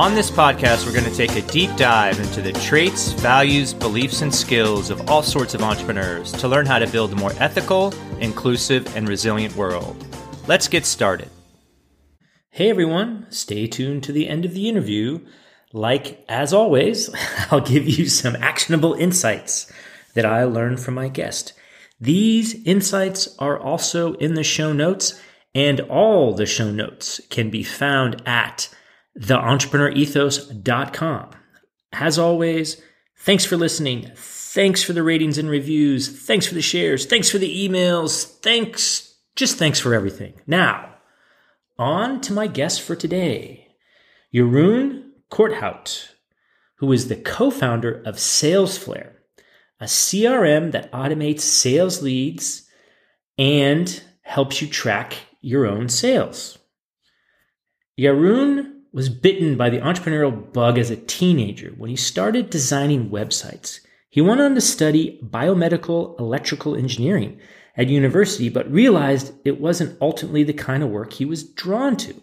On 0.00 0.14
this 0.14 0.30
podcast, 0.30 0.86
we're 0.86 0.94
going 0.94 1.04
to 1.04 1.14
take 1.14 1.36
a 1.36 1.46
deep 1.52 1.76
dive 1.76 2.18
into 2.18 2.40
the 2.40 2.52
traits, 2.54 3.12
values, 3.12 3.74
beliefs, 3.74 4.22
and 4.22 4.34
skills 4.34 4.88
of 4.88 5.10
all 5.10 5.22
sorts 5.22 5.52
of 5.52 5.60
entrepreneurs 5.60 6.32
to 6.32 6.48
learn 6.48 6.64
how 6.64 6.78
to 6.78 6.86
build 6.86 7.12
a 7.12 7.16
more 7.16 7.34
ethical, 7.38 7.92
inclusive, 8.18 8.96
and 8.96 9.06
resilient 9.06 9.54
world. 9.56 10.02
Let's 10.46 10.68
get 10.68 10.86
started. 10.86 11.28
Hey 12.48 12.70
everyone, 12.70 13.26
stay 13.28 13.66
tuned 13.66 14.02
to 14.04 14.12
the 14.12 14.26
end 14.26 14.46
of 14.46 14.54
the 14.54 14.70
interview. 14.70 15.20
Like, 15.74 16.24
as 16.30 16.54
always, 16.54 17.14
I'll 17.50 17.60
give 17.60 17.86
you 17.86 18.08
some 18.08 18.36
actionable 18.36 18.94
insights 18.94 19.70
that 20.14 20.24
I 20.24 20.44
learned 20.44 20.80
from 20.80 20.94
my 20.94 21.08
guest. 21.08 21.52
These 22.00 22.54
insights 22.64 23.36
are 23.38 23.58
also 23.58 24.14
in 24.14 24.32
the 24.32 24.44
show 24.44 24.72
notes, 24.72 25.20
and 25.54 25.78
all 25.78 26.32
the 26.32 26.46
show 26.46 26.70
notes 26.70 27.20
can 27.28 27.50
be 27.50 27.62
found 27.62 28.22
at 28.24 28.70
theentrepreneurethos.com. 29.18 31.30
As 31.92 32.18
always, 32.18 32.80
thanks 33.18 33.44
for 33.44 33.56
listening. 33.56 34.10
Thanks 34.14 34.82
for 34.82 34.92
the 34.92 35.02
ratings 35.02 35.38
and 35.38 35.48
reviews. 35.48 36.26
Thanks 36.26 36.46
for 36.46 36.54
the 36.54 36.62
shares. 36.62 37.06
Thanks 37.06 37.30
for 37.30 37.38
the 37.38 37.68
emails. 37.68 38.38
Thanks, 38.40 39.16
just 39.36 39.56
thanks 39.56 39.80
for 39.80 39.94
everything. 39.94 40.34
Now, 40.46 40.94
on 41.78 42.20
to 42.22 42.32
my 42.32 42.46
guest 42.46 42.82
for 42.82 42.94
today, 42.94 43.68
Jeroen 44.34 45.10
Corthout, 45.30 46.08
who 46.76 46.92
is 46.92 47.08
the 47.08 47.16
co-founder 47.16 48.02
of 48.04 48.16
Salesflare, 48.16 49.12
a 49.80 49.84
CRM 49.84 50.72
that 50.72 50.92
automates 50.92 51.40
sales 51.40 52.02
leads 52.02 52.68
and 53.38 54.02
helps 54.22 54.60
you 54.60 54.68
track 54.68 55.14
your 55.40 55.66
own 55.66 55.88
sales. 55.88 56.58
Jeroen 57.98 58.69
was 58.92 59.08
bitten 59.08 59.56
by 59.56 59.70
the 59.70 59.78
entrepreneurial 59.78 60.52
bug 60.52 60.78
as 60.78 60.90
a 60.90 60.96
teenager 60.96 61.72
when 61.76 61.90
he 61.90 61.96
started 61.96 62.50
designing 62.50 63.10
websites. 63.10 63.80
He 64.08 64.20
went 64.20 64.40
on 64.40 64.54
to 64.56 64.60
study 64.60 65.20
biomedical 65.22 66.18
electrical 66.18 66.74
engineering 66.74 67.38
at 67.76 67.88
university, 67.88 68.48
but 68.48 68.70
realized 68.70 69.32
it 69.44 69.60
wasn't 69.60 69.96
ultimately 70.00 70.42
the 70.42 70.52
kind 70.52 70.82
of 70.82 70.90
work 70.90 71.12
he 71.12 71.24
was 71.24 71.44
drawn 71.44 71.96
to. 71.98 72.14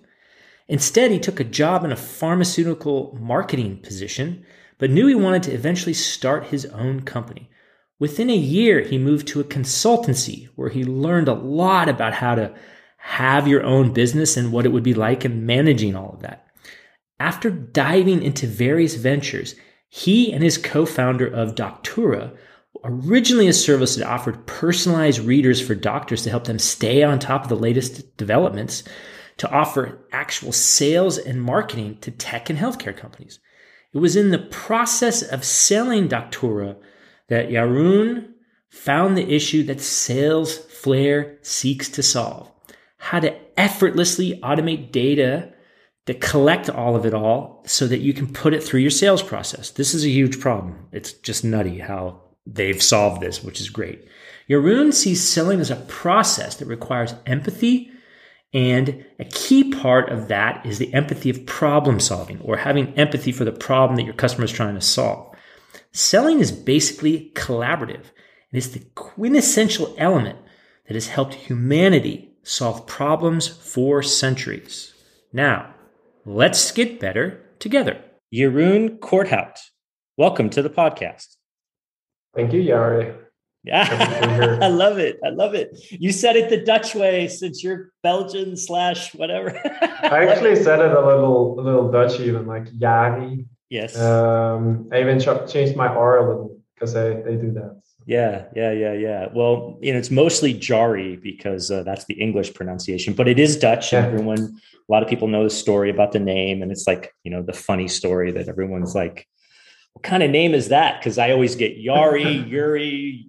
Instead, 0.67 1.11
he 1.11 1.19
took 1.19 1.39
a 1.39 1.45
job 1.45 1.85
in 1.85 1.91
a 1.93 1.95
pharmaceutical 1.95 3.17
marketing 3.21 3.77
position, 3.77 4.45
but 4.77 4.89
knew 4.89 5.07
he 5.07 5.15
wanted 5.15 5.43
to 5.43 5.53
eventually 5.53 5.93
start 5.93 6.47
his 6.47 6.65
own 6.65 7.01
company. 7.01 7.49
Within 7.99 8.29
a 8.29 8.35
year, 8.35 8.81
he 8.81 8.97
moved 8.97 9.27
to 9.29 9.39
a 9.39 9.45
consultancy 9.45 10.49
where 10.55 10.69
he 10.69 10.83
learned 10.83 11.29
a 11.29 11.33
lot 11.33 11.87
about 11.87 12.13
how 12.13 12.35
to 12.35 12.53
have 12.97 13.47
your 13.47 13.63
own 13.63 13.93
business 13.93 14.35
and 14.35 14.51
what 14.51 14.65
it 14.65 14.69
would 14.69 14.83
be 14.83 14.93
like 14.93 15.23
in 15.23 15.45
managing 15.45 15.95
all 15.95 16.11
of 16.11 16.21
that. 16.21 16.46
After 17.19 17.49
diving 17.49 18.21
into 18.21 18.47
various 18.47 18.95
ventures, 18.95 19.55
he 19.89 20.31
and 20.31 20.43
his 20.43 20.57
co-founder 20.57 21.27
of 21.27 21.55
Doctura, 21.55 22.35
originally 22.83 23.47
a 23.47 23.53
service 23.53 23.95
that 23.95 24.07
offered 24.07 24.45
personalized 24.45 25.19
readers 25.19 25.59
for 25.59 25.75
doctors 25.75 26.23
to 26.23 26.29
help 26.29 26.43
them 26.43 26.59
stay 26.59 27.03
on 27.03 27.19
top 27.19 27.43
of 27.43 27.49
the 27.49 27.55
latest 27.55 28.15
developments, 28.17 28.83
to 29.37 29.49
offer 29.49 29.99
actual 30.11 30.51
sales 30.51 31.17
and 31.17 31.41
marketing 31.41 31.97
to 32.01 32.11
tech 32.11 32.49
and 32.49 32.59
healthcare 32.59 32.95
companies. 32.95 33.39
It 33.93 33.99
was 33.99 34.15
in 34.15 34.31
the 34.31 34.39
process 34.39 35.21
of 35.21 35.43
selling 35.43 36.09
Doctura 36.09 36.75
that 37.29 37.49
Jeroen 37.49 38.33
found 38.69 39.17
the 39.17 39.33
issue 39.33 39.63
that 39.63 39.81
sales 39.81 40.59
Salesflare 40.59 41.45
seeks 41.45 41.89
to 41.89 42.03
solve. 42.03 42.51
How 42.97 43.19
to 43.19 43.35
effortlessly 43.59 44.39
automate 44.43 44.91
data 44.91 45.53
to 46.07 46.13
collect 46.13 46.69
all 46.69 46.95
of 46.95 47.05
it 47.05 47.13
all 47.13 47.63
so 47.67 47.85
that 47.85 47.99
you 47.99 48.13
can 48.13 48.31
put 48.31 48.53
it 48.53 48.63
through 48.63 48.79
your 48.79 48.89
sales 48.89 49.21
process. 49.21 49.71
This 49.71 49.93
is 49.93 50.05
a 50.05 50.09
huge 50.09 50.39
problem. 50.39 50.87
It's 50.91 51.13
just 51.13 51.43
nutty 51.43 51.79
how 51.79 52.21
they've 52.45 52.81
solved 52.81 53.21
this, 53.21 53.43
which 53.43 53.59
is 53.59 53.69
great. 53.69 54.07
Jeroen 54.49 54.93
sees 54.93 55.21
selling 55.21 55.59
as 55.59 55.69
a 55.69 55.75
process 55.75 56.55
that 56.55 56.67
requires 56.67 57.13
empathy, 57.25 57.91
and 58.53 59.05
a 59.19 59.25
key 59.25 59.73
part 59.73 60.09
of 60.09 60.29
that 60.29 60.65
is 60.65 60.79
the 60.79 60.93
empathy 60.93 61.29
of 61.29 61.45
problem 61.45 61.99
solving 61.99 62.39
or 62.39 62.55
having 62.55 62.93
empathy 62.95 63.33
for 63.33 63.43
the 63.43 63.51
problem 63.51 63.97
that 63.97 64.05
your 64.05 64.13
customer 64.13 64.45
is 64.45 64.51
trying 64.51 64.75
to 64.75 64.81
solve. 64.81 65.35
Selling 65.91 66.39
is 66.39 66.53
basically 66.53 67.33
collaborative, 67.35 68.05
and 68.49 68.53
it's 68.53 68.69
the 68.69 68.85
quintessential 68.95 69.93
element 69.97 70.39
that 70.87 70.93
has 70.93 71.07
helped 71.07 71.33
humanity 71.33 72.31
solve 72.43 72.87
problems 72.87 73.45
for 73.49 74.01
centuries. 74.01 74.93
Now, 75.33 75.73
Let's 76.29 76.71
get 76.71 76.99
better 76.99 77.39
together. 77.57 78.03
Jeroen 78.33 78.99
Corthout, 78.99 79.59
welcome 80.17 80.49
to 80.49 80.61
the 80.61 80.69
podcast. 80.69 81.37
Thank 82.35 82.51
you, 82.51 82.63
Jari. 82.63 83.15
Yeah, 83.63 84.59
I 84.61 84.67
love 84.67 84.97
it. 84.97 85.19
I 85.25 85.29
love 85.29 85.55
it. 85.55 85.69
You 85.89 86.11
said 86.11 86.35
it 86.35 86.49
the 86.49 86.65
Dutch 86.65 86.93
way 86.93 87.29
since 87.29 87.63
you're 87.63 87.93
Belgian 88.03 88.57
slash 88.57 89.15
whatever. 89.15 89.57
I 89.81 90.27
actually 90.27 90.57
said 90.57 90.81
it 90.81 90.91
a 90.91 90.99
little, 90.99 91.57
a 91.57 91.61
little 91.61 91.89
Dutch, 91.89 92.19
even 92.19 92.45
like 92.45 92.65
Jari. 92.73 93.45
Yes. 93.69 93.97
Um, 93.97 94.89
I 94.91 94.99
even 94.99 95.21
ch- 95.21 95.49
changed 95.49 95.77
my 95.77 95.87
R 95.87 96.17
a 96.17 96.27
little 96.27 96.59
because 96.75 96.91
they, 96.91 97.21
they 97.25 97.37
do 97.37 97.53
that. 97.53 97.81
Yeah, 98.07 98.45
yeah, 98.55 98.71
yeah, 98.71 98.93
yeah. 98.93 99.27
Well, 99.33 99.77
you 99.81 99.91
know, 99.91 99.99
it's 99.99 100.09
mostly 100.09 100.53
Jari 100.53 101.21
because 101.21 101.69
uh, 101.69 101.83
that's 101.83 102.05
the 102.05 102.13
English 102.13 102.53
pronunciation, 102.53 103.13
but 103.13 103.27
it 103.27 103.37
is 103.37 103.57
Dutch. 103.57 103.91
Yeah. 103.91 104.05
Everyone, 104.05 104.39
a 104.39 104.91
lot 104.91 105.03
of 105.03 105.09
people 105.09 105.27
know 105.27 105.43
the 105.43 105.49
story 105.49 105.89
about 105.89 106.13
the 106.13 106.19
name, 106.19 106.61
and 106.61 106.71
it's 106.71 106.87
like 106.87 107.13
you 107.25 107.31
know 107.31 107.43
the 107.43 107.51
funny 107.51 107.89
story 107.89 108.31
that 108.31 108.47
everyone's 108.47 108.95
like, 108.95 109.27
"What 109.91 110.03
kind 110.03 110.23
of 110.23 110.31
name 110.31 110.53
is 110.53 110.69
that?" 110.69 111.01
Because 111.01 111.17
I 111.17 111.31
always 111.31 111.55
get 111.55 111.77
Yari, 111.77 112.49
Yuri, 112.49 113.27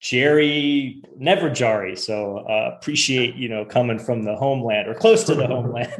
Jerry, 0.00 1.00
never 1.16 1.48
Jari. 1.48 1.96
So 1.96 2.38
uh, 2.38 2.76
appreciate 2.76 3.36
you 3.36 3.48
know 3.48 3.64
coming 3.64 4.00
from 4.00 4.24
the 4.24 4.34
homeland 4.34 4.88
or 4.88 4.94
close 4.94 5.22
to 5.24 5.36
the 5.36 5.46
homeland. 5.54 5.92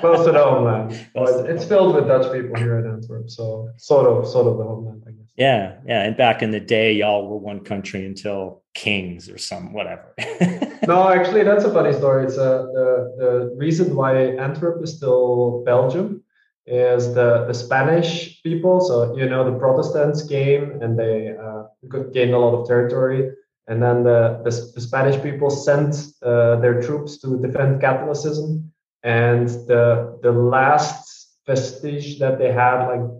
close 0.00 0.24
to 0.24 0.32
the 0.32 0.42
homeland. 0.42 0.98
Well, 1.14 1.44
it's 1.44 1.66
filled 1.66 1.96
with 1.96 2.06
Dutch 2.06 2.32
people 2.32 2.56
here 2.56 2.78
at 2.78 2.86
Antwerp, 2.86 3.28
so 3.28 3.68
sort 3.76 4.06
of, 4.06 4.26
sort 4.26 4.46
of 4.46 4.56
the 4.56 4.64
homeland, 4.64 5.02
I 5.06 5.10
guess. 5.10 5.21
Yeah, 5.36 5.78
yeah. 5.86 6.02
And 6.04 6.16
back 6.16 6.42
in 6.42 6.50
the 6.50 6.60
day, 6.60 6.92
y'all 6.92 7.26
were 7.28 7.38
one 7.38 7.60
country 7.60 8.04
until 8.04 8.62
kings 8.74 9.30
or 9.30 9.38
some 9.38 9.72
whatever. 9.72 10.14
no, 10.86 11.08
actually, 11.08 11.42
that's 11.42 11.64
a 11.64 11.72
funny 11.72 11.92
story. 11.92 12.26
It's 12.26 12.36
uh, 12.36 12.66
the 12.74 13.14
the 13.18 13.54
reason 13.56 13.96
why 13.96 14.14
Antwerp 14.36 14.82
is 14.82 14.96
still 14.96 15.62
Belgium 15.64 16.22
is 16.66 17.14
the, 17.14 17.44
the 17.46 17.54
Spanish 17.54 18.42
people. 18.42 18.80
So, 18.80 19.16
you 19.16 19.28
know, 19.28 19.50
the 19.50 19.58
Protestants 19.58 20.26
came 20.26 20.80
and 20.80 20.98
they 20.98 21.34
uh, 21.36 21.64
gained 22.12 22.34
a 22.34 22.38
lot 22.38 22.60
of 22.60 22.68
territory. 22.68 23.30
And 23.68 23.82
then 23.82 24.04
the, 24.04 24.40
the, 24.44 24.72
the 24.74 24.80
Spanish 24.80 25.20
people 25.22 25.50
sent 25.50 25.94
uh, 26.22 26.56
their 26.56 26.80
troops 26.82 27.18
to 27.18 27.40
defend 27.40 27.80
Catholicism. 27.80 28.72
And 29.02 29.48
the, 29.48 30.18
the 30.22 30.32
last 30.32 31.36
vestige 31.46 32.18
that 32.20 32.38
they 32.38 32.52
had, 32.52 32.86
like 32.86 33.10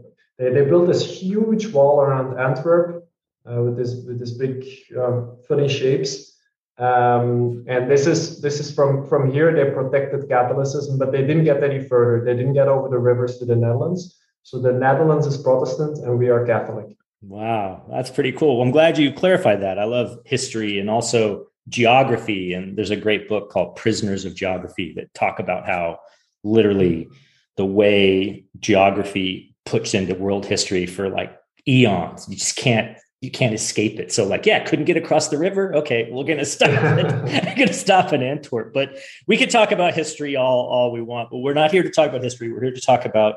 they, 0.50 0.64
built 0.64 0.86
this 0.86 1.04
huge 1.04 1.66
wall 1.68 2.00
around 2.00 2.38
Antwerp 2.38 3.08
uh, 3.50 3.62
with 3.62 3.76
this 3.76 3.94
with 4.06 4.18
this 4.18 4.32
big 4.32 4.64
uh, 4.98 5.22
funny 5.48 5.68
shapes. 5.68 6.36
Um, 6.78 7.64
and 7.68 7.90
this 7.90 8.06
is 8.06 8.40
this 8.40 8.58
is 8.58 8.74
from 8.74 9.06
from 9.06 9.30
here 9.30 9.54
they 9.54 9.70
protected 9.70 10.28
Catholicism, 10.28 10.98
but 10.98 11.12
they 11.12 11.20
didn't 11.20 11.44
get 11.44 11.62
any 11.62 11.80
further. 11.86 12.24
They 12.24 12.34
didn't 12.34 12.54
get 12.54 12.68
over 12.68 12.88
the 12.88 12.98
rivers 12.98 13.38
to 13.38 13.44
the 13.44 13.56
Netherlands. 13.56 14.18
So 14.42 14.58
the 14.60 14.72
Netherlands 14.72 15.26
is 15.26 15.36
Protestant 15.36 15.98
and 15.98 16.18
we 16.18 16.28
are 16.28 16.44
Catholic. 16.44 16.96
Wow, 17.20 17.84
that's 17.88 18.10
pretty 18.10 18.32
cool. 18.32 18.56
Well, 18.56 18.66
I'm 18.66 18.72
glad 18.72 18.98
you 18.98 19.12
clarified 19.12 19.62
that. 19.62 19.78
I 19.78 19.84
love 19.84 20.18
history 20.24 20.80
and 20.80 20.90
also 20.90 21.46
geography. 21.68 22.52
And 22.52 22.76
there's 22.76 22.90
a 22.90 22.96
great 22.96 23.28
book 23.28 23.50
called 23.50 23.76
Prisoners 23.76 24.24
of 24.24 24.34
Geography 24.34 24.92
that 24.96 25.14
talk 25.14 25.38
about 25.38 25.66
how 25.66 26.00
literally 26.42 27.08
the 27.56 27.64
way 27.64 28.44
geography 28.58 29.51
puts 29.64 29.94
into 29.94 30.14
world 30.14 30.46
history 30.46 30.86
for 30.86 31.08
like 31.08 31.36
eons. 31.66 32.26
You 32.28 32.36
just 32.36 32.56
can't 32.56 32.96
you 33.22 33.30
can't 33.30 33.54
escape 33.54 34.00
it. 34.00 34.12
So 34.12 34.24
like, 34.24 34.46
yeah, 34.46 34.64
couldn't 34.64 34.84
get 34.84 34.96
across 34.96 35.28
the 35.28 35.38
river. 35.38 35.74
Okay, 35.76 36.08
we're 36.10 36.24
gonna 36.24 36.44
stop. 36.44 36.70
We're 36.82 37.54
gonna 37.56 37.72
stop 37.72 38.12
in 38.12 38.20
Antwerp. 38.22 38.74
But 38.74 38.98
we 39.28 39.36
could 39.36 39.50
talk 39.50 39.70
about 39.70 39.94
history 39.94 40.34
all 40.36 40.66
all 40.66 40.90
we 40.90 41.00
want, 41.00 41.30
but 41.30 41.38
we're 41.38 41.54
not 41.54 41.70
here 41.70 41.84
to 41.84 41.90
talk 41.90 42.08
about 42.08 42.22
history. 42.22 42.52
We're 42.52 42.62
here 42.62 42.74
to 42.74 42.80
talk 42.80 43.04
about 43.04 43.36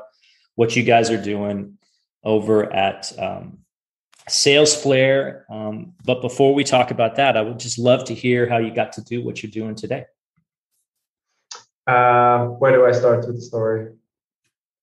what 0.56 0.74
you 0.74 0.82
guys 0.82 1.10
are 1.10 1.22
doing 1.22 1.78
over 2.24 2.72
at 2.72 3.12
um, 3.18 3.58
Salesflare. 4.28 5.48
Um, 5.48 5.92
but 6.04 6.20
before 6.20 6.52
we 6.52 6.64
talk 6.64 6.90
about 6.90 7.14
that, 7.16 7.36
I 7.36 7.42
would 7.42 7.60
just 7.60 7.78
love 7.78 8.04
to 8.06 8.14
hear 8.14 8.48
how 8.48 8.58
you 8.58 8.74
got 8.74 8.92
to 8.94 9.04
do 9.04 9.22
what 9.22 9.42
you're 9.42 9.52
doing 9.52 9.76
today. 9.76 10.06
Uh, 11.86 12.46
where 12.46 12.72
do 12.72 12.84
I 12.84 12.90
start 12.90 13.24
with 13.24 13.36
the 13.36 13.42
story? 13.42 13.92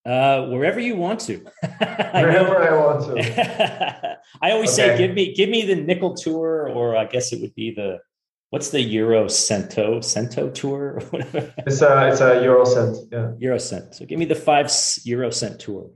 Uh, 0.06 0.48
wherever 0.48 0.80
you 0.80 0.98
want 0.98 1.20
to. 1.22 1.38
wherever 2.12 2.58
I, 2.58 2.68
I, 2.68 2.76
want 2.76 3.06
to. 3.06 4.20
I 4.42 4.52
always 4.52 4.78
okay. 4.78 4.96
say, 4.96 4.98
give 4.98 5.16
me, 5.16 5.34
give 5.34 5.50
me 5.50 5.66
the 5.66 5.76
nickel 5.76 6.14
tour, 6.14 6.70
or 6.70 6.98
I 6.98 7.06
guess 7.06 7.32
it 7.32 7.40
would 7.42 7.56
be 7.56 7.74
the, 7.74 8.00
what's 8.50 8.70
the 8.70 8.82
Euro 8.82 9.30
Cento 9.30 10.02
Cento 10.02 10.50
tour? 10.50 11.02
whatever. 11.10 11.54
it's 11.60 11.82
a, 11.82 12.10
it's 12.10 12.20
a 12.20 12.44
Euro 12.44 12.66
cent. 12.66 12.98
Yeah. 13.12 13.32
Euro 13.40 13.58
cent. 13.58 13.96
So 13.96 14.06
give 14.06 14.20
me 14.20 14.26
the 14.26 14.36
five 14.36 14.70
Euro 15.06 15.30
cent 15.30 15.62
tour. 15.62 15.90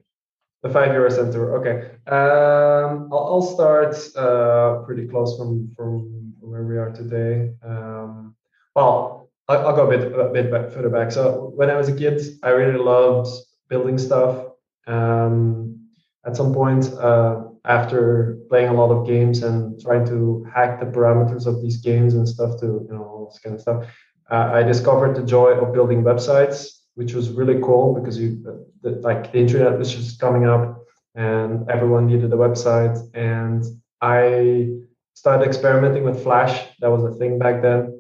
The 0.63 0.69
five 0.69 0.94
Euro 0.94 1.09
cent 1.09 1.33
tour. 1.33 1.57
Okay. 1.59 1.88
Um, 2.07 3.09
I'll, 3.12 3.27
I'll 3.27 3.42
start 3.42 3.95
uh, 4.15 4.83
pretty 4.86 5.07
close 5.07 5.38
from, 5.38 5.69
from 5.75 6.33
where 6.39 6.63
we 6.63 6.77
are 6.77 6.92
today. 6.92 7.54
Um, 7.62 8.36
well, 8.74 9.30
I'll, 9.50 9.68
I'll 9.68 9.75
go 9.75 9.92
a 9.92 9.98
bit, 9.98 10.18
a 10.18 10.30
bit 10.30 10.50
back, 10.50 10.71
further 10.71 10.89
back. 10.89 11.12
So 11.12 11.51
when 11.56 11.69
I 11.69 11.75
was 11.75 11.89
a 11.89 11.95
kid, 11.95 12.21
I 12.42 12.50
really 12.50 12.80
loved 12.80 13.27
building 13.69 13.98
stuff. 13.98 14.46
Um, 14.88 15.88
at 16.25 16.36
some 16.36 16.54
point, 16.54 16.92
uh, 16.94 17.44
after 17.66 18.38
playing 18.50 18.69
a 18.69 18.74
lot 18.74 18.92
of 18.92 19.06
games 19.06 19.44
and 19.44 19.80
trying 19.81 20.06
to 20.06 20.46
hack 20.54 20.80
the 20.80 20.86
parameters 20.86 21.46
of 21.46 21.62
these 21.62 21.78
games 21.78 22.14
and 22.14 22.28
stuff 22.28 22.60
to 22.62 22.66
you 22.66 22.88
know 22.92 23.04
all 23.04 23.30
this 23.30 23.40
kind 23.40 23.56
of 23.56 23.62
stuff, 23.62 23.86
uh, 24.31 24.50
I 24.54 24.64
discovered 24.64 25.16
the 25.16 25.24
joy 25.24 25.52
of 25.52 25.74
building 25.74 26.04
websites, 26.04 26.68
which 26.96 27.14
was 27.14 27.30
really 27.30 27.62
cool 27.62 27.94
because 27.94 28.18
you 28.19 28.42
the, 28.81 28.92
like 29.02 29.31
the 29.31 29.40
internet 29.40 29.78
was 29.78 29.94
just 29.94 30.19
coming 30.19 30.46
up 30.48 30.84
and 31.16 31.69
everyone 31.69 32.08
needed 32.08 32.31
a 32.31 32.38
website 32.38 32.98
and 33.14 33.66
I 34.02 34.69
started 35.14 35.48
experimenting 35.48 36.04
with 36.04 36.22
Flash. 36.22 36.64
That 36.80 36.92
was 36.92 37.04
a 37.04 37.18
thing 37.18 37.40
back 37.40 37.62
then, 37.62 38.00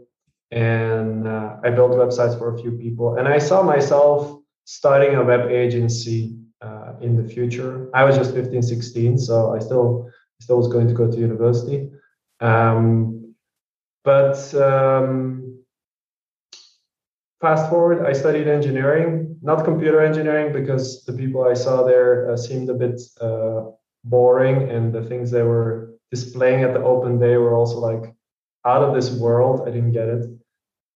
and 0.51 1.27
uh, 1.27 1.57
I 1.63 1.71
built 1.71 1.91
websites 1.91 2.37
for 2.37 2.53
a 2.53 2.59
few 2.59 2.71
people. 2.73 3.17
And 3.17 3.27
I 3.27 3.39
saw 3.39 3.63
myself 3.63 4.39
starting 4.67 5.15
a 5.15 5.23
web 5.23 5.49
agency 5.49 6.37
uh, 6.61 6.91
in 7.01 7.15
the 7.15 7.23
future. 7.23 7.89
I 7.93 8.03
was 8.03 8.17
just 8.17 8.33
15, 8.33 8.61
16, 8.61 9.17
so 9.17 9.55
I 9.55 9.59
still 9.59 10.11
still 10.41 10.57
was 10.57 10.67
going 10.67 10.87
to 10.89 10.93
go 10.93 11.09
to 11.09 11.17
university. 11.17 11.89
Um, 12.41 13.33
but 14.03 14.53
um, 14.55 15.63
fast 17.39 17.69
forward, 17.69 18.05
I 18.05 18.11
studied 18.11 18.47
engineering, 18.47 19.37
not 19.41 19.63
computer 19.63 20.01
engineering, 20.01 20.51
because 20.51 21.05
the 21.05 21.13
people 21.13 21.45
I 21.45 21.53
saw 21.53 21.83
there 21.83 22.29
uh, 22.29 22.37
seemed 22.37 22.69
a 22.69 22.73
bit 22.73 23.01
uh, 23.21 23.71
boring, 24.03 24.69
and 24.69 24.93
the 24.93 25.03
things 25.03 25.31
they 25.31 25.43
were 25.43 25.93
displaying 26.11 26.63
at 26.63 26.73
the 26.73 26.83
open 26.83 27.19
day 27.19 27.37
were 27.37 27.55
also 27.55 27.79
like 27.79 28.13
out 28.65 28.83
of 28.83 28.93
this 28.93 29.11
world. 29.11 29.67
I 29.67 29.71
didn't 29.71 29.93
get 29.93 30.09
it. 30.09 30.36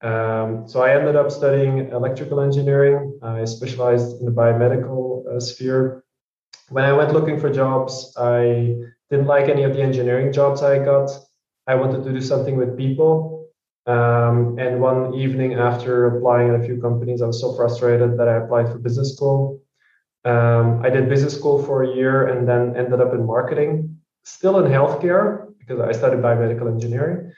Um, 0.01 0.67
so 0.67 0.81
I 0.81 0.95
ended 0.95 1.15
up 1.15 1.31
studying 1.31 1.89
electrical 1.91 2.41
engineering. 2.41 3.19
I 3.21 3.45
specialized 3.45 4.19
in 4.19 4.25
the 4.25 4.31
biomedical 4.31 5.27
uh, 5.27 5.39
sphere. 5.39 6.03
When 6.69 6.85
I 6.85 6.93
went 6.93 7.13
looking 7.13 7.39
for 7.39 7.51
jobs, 7.51 8.13
I 8.17 8.75
didn't 9.09 9.27
like 9.27 9.47
any 9.49 9.63
of 9.63 9.73
the 9.73 9.81
engineering 9.81 10.33
jobs 10.33 10.63
I 10.63 10.79
got. 10.79 11.09
I 11.67 11.75
wanted 11.75 12.03
to 12.03 12.11
do 12.11 12.21
something 12.21 12.57
with 12.57 12.77
people. 12.77 13.49
Um, 13.85 14.57
and 14.59 14.79
one 14.79 15.13
evening 15.13 15.53
after 15.55 16.05
applying 16.07 16.49
at 16.49 16.59
a 16.59 16.63
few 16.63 16.79
companies, 16.81 17.21
I 17.21 17.27
was 17.27 17.39
so 17.39 17.53
frustrated 17.55 18.17
that 18.17 18.27
I 18.27 18.37
applied 18.37 18.69
for 18.69 18.79
business 18.79 19.13
school. 19.13 19.61
Um, 20.23 20.81
I 20.83 20.89
did 20.89 21.09
business 21.09 21.35
school 21.35 21.63
for 21.63 21.83
a 21.83 21.95
year 21.95 22.27
and 22.27 22.47
then 22.47 22.75
ended 22.75 23.01
up 23.01 23.13
in 23.13 23.25
marketing, 23.25 23.97
still 24.23 24.63
in 24.63 24.71
healthcare 24.71 25.47
because 25.59 25.79
I 25.79 25.91
studied 25.91 26.19
biomedical 26.19 26.71
engineering. 26.71 27.31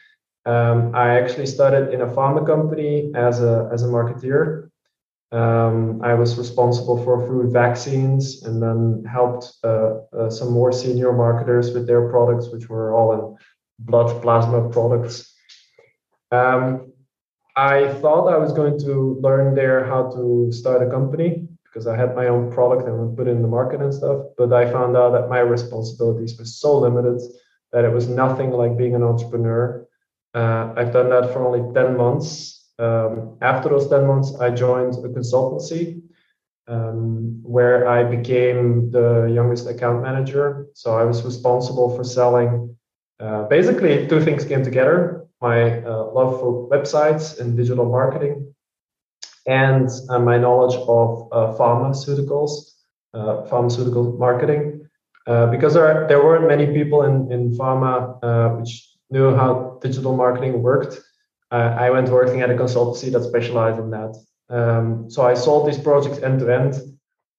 Um, 0.45 0.93
I 0.93 1.19
actually 1.19 1.45
started 1.45 1.93
in 1.93 2.01
a 2.01 2.07
pharma 2.07 2.45
company 2.45 3.11
as 3.15 3.41
a 3.41 3.69
as 3.71 3.83
a 3.83 3.87
marketeer. 3.87 4.69
Um, 5.31 6.01
I 6.03 6.13
was 6.13 6.37
responsible 6.37 7.03
for 7.03 7.25
food 7.25 7.51
vaccines 7.51 8.43
and 8.43 8.61
then 8.61 9.03
helped 9.05 9.51
uh, 9.63 10.01
uh, 10.15 10.29
some 10.29 10.51
more 10.51 10.71
senior 10.71 11.11
marketers 11.11 11.73
with 11.73 11.87
their 11.87 12.07
products, 12.09 12.49
which 12.49 12.69
were 12.69 12.93
all 12.93 13.13
in 13.13 13.37
blood 13.79 14.21
plasma 14.21 14.69
products. 14.69 15.33
Um, 16.31 16.93
I 17.55 17.93
thought 17.93 18.27
I 18.27 18.37
was 18.37 18.51
going 18.51 18.79
to 18.79 19.17
learn 19.21 19.55
there 19.55 19.85
how 19.85 20.11
to 20.11 20.51
start 20.51 20.85
a 20.85 20.89
company 20.89 21.47
because 21.63 21.87
I 21.87 21.95
had 21.95 22.15
my 22.15 22.27
own 22.27 22.51
product 22.51 22.87
and 22.87 22.99
would 22.99 23.17
put 23.17 23.27
it 23.27 23.31
in 23.31 23.41
the 23.41 23.47
market 23.47 23.81
and 23.81 23.93
stuff. 23.93 24.25
But 24.37 24.53
I 24.53 24.71
found 24.71 24.95
out 24.95 25.11
that 25.13 25.29
my 25.29 25.39
responsibilities 25.39 26.37
were 26.37 26.45
so 26.45 26.77
limited 26.79 27.21
that 27.71 27.85
it 27.85 27.91
was 27.91 28.07
nothing 28.07 28.51
like 28.51 28.77
being 28.77 28.93
an 28.93 29.03
entrepreneur. 29.03 29.82
Uh, 30.33 30.73
I've 30.75 30.91
done 30.91 31.09
that 31.09 31.31
for 31.31 31.45
only 31.45 31.73
10 31.73 31.97
months. 31.97 32.71
Um, 32.79 33.37
after 33.41 33.69
those 33.69 33.87
10 33.89 34.07
months, 34.07 34.33
I 34.39 34.49
joined 34.49 34.93
a 34.95 35.09
consultancy 35.09 36.01
um, 36.67 37.39
where 37.43 37.87
I 37.87 38.03
became 38.03 38.89
the 38.91 39.31
youngest 39.33 39.67
account 39.67 40.01
manager. 40.01 40.67
So 40.73 40.97
I 40.97 41.03
was 41.03 41.23
responsible 41.23 41.95
for 41.95 42.03
selling. 42.03 42.75
Uh, 43.19 43.43
basically, 43.43 44.07
two 44.07 44.21
things 44.21 44.45
came 44.45 44.63
together 44.63 45.23
my 45.43 45.83
uh, 45.83 46.05
love 46.17 46.39
for 46.39 46.69
websites 46.69 47.37
and 47.39 47.57
digital 47.57 47.85
marketing, 47.85 48.55
and 49.45 49.89
uh, 50.09 50.17
my 50.17 50.37
knowledge 50.37 50.75
of 50.87 51.09
uh, 51.33 51.53
pharmaceuticals, 51.59 52.51
uh, 53.13 53.43
pharmaceutical 53.51 54.13
marketing. 54.17 54.87
because 55.25 55.73
there, 55.73 55.87
are, 55.91 56.07
there 56.07 56.23
weren't 56.23 56.47
many 56.47 56.67
people 56.79 57.03
in, 57.03 57.29
in 57.29 57.51
pharma 57.59 57.91
which 58.57 58.71
knew 59.09 59.35
how 59.35 59.79
digital 59.81 60.15
marketing 60.15 60.61
worked, 60.61 60.99
uh, 61.51 61.75
I 61.77 61.91
went 61.91 62.09
working 62.09 62.41
at 62.41 62.49
a 62.49 62.55
consultancy 62.55 63.11
that 63.11 63.23
specialized 63.23 63.79
in 63.79 63.91
that. 63.91 64.15
Um, 64.49 65.09
so 65.09 65.21
I 65.21 65.35
sold 65.35 65.67
these 65.67 65.77
projects 65.77 66.19
end 66.19 66.39
to 66.39 66.53
end. 66.53 66.75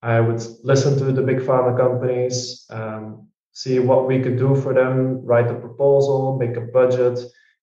I 0.02 0.20
would 0.20 0.42
listen 0.62 0.98
to 0.98 1.12
the 1.12 1.22
big 1.22 1.38
pharma 1.38 1.76
companies, 1.76 2.66
um, 2.70 3.28
see 3.52 3.78
what 3.78 4.06
we 4.06 4.20
could 4.20 4.36
do 4.36 4.54
for 4.54 4.74
them, 4.74 5.24
write 5.24 5.50
a 5.50 5.54
proposal, 5.54 6.36
make 6.38 6.56
a 6.56 6.60
budget, 6.60 7.18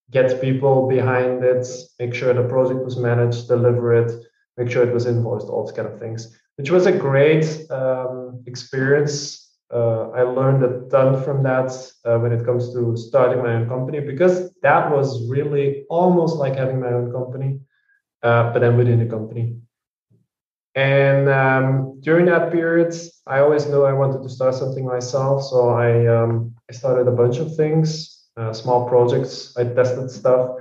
get 0.10 0.42
people 0.42 0.90
behind 0.90 1.44
it, 1.44 1.68
make 2.00 2.14
sure 2.14 2.34
the 2.34 2.48
project 2.48 2.84
was 2.84 2.98
managed, 2.98 3.48
deliver 3.48 3.94
it, 3.94 4.12
make 4.58 4.70
sure 4.70 4.84
it 4.84 4.94
was 4.94 5.06
invoiced, 5.06 5.48
all 5.48 5.66
these 5.66 5.76
kind 5.76 5.88
of 5.88 6.00
things, 6.00 6.38
which 6.58 6.72
was 6.72 6.86
a 6.86 6.92
great 6.92 7.46
um, 7.72 8.44
experience 8.46 9.51
uh, 9.74 10.10
I 10.10 10.24
learned 10.24 10.64
a 10.64 10.90
ton 10.90 11.24
from 11.24 11.44
that 11.44 11.72
uh, 12.06 12.18
when 12.20 12.32
it 12.32 12.46
comes 12.46 12.74
to 12.74 12.98
starting 12.98 13.42
my 13.42 13.54
own 13.54 13.68
company 13.68 14.00
because 14.02 14.52
that 14.62 14.92
was 14.92 15.30
really 15.30 15.86
almost 15.90 16.36
like 16.36 16.56
having 16.56 16.80
my 16.80 16.92
own 16.92 17.12
company, 17.12 17.60
uh, 18.24 18.52
but 18.52 18.60
then 18.60 18.78
within 18.78 19.02
a 19.02 19.06
company. 19.06 19.56
And 20.76 21.30
um, 21.30 22.00
during 22.02 22.26
that 22.28 22.52
period, 22.52 22.94
I 23.28 23.40
always 23.40 23.66
knew 23.68 23.84
I 23.84 23.94
wanted 23.94 24.24
to 24.24 24.30
start 24.30 24.56
something 24.56 24.86
myself. 24.86 25.44
So 25.44 25.70
I, 25.70 26.08
um, 26.08 26.56
I 26.70 26.74
started 26.74 27.08
a 27.08 27.12
bunch 27.12 27.38
of 27.38 27.56
things, 27.56 28.26
uh, 28.38 28.54
small 28.54 28.88
projects. 28.88 29.56
I 29.58 29.66
tested 29.66 30.10
stuff. 30.10 30.52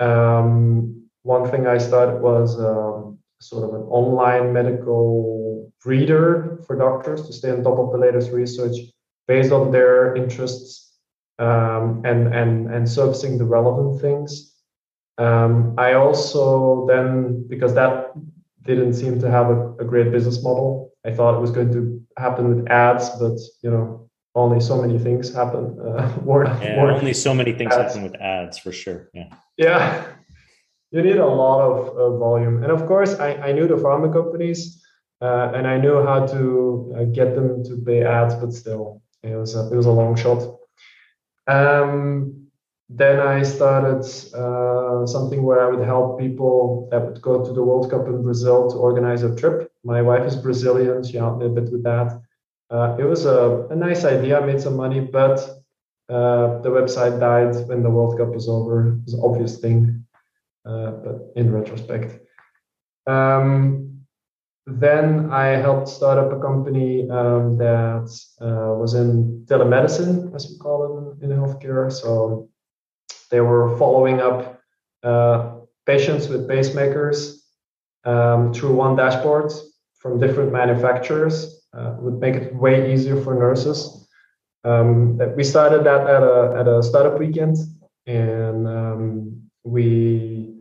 Um, 0.00 1.08
one 1.22 1.50
thing 1.50 1.66
I 1.66 1.78
started 1.78 2.20
was 2.20 2.58
um, 2.60 3.18
sort 3.40 3.64
of 3.64 3.74
an 3.74 3.82
online 3.88 4.52
medical 4.52 5.37
reader 5.84 6.58
for 6.66 6.76
doctors 6.76 7.26
to 7.26 7.32
stay 7.32 7.50
on 7.50 7.62
top 7.62 7.78
of 7.78 7.92
the 7.92 7.98
latest 7.98 8.32
research 8.32 8.76
based 9.26 9.52
on 9.52 9.70
their 9.70 10.16
interests 10.16 10.88
um, 11.38 12.02
and 12.04 12.34
and 12.34 12.72
and 12.72 12.88
surfacing 12.88 13.38
the 13.38 13.44
relevant 13.44 14.00
things. 14.00 14.54
Um, 15.18 15.74
I 15.78 15.94
also 15.94 16.86
then 16.86 17.46
because 17.48 17.74
that 17.74 18.12
didn't 18.62 18.94
seem 18.94 19.20
to 19.20 19.30
have 19.30 19.50
a, 19.50 19.74
a, 19.76 19.84
great 19.84 20.12
business 20.12 20.42
model. 20.42 20.92
I 21.04 21.12
thought 21.12 21.36
it 21.36 21.40
was 21.40 21.50
going 21.50 21.72
to 21.72 22.00
happen 22.18 22.54
with 22.54 22.68
ads, 22.68 23.08
but 23.10 23.38
you 23.62 23.70
know 23.70 24.08
only 24.34 24.60
so 24.60 24.80
many 24.80 24.98
things 24.98 25.32
happen. 25.34 25.78
Uh, 25.80 26.12
yeah, 26.62 26.76
only 26.80 27.14
so 27.14 27.34
many 27.34 27.52
things 27.52 27.72
ads. 27.74 27.94
happen 27.94 28.02
with 28.02 28.20
ads 28.20 28.58
for 28.58 28.72
sure. 28.72 29.10
Yeah. 29.14 29.30
Yeah. 29.56 30.06
You 30.90 31.02
need 31.02 31.18
a 31.18 31.26
lot 31.26 31.60
of 31.60 31.76
uh, 31.98 32.16
volume, 32.16 32.62
and 32.62 32.72
of 32.72 32.86
course, 32.86 33.12
I, 33.20 33.34
I 33.34 33.52
knew 33.52 33.68
the 33.68 33.74
pharma 33.74 34.10
companies, 34.10 34.82
uh, 35.20 35.52
and 35.54 35.66
I 35.66 35.78
knew 35.78 36.02
how 36.02 36.26
to 36.26 36.94
uh, 36.96 37.04
get 37.04 37.34
them 37.34 37.64
to 37.64 37.76
pay 37.84 38.04
ads, 38.04 38.34
but 38.36 38.52
still, 38.52 39.02
it 39.22 39.34
was 39.34 39.56
a, 39.56 39.70
it 39.72 39.76
was 39.76 39.86
a 39.86 39.90
long 39.90 40.14
shot. 40.14 40.42
Um, 41.46 42.46
then 42.88 43.20
I 43.20 43.42
started 43.42 44.04
uh, 44.34 45.06
something 45.06 45.42
where 45.42 45.60
I 45.60 45.70
would 45.70 45.84
help 45.84 46.18
people 46.18 46.88
that 46.90 47.04
would 47.04 47.20
go 47.20 47.44
to 47.44 47.52
the 47.52 47.62
World 47.62 47.90
Cup 47.90 48.06
in 48.06 48.22
Brazil 48.22 48.70
to 48.70 48.76
organize 48.76 49.22
a 49.22 49.34
trip. 49.34 49.70
My 49.84 50.00
wife 50.02 50.24
is 50.24 50.36
Brazilian; 50.36 51.02
she 51.04 51.16
helped 51.16 51.40
me 51.40 51.46
a 51.46 51.50
bit 51.50 51.70
with 51.70 51.82
that. 51.82 52.20
Uh, 52.70 52.96
it 52.98 53.04
was 53.04 53.24
a, 53.24 53.66
a, 53.70 53.76
nice 53.76 54.04
idea. 54.04 54.40
I 54.40 54.46
made 54.46 54.60
some 54.60 54.76
money, 54.76 55.00
but 55.00 55.38
uh, 56.08 56.60
the 56.60 56.70
website 56.70 57.18
died 57.18 57.66
when 57.66 57.82
the 57.82 57.90
World 57.90 58.18
Cup 58.18 58.28
was 58.28 58.48
over. 58.48 58.88
It 58.88 59.04
was 59.04 59.14
an 59.14 59.20
obvious 59.22 59.58
thing, 59.58 60.04
uh, 60.64 60.90
but 60.90 61.32
in 61.34 61.50
retrospect. 61.50 62.20
Um, 63.06 63.87
then 64.70 65.30
I 65.32 65.56
helped 65.56 65.88
start 65.88 66.18
up 66.18 66.30
a 66.30 66.40
company 66.40 67.08
um, 67.08 67.56
that 67.56 68.10
uh, 68.40 68.74
was 68.76 68.94
in 68.94 69.46
telemedicine, 69.46 70.34
as 70.34 70.50
we 70.50 70.58
call 70.58 71.16
it 71.18 71.24
in, 71.24 71.30
healthcare. 71.30 71.90
So 71.90 72.50
they 73.30 73.40
were 73.40 73.78
following 73.78 74.20
up 74.20 74.60
uh, 75.02 75.54
patients 75.86 76.28
with 76.28 76.46
pacemakers 76.46 77.38
um, 78.04 78.52
through 78.52 78.74
one 78.74 78.94
dashboard 78.94 79.52
from 80.00 80.20
different 80.20 80.52
manufacturers. 80.52 81.66
Uh, 81.72 81.94
would 82.00 82.18
make 82.18 82.34
it 82.34 82.54
way 82.54 82.92
easier 82.92 83.20
for 83.22 83.34
nurses. 83.34 84.06
Um, 84.64 85.18
we 85.36 85.44
started 85.44 85.84
that 85.84 86.06
at 86.08 86.22
a 86.22 86.56
at 86.60 86.66
a 86.66 86.82
startup 86.82 87.18
weekend, 87.18 87.56
and 88.06 88.66
um, 88.66 89.42
we 89.64 90.54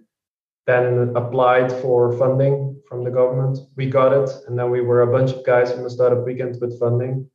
then 0.65 1.13
applied 1.15 1.71
for 1.71 2.11
funding 2.17 2.76
from 2.87 3.03
the 3.03 3.11
government. 3.11 3.59
We 3.75 3.87
got 3.89 4.13
it, 4.13 4.29
and 4.47 4.57
then 4.57 4.69
we 4.69 4.81
were 4.81 5.01
a 5.01 5.11
bunch 5.11 5.31
of 5.31 5.45
guys 5.45 5.71
from 5.71 5.83
the 5.83 5.89
startup 5.89 6.25
weekend 6.25 6.57
with 6.61 6.79
funding. 6.79 7.29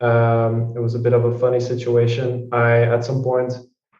Um, 0.00 0.74
it 0.76 0.80
was 0.80 0.94
a 0.94 0.98
bit 0.98 1.12
of 1.12 1.24
a 1.24 1.38
funny 1.38 1.60
situation. 1.60 2.48
I 2.52 2.82
at 2.82 3.04
some 3.04 3.22
point 3.22 3.52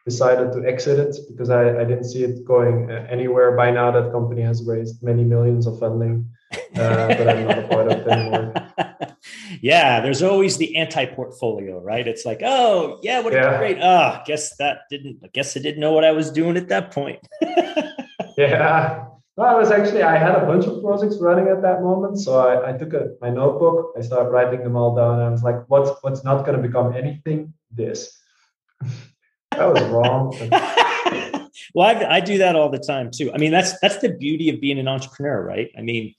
decided 0.05 0.53
to 0.53 0.67
exit 0.67 0.99
it 0.99 1.17
because 1.29 1.51
I, 1.51 1.81
I 1.81 1.85
didn't 1.85 2.05
see 2.05 2.25
it 2.25 2.45
going 2.45 2.91
uh, 2.91 3.07
anywhere. 3.11 3.57
By 3.57 3.71
now, 3.71 3.91
that 3.91 4.13
company 4.13 4.43
has 4.43 4.65
raised 4.65 5.03
many 5.03 5.25
millions 5.25 5.67
of 5.67 5.79
funding, 5.79 6.31
uh, 6.53 7.09
but 7.19 7.29
I'm 7.29 7.47
not 7.47 7.59
a 7.59 7.69
part 7.69 7.93
of 7.93 7.99
it 7.99 8.09
anymore. 8.09 8.55
yeah, 9.61 10.01
there's 10.01 10.23
always 10.23 10.57
the 10.57 10.77
anti-portfolio, 10.77 11.81
right? 11.81 12.07
It's 12.07 12.25
like, 12.25 12.41
oh 12.45 13.01
yeah, 13.03 13.21
what 13.21 13.33
a 13.33 13.37
yeah. 13.37 13.59
great. 13.59 13.79
Ah, 13.81 14.21
oh, 14.21 14.23
guess 14.27 14.57
that 14.57 14.81
didn't. 14.91 15.19
I 15.25 15.29
guess 15.29 15.57
I 15.57 15.61
didn't 15.61 15.81
know 15.81 15.93
what 15.93 16.05
I 16.05 16.13
was 16.13 16.31
doing 16.31 16.57
at 16.57 16.69
that 16.69 16.91
point. 16.93 17.21
yeah, 18.37 19.07
no, 19.39 19.45
I 19.45 19.55
was 19.55 19.71
actually 19.71 20.03
I 20.03 20.19
had 20.19 20.35
a 20.35 20.45
bunch 20.45 20.67
of 20.67 20.83
projects 20.83 21.19
running 21.21 21.47
at 21.47 21.63
that 21.63 21.81
moment, 21.81 22.19
so 22.19 22.41
I, 22.41 22.71
I 22.71 22.73
took 22.77 22.93
a, 22.93 23.11
my 23.21 23.31
notebook, 23.31 23.93
I 23.97 24.01
started 24.01 24.31
writing 24.31 24.65
them 24.65 24.75
all 24.75 24.97
down, 24.97 25.15
and 25.15 25.23
I 25.23 25.31
was 25.31 25.45
like, 25.45 25.65
"What's 25.69 25.93
what's 26.03 26.25
not 26.25 26.45
going 26.45 26.61
to 26.61 26.67
become 26.67 26.93
anything? 26.97 27.55
This." 27.71 28.19
that 29.53 29.73
was 29.73 29.81
wrong. 29.85 30.37
well, 31.75 31.87
I, 31.87 32.17
I 32.17 32.21
do 32.21 32.39
that 32.39 32.57
all 32.57 32.69
the 32.69 32.81
time 32.81 33.13
too. 33.13 33.33
I 33.33 33.39
mean, 33.39 33.53
that's 33.53 33.79
that's 33.79 33.99
the 33.99 34.09
beauty 34.09 34.51
of 34.51 34.61
being 34.61 34.81
an 34.81 34.89
entrepreneur, 34.89 35.41
right? 35.41 35.71
I 35.79 35.83
mean, 35.83 36.17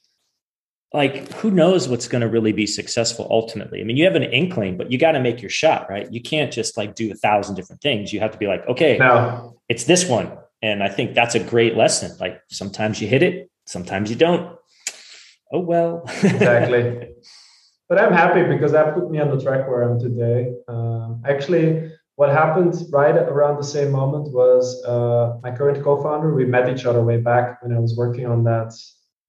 like 0.94 1.30
who 1.34 1.52
knows 1.52 1.90
what's 1.90 2.08
going 2.08 2.22
to 2.22 2.30
really 2.30 2.54
be 2.54 2.66
successful 2.66 3.28
ultimately? 3.30 3.82
I 3.82 3.84
mean, 3.84 3.98
you 3.98 4.06
have 4.06 4.16
an 4.16 4.24
inkling, 4.24 4.78
but 4.78 4.94
you 4.94 4.98
got 4.98 5.12
to 5.12 5.20
make 5.20 5.42
your 5.42 5.52
shot, 5.52 5.90
right? 5.90 6.10
You 6.10 6.22
can't 6.22 6.54
just 6.54 6.78
like 6.78 6.96
do 6.96 7.12
a 7.12 7.16
thousand 7.16 7.56
different 7.56 7.82
things. 7.82 8.14
You 8.14 8.22
have 8.22 8.32
to 8.32 8.38
be 8.38 8.48
like, 8.48 8.66
okay, 8.70 8.98
no. 8.98 9.60
it's 9.68 9.84
this 9.84 10.08
one 10.08 10.32
and 10.62 10.84
I 10.84 10.90
think 10.90 11.16
that's 11.16 11.36
a 11.36 11.44
great 11.44 11.76
lesson. 11.76 12.16
Like 12.20 12.42
sometimes 12.50 13.02
you 13.02 13.08
hit 13.08 13.24
it, 13.24 13.50
sometimes 13.66 14.10
you 14.10 14.16
don't. 14.16 14.58
Oh 15.52 15.60
well. 15.60 16.04
exactly. 16.24 17.10
But 17.90 18.00
I'm 18.00 18.14
happy 18.14 18.44
because 18.44 18.72
that 18.74 18.94
put 18.94 19.10
me 19.10 19.20
on 19.20 19.36
the 19.36 19.44
track 19.44 19.68
where 19.68 19.84
I 19.84 19.92
am 19.92 20.00
today. 20.00 20.54
Um, 20.68 21.24
actually, 21.26 21.92
what 22.18 22.30
happened 22.30 22.76
right 22.92 23.16
around 23.16 23.58
the 23.58 23.64
same 23.64 23.92
moment 23.92 24.32
was 24.32 24.84
uh, 24.84 25.40
my 25.42 25.50
current 25.50 25.84
co-founder. 25.84 26.36
We 26.36 26.46
met 26.46 26.70
each 26.70 26.86
other 26.86 27.02
way 27.02 27.18
back 27.18 27.64
when 27.64 27.76
I 27.76 27.80
was 27.80 27.98
working 27.98 28.28
on 28.28 28.44
that 28.44 28.74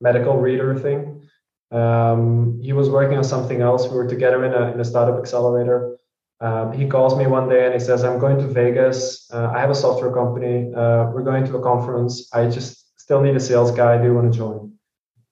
medical 0.02 0.36
reader 0.36 0.78
thing. 0.78 1.22
Um, 1.70 2.58
he 2.60 2.74
was 2.74 2.90
working 2.90 3.16
on 3.16 3.24
something 3.24 3.62
else. 3.62 3.88
We 3.88 3.96
were 3.96 4.08
together 4.08 4.44
in 4.44 4.52
a, 4.52 4.72
in 4.72 4.80
a 4.80 4.84
startup 4.84 5.18
accelerator. 5.18 5.96
Um, 6.40 6.72
he 6.72 6.86
calls 6.86 7.16
me 7.16 7.26
one 7.26 7.48
day 7.48 7.66
and 7.66 7.74
he 7.74 7.80
says, 7.80 8.02
I'm 8.02 8.18
going 8.18 8.38
to 8.38 8.46
Vegas. 8.46 9.30
Uh, 9.32 9.52
I 9.54 9.60
have 9.60 9.70
a 9.70 9.74
software 9.74 10.12
company. 10.12 10.72
Uh, 10.74 11.10
we're 11.12 11.22
going 11.22 11.44
to 11.44 11.56
a 11.56 11.62
conference. 11.62 12.30
I 12.32 12.48
just 12.48 12.98
still 12.98 13.20
need 13.20 13.36
a 13.36 13.40
sales 13.40 13.70
guy. 13.70 13.98
Do 13.98 14.04
you 14.04 14.14
want 14.14 14.32
to 14.32 14.38
join? 14.38 14.72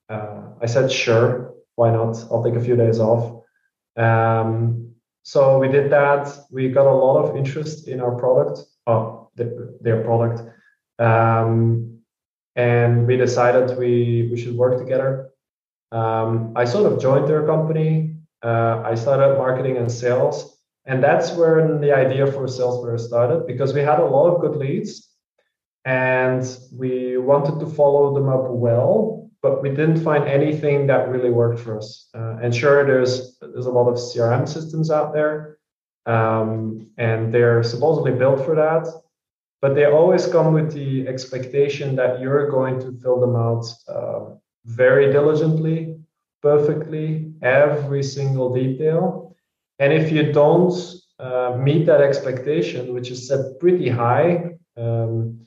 Uh, 0.08 0.42
I 0.60 0.66
said, 0.66 0.92
sure. 0.92 1.54
Why 1.76 1.90
not? 1.90 2.16
I'll 2.30 2.44
take 2.44 2.56
a 2.56 2.60
few 2.60 2.76
days 2.76 2.98
off. 2.98 3.44
Um, 3.96 4.92
so 5.22 5.58
we 5.58 5.68
did 5.68 5.90
that. 5.92 6.28
We 6.50 6.68
got 6.68 6.86
a 6.86 6.92
lot 6.92 7.24
of 7.24 7.36
interest 7.36 7.88
in 7.88 8.00
our 8.00 8.14
product, 8.16 8.60
oh, 8.86 9.30
the, 9.36 9.78
their 9.80 10.02
product. 10.02 10.42
Um, 10.98 12.00
and 12.56 13.06
we 13.06 13.16
decided 13.16 13.78
we, 13.78 14.28
we 14.30 14.38
should 14.38 14.56
work 14.56 14.78
together. 14.78 15.30
Um, 15.90 16.52
I 16.56 16.64
sort 16.64 16.92
of 16.92 17.00
joined 17.00 17.28
their 17.28 17.46
company. 17.46 18.16
Uh, 18.42 18.82
I 18.84 18.94
started 18.94 19.38
marketing 19.38 19.76
and 19.78 19.90
sales 19.90 20.57
and 20.88 21.04
that's 21.04 21.32
where 21.32 21.78
the 21.78 21.92
idea 21.92 22.26
for 22.26 22.46
Salesflare 22.46 22.98
started 22.98 23.46
because 23.46 23.74
we 23.74 23.80
had 23.80 24.00
a 24.00 24.06
lot 24.06 24.34
of 24.34 24.40
good 24.40 24.56
leads 24.56 25.06
and 25.84 26.42
we 26.72 27.18
wanted 27.18 27.60
to 27.60 27.66
follow 27.66 28.14
them 28.14 28.28
up 28.30 28.48
well, 28.48 29.30
but 29.42 29.62
we 29.62 29.68
didn't 29.68 30.02
find 30.02 30.24
anything 30.26 30.86
that 30.86 31.10
really 31.10 31.30
worked 31.30 31.60
for 31.60 31.76
us. 31.76 32.08
Uh, 32.14 32.38
and 32.42 32.54
sure, 32.54 32.86
there's 32.86 33.38
there's 33.40 33.66
a 33.66 33.70
lot 33.70 33.88
of 33.88 33.96
CRM 33.96 34.48
systems 34.48 34.90
out 34.90 35.12
there, 35.12 35.58
um, 36.06 36.90
and 36.96 37.32
they're 37.34 37.62
supposedly 37.62 38.12
built 38.12 38.44
for 38.44 38.54
that, 38.54 38.84
but 39.60 39.74
they 39.74 39.84
always 39.84 40.26
come 40.26 40.54
with 40.54 40.72
the 40.72 41.06
expectation 41.06 41.96
that 41.96 42.18
you're 42.20 42.50
going 42.50 42.80
to 42.80 42.92
fill 43.02 43.20
them 43.20 43.36
out 43.36 43.64
uh, 43.88 44.20
very 44.64 45.12
diligently, 45.12 45.96
perfectly, 46.42 47.32
every 47.42 48.02
single 48.02 48.54
detail 48.54 49.27
and 49.78 49.92
if 49.92 50.10
you 50.10 50.32
don't 50.32 50.72
uh, 51.18 51.56
meet 51.60 51.86
that 51.86 52.00
expectation, 52.00 52.94
which 52.94 53.10
is 53.10 53.28
set 53.28 53.58
pretty 53.60 53.88
high, 53.88 54.50
um, 54.76 55.40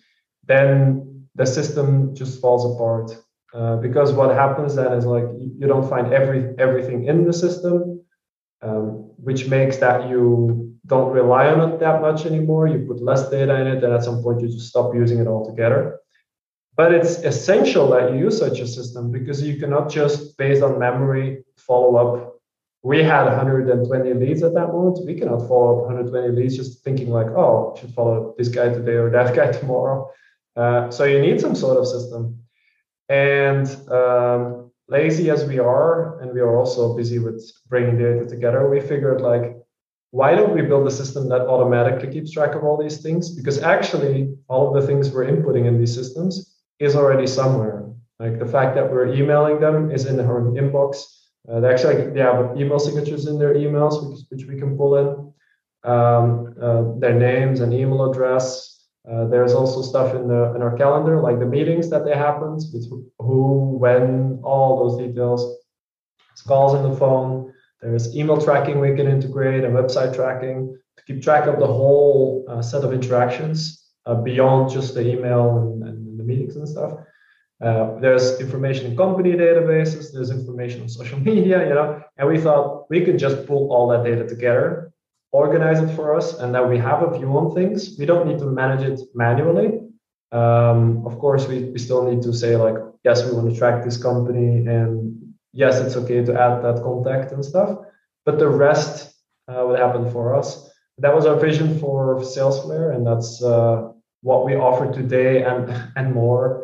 then 0.46 1.28
the 1.36 1.46
system 1.46 2.16
just 2.16 2.42
falls 2.42 2.66
apart. 2.76 3.12
Uh, 3.54 3.76
because 3.78 4.14
what 4.14 4.34
happens 4.34 4.76
then 4.76 4.94
is 4.94 5.06
like 5.06 5.26
you 5.36 5.68
don't 5.68 5.90
find 5.90 6.14
every 6.14 6.54
everything 6.58 7.06
in 7.06 7.26
the 7.26 7.34
system, 7.34 8.02
um, 8.62 9.12
which 9.18 9.48
makes 9.50 9.76
that 9.78 10.10
you 10.10 10.74
don't 10.88 11.12
rely 11.12 11.48
on 11.48 11.70
it 11.70 11.80
that 11.80 12.02
much 12.02 12.26
anymore. 12.26 12.68
You 12.68 12.86
put 12.88 13.02
less 13.02 13.30
data 13.30 13.60
in 13.60 13.68
it, 13.68 13.84
and 13.84 13.94
at 13.94 14.06
some 14.06 14.24
point 14.24 14.40
you 14.40 14.48
just 14.48 14.70
stop 14.70 14.96
using 14.96 15.20
it 15.20 15.28
altogether. 15.28 16.00
But 16.78 16.94
it's 16.94 17.18
essential 17.18 17.90
that 17.90 18.14
you 18.14 18.20
use 18.20 18.40
such 18.40 18.60
a 18.60 18.68
system 18.68 19.12
because 19.12 19.42
you 19.42 19.60
cannot 19.60 19.90
just 19.90 20.38
based 20.38 20.64
on 20.64 20.80
memory 20.80 21.44
follow 21.58 21.96
up 21.98 22.31
we 22.84 23.04
had 23.04 23.26
120 23.26 24.14
leads 24.14 24.42
at 24.42 24.54
that 24.56 24.68
moment. 24.68 25.06
We 25.06 25.14
cannot 25.14 25.48
follow 25.48 25.80
up 25.80 25.86
120 25.86 26.30
leads 26.30 26.58
just 26.58 26.84
thinking 26.84 27.10
like, 27.10 27.28
oh, 27.28 27.76
should 27.80 27.94
follow 27.94 28.34
this 28.38 28.48
guy 28.48 28.70
today 28.70 28.94
or 28.94 29.10
that 29.12 29.36
guy 29.40 29.52
tomorrow. 29.52 30.12
Uh, 30.56 30.90
so 30.90 31.04
you 31.04 31.22
need 31.22 31.40
some 31.40 31.56
sort 31.56 31.78
of 31.78 31.88
system. 31.88 32.40
And 33.08 33.68
um, 33.92 34.72
lazy 34.88 35.30
as 35.30 35.46
we 35.46 35.60
are, 35.60 36.20
and 36.22 36.34
we 36.34 36.40
are 36.40 36.56
also 36.58 36.96
busy 36.96 37.20
with 37.20 37.52
bringing 37.70 37.98
data 37.98 38.26
together, 38.26 38.68
we 38.70 38.80
figured 38.80 39.22
like, 39.22 39.58
why 40.10 40.36
don't 40.36 40.54
we 40.54 40.62
build 40.62 40.88
a 40.88 40.92
system 40.92 41.30
that 41.30 41.42
automatically 41.42 42.12
keeps 42.12 42.32
track 42.32 42.56
of 42.56 42.64
all 42.64 42.78
these 42.78 43.02
things? 43.02 43.30
Because 43.30 43.62
actually, 43.62 44.36
all 44.50 44.68
of 44.68 44.82
the 44.82 44.86
things 44.86 45.10
we're 45.10 45.26
inputting 45.26 45.68
in 45.68 45.80
these 45.80 45.94
systems 45.94 46.58
is 46.80 46.96
already 46.96 47.28
somewhere. 47.28 47.88
Like 48.20 48.40
the 48.40 48.46
fact 48.46 48.76
that 48.76 48.92
we're 48.92 49.14
emailing 49.14 49.60
them 49.62 49.90
is 49.92 50.06
in 50.06 50.20
our 50.20 50.42
inbox 50.42 51.21
uh, 51.50 51.60
they 51.60 51.70
actually 51.70 52.12
they 52.12 52.20
have 52.20 52.58
email 52.58 52.80
signatures 52.80 53.28
in 53.28 53.40
their 53.40 53.56
emails, 53.56 54.10
which, 54.10 54.20
which 54.30 54.48
we 54.48 54.60
can 54.60 54.78
pull 54.78 54.96
in, 54.98 55.90
um, 55.92 56.54
uh, 56.62 57.00
their 57.00 57.14
names 57.14 57.62
and 57.62 57.74
email 57.74 58.10
address. 58.10 58.86
Uh, 59.10 59.26
there's 59.26 59.54
also 59.54 59.82
stuff 59.82 60.14
in 60.14 60.28
the 60.28 60.54
in 60.56 60.62
our 60.62 60.78
calendar, 60.78 61.20
like 61.20 61.40
the 61.40 61.46
meetings 61.46 61.90
that 61.90 62.06
they 62.06 62.16
happened, 62.16 62.62
with 62.72 62.88
who, 63.20 63.78
when, 63.80 64.40
all 64.44 64.88
those 64.88 65.08
details. 65.08 65.58
It's 66.32 66.42
calls 66.44 66.76
on 66.76 66.90
the 66.90 66.96
phone. 66.96 67.52
There's 67.82 68.16
email 68.16 68.40
tracking 68.40 68.80
we 68.80 68.96
can 68.96 69.08
integrate 69.08 69.64
and 69.64 69.74
website 69.74 70.14
tracking 70.14 70.78
to 70.98 71.04
keep 71.06 71.24
track 71.24 71.48
of 71.48 71.60
the 71.60 71.66
whole 71.66 72.46
uh, 72.48 72.62
set 72.62 72.84
of 72.84 72.94
interactions 72.94 73.90
uh, 74.06 74.16
beyond 74.16 74.70
just 74.70 74.94
the 74.94 75.02
email 75.02 75.58
and, 75.58 75.84
and, 75.84 76.20
the 76.20 76.24
meetings 76.24 76.56
and 76.56 76.70
stuff. 76.70 76.94
Uh, 77.62 78.00
there's 78.00 78.40
information 78.40 78.88
in 78.88 78.98
company 78.98 79.34
databases. 79.34 80.12
There's 80.12 80.32
information 80.32 80.82
on 80.82 80.90
social 80.90 81.20
media, 81.32 81.68
you 81.68 81.76
know. 81.76 82.04
And 82.18 82.28
we 82.28 82.40
thought 82.40 82.90
we 82.90 83.06
could 83.06 83.20
just 83.20 83.46
pull 83.46 83.72
all 83.72 83.88
that 83.90 84.04
data 84.04 84.28
together, 84.28 84.92
organize 85.32 85.80
it 85.80 85.94
for 85.96 86.16
us, 86.16 86.40
and 86.40 86.56
then 86.56 86.70
we 86.70 86.78
have 86.80 87.04
a 87.04 87.18
view 87.18 87.30
on 87.38 87.54
things. 87.54 87.96
We 88.00 88.06
don't 88.06 88.28
need 88.28 88.40
to 88.40 88.46
manage 88.46 88.84
it 88.90 89.00
manually. 89.14 89.80
Um, 90.32 91.06
of 91.06 91.20
course, 91.20 91.48
we, 91.48 91.66
we 91.66 91.78
still 91.78 92.10
need 92.10 92.24
to 92.24 92.34
say 92.34 92.56
like, 92.56 92.76
yes, 93.04 93.24
we 93.26 93.34
want 93.34 93.52
to 93.52 93.58
track 93.58 93.84
this 93.84 94.02
company, 94.02 94.66
and 94.66 95.34
yes, 95.54 95.80
it's 95.80 95.96
okay 95.98 96.24
to 96.24 96.34
add 96.34 96.64
that 96.64 96.82
contact 96.82 97.32
and 97.32 97.46
stuff. 97.46 97.78
But 98.26 98.40
the 98.40 98.48
rest 98.50 99.14
uh, 99.48 99.66
would 99.68 99.80
happen 99.80 100.10
for 100.12 100.36
us. 100.36 100.70
That 100.98 101.14
was 101.14 101.26
our 101.26 101.36
vision 101.36 101.80
for 101.80 102.20
Salesflare, 102.22 102.96
and 102.96 103.06
that's 103.06 103.44
uh, 103.44 103.92
what 104.22 104.46
we 104.46 104.56
offer 104.56 104.92
today 104.92 105.44
and 105.44 105.70
and 105.96 106.14
more 106.14 106.61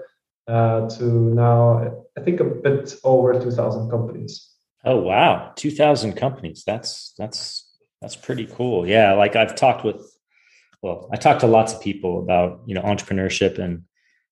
uh, 0.48 0.90
to 0.90 1.04
now. 1.04 2.06
I 2.18 2.22
think 2.22 2.40
a 2.40 2.46
bit 2.46 2.96
over 3.04 3.34
2,000 3.40 3.90
companies. 3.90 4.50
Oh 4.84 4.98
wow, 4.98 5.52
2,000 5.56 6.14
companies. 6.14 6.64
That's 6.66 7.14
that's 7.18 7.68
that's 8.02 8.16
pretty 8.16 8.46
cool. 8.48 8.88
Yeah, 8.88 9.14
like 9.14 9.36
I've 9.36 9.56
talked 9.56 9.84
with 9.84 10.02
well, 10.82 11.10
I 11.12 11.18
talked 11.18 11.42
to 11.42 11.48
lots 11.48 11.74
of 11.74 11.82
people 11.82 12.20
about, 12.20 12.62
you 12.66 12.76
know, 12.76 12.82
entrepreneurship 12.82 13.60
and 13.60 13.84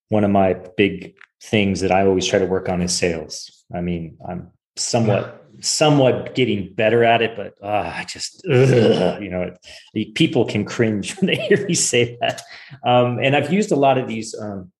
one 0.08 0.24
of 0.24 0.30
my 0.30 0.54
big 0.76 1.14
things 1.42 1.80
that 1.80 1.90
I 1.90 2.06
always 2.06 2.26
try 2.26 2.38
to 2.38 2.46
work 2.46 2.68
on 2.68 2.80
is 2.80 2.94
sales. 2.94 3.64
I 3.74 3.80
mean, 3.80 4.18
I'm 4.26 4.52
somewhat 4.76 5.42
somewhat 5.60 6.34
getting 6.34 6.72
better 6.74 7.02
at 7.02 7.22
it, 7.22 7.34
but 7.34 7.54
uh, 7.62 7.92
I 7.94 8.04
just, 8.04 8.46
ugh, 8.46 9.22
you 9.22 9.30
know, 9.30 9.54
people 10.14 10.44
can 10.44 10.66
cringe 10.66 11.16
when 11.20 11.26
they 11.26 11.36
hear 11.36 11.66
me 11.66 11.74
say 11.74 12.18
that. 12.20 12.42
Um, 12.84 13.18
and 13.22 13.34
I've 13.34 13.52
used 13.52 13.72
a 13.72 13.76
lot 13.76 13.96
of 13.96 14.06
these 14.06 14.34
um, 14.38 14.70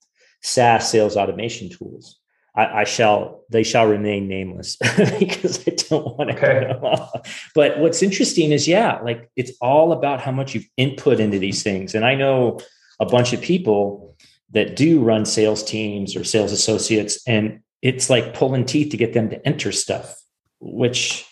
SaaS 0.47 0.91
sales 0.91 1.17
automation 1.17 1.69
tools. 1.71 2.19
I, 2.55 2.81
I, 2.81 2.85
shall, 2.85 3.43
they 3.51 3.63
shall 3.63 3.87
remain 3.87 4.29
nameless 4.29 4.77
because 5.19 5.67
I 5.67 5.73
don't 5.73 6.17
want 6.17 6.31
to. 6.31 6.37
Okay. 6.37 7.21
But 7.55 7.79
what's 7.79 8.03
interesting 8.03 8.53
is, 8.53 8.67
yeah, 8.67 8.99
like 9.01 9.31
it's 9.37 9.53
all 9.61 9.93
about 9.93 10.21
how 10.21 10.33
much 10.33 10.55
you've 10.55 10.69
input 10.77 11.21
into 11.21 11.39
these 11.39 11.63
things. 11.63 11.95
And 11.95 12.05
I 12.05 12.15
know 12.15 12.61
a 12.99 13.07
bunch 13.07 13.35
of 13.35 13.43
people 13.43 14.17
that 14.53 14.75
do 14.77 15.03
run 15.03 15.27
sales 15.27 15.63
teams 15.63 16.17
or 16.17 16.25
sales 16.25 16.53
associates, 16.53 17.21
and 17.27 17.61
it's 17.83 18.09
like 18.09 18.33
pulling 18.33 18.65
teeth 18.65 18.91
to 18.93 18.97
get 18.97 19.13
them 19.13 19.29
to 19.31 19.47
enter 19.47 19.73
stuff 19.73 20.17
which 20.61 21.29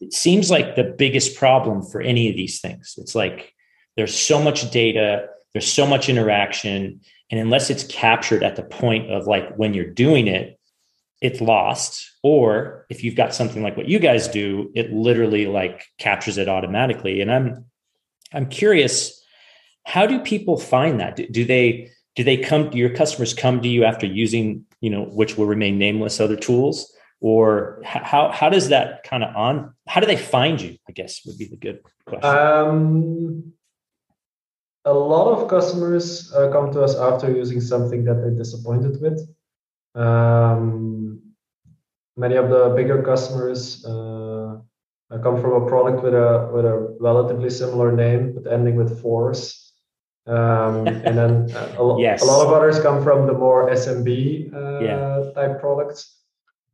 it 0.00 0.12
seems 0.12 0.50
like 0.50 0.76
the 0.76 0.84
biggest 0.84 1.36
problem 1.36 1.82
for 1.82 2.00
any 2.00 2.28
of 2.28 2.36
these 2.36 2.60
things. 2.60 2.94
It's 2.98 3.14
like 3.14 3.54
there's 3.96 4.16
so 4.16 4.42
much 4.42 4.70
data, 4.70 5.26
there's 5.52 5.70
so 5.70 5.86
much 5.86 6.08
interaction, 6.08 7.00
and 7.30 7.38
unless 7.38 7.70
it's 7.70 7.84
captured 7.84 8.42
at 8.42 8.56
the 8.56 8.62
point 8.62 9.10
of 9.10 9.26
like 9.26 9.54
when 9.56 9.74
you're 9.74 9.84
doing 9.84 10.26
it, 10.26 10.58
it's 11.20 11.40
lost. 11.40 12.10
Or 12.22 12.86
if 12.90 13.04
you've 13.04 13.14
got 13.14 13.34
something 13.34 13.62
like 13.62 13.76
what 13.76 13.88
you 13.88 13.98
guys 13.98 14.28
do, 14.28 14.70
it 14.74 14.92
literally 14.92 15.46
like 15.46 15.84
captures 15.98 16.38
it 16.38 16.48
automatically. 16.48 17.20
And 17.20 17.30
I'm 17.30 17.66
I'm 18.32 18.48
curious, 18.48 19.22
how 19.84 20.06
do 20.06 20.20
people 20.20 20.58
find 20.58 21.00
that? 21.00 21.16
Do, 21.16 21.26
do 21.28 21.44
they 21.44 21.90
do 22.16 22.24
they 22.24 22.36
come? 22.36 22.70
Do 22.70 22.78
your 22.78 22.94
customers 22.94 23.34
come 23.34 23.60
to 23.62 23.68
you 23.68 23.84
after 23.84 24.06
using 24.06 24.64
you 24.80 24.90
know 24.90 25.04
which 25.04 25.36
will 25.36 25.46
remain 25.46 25.78
nameless 25.78 26.20
other 26.20 26.36
tools? 26.36 26.92
or 27.20 27.80
how 27.84 28.30
how 28.32 28.48
does 28.48 28.70
that 28.70 29.02
kind 29.04 29.22
of 29.22 29.34
on 29.36 29.74
how 29.86 30.00
do 30.00 30.06
they 30.06 30.16
find 30.16 30.60
you 30.60 30.76
i 30.88 30.92
guess 30.92 31.20
would 31.26 31.36
be 31.36 31.46
the 31.46 31.56
good 31.56 31.80
question 32.06 32.30
um, 32.30 33.52
a 34.84 34.92
lot 34.92 35.30
of 35.30 35.48
customers 35.48 36.32
uh, 36.32 36.50
come 36.50 36.72
to 36.72 36.82
us 36.82 36.96
after 36.96 37.30
using 37.30 37.60
something 37.60 38.04
that 38.04 38.14
they're 38.14 38.30
disappointed 38.30 39.00
with 39.00 39.20
um, 39.94 41.20
many 42.16 42.36
of 42.36 42.48
the 42.48 42.72
bigger 42.76 43.02
customers 43.02 43.84
uh, 43.84 44.56
come 45.22 45.40
from 45.40 45.62
a 45.62 45.66
product 45.68 46.02
with 46.02 46.14
a 46.14 46.50
with 46.52 46.64
a 46.64 46.96
relatively 47.00 47.50
similar 47.50 47.92
name 47.92 48.32
but 48.34 48.50
ending 48.50 48.76
with 48.76 49.00
force 49.02 49.72
um, 50.26 50.86
and 51.06 51.18
then 51.18 51.50
a, 51.78 51.98
yes. 51.98 52.22
a, 52.22 52.24
lot 52.24 52.46
of 52.46 52.52
others 52.52 52.80
come 52.80 53.02
from 53.02 53.26
the 53.26 53.32
more 53.32 53.70
smb 53.70 54.54
uh, 54.54 54.80
yeah. 54.80 55.30
type 55.34 55.60
products 55.60 56.16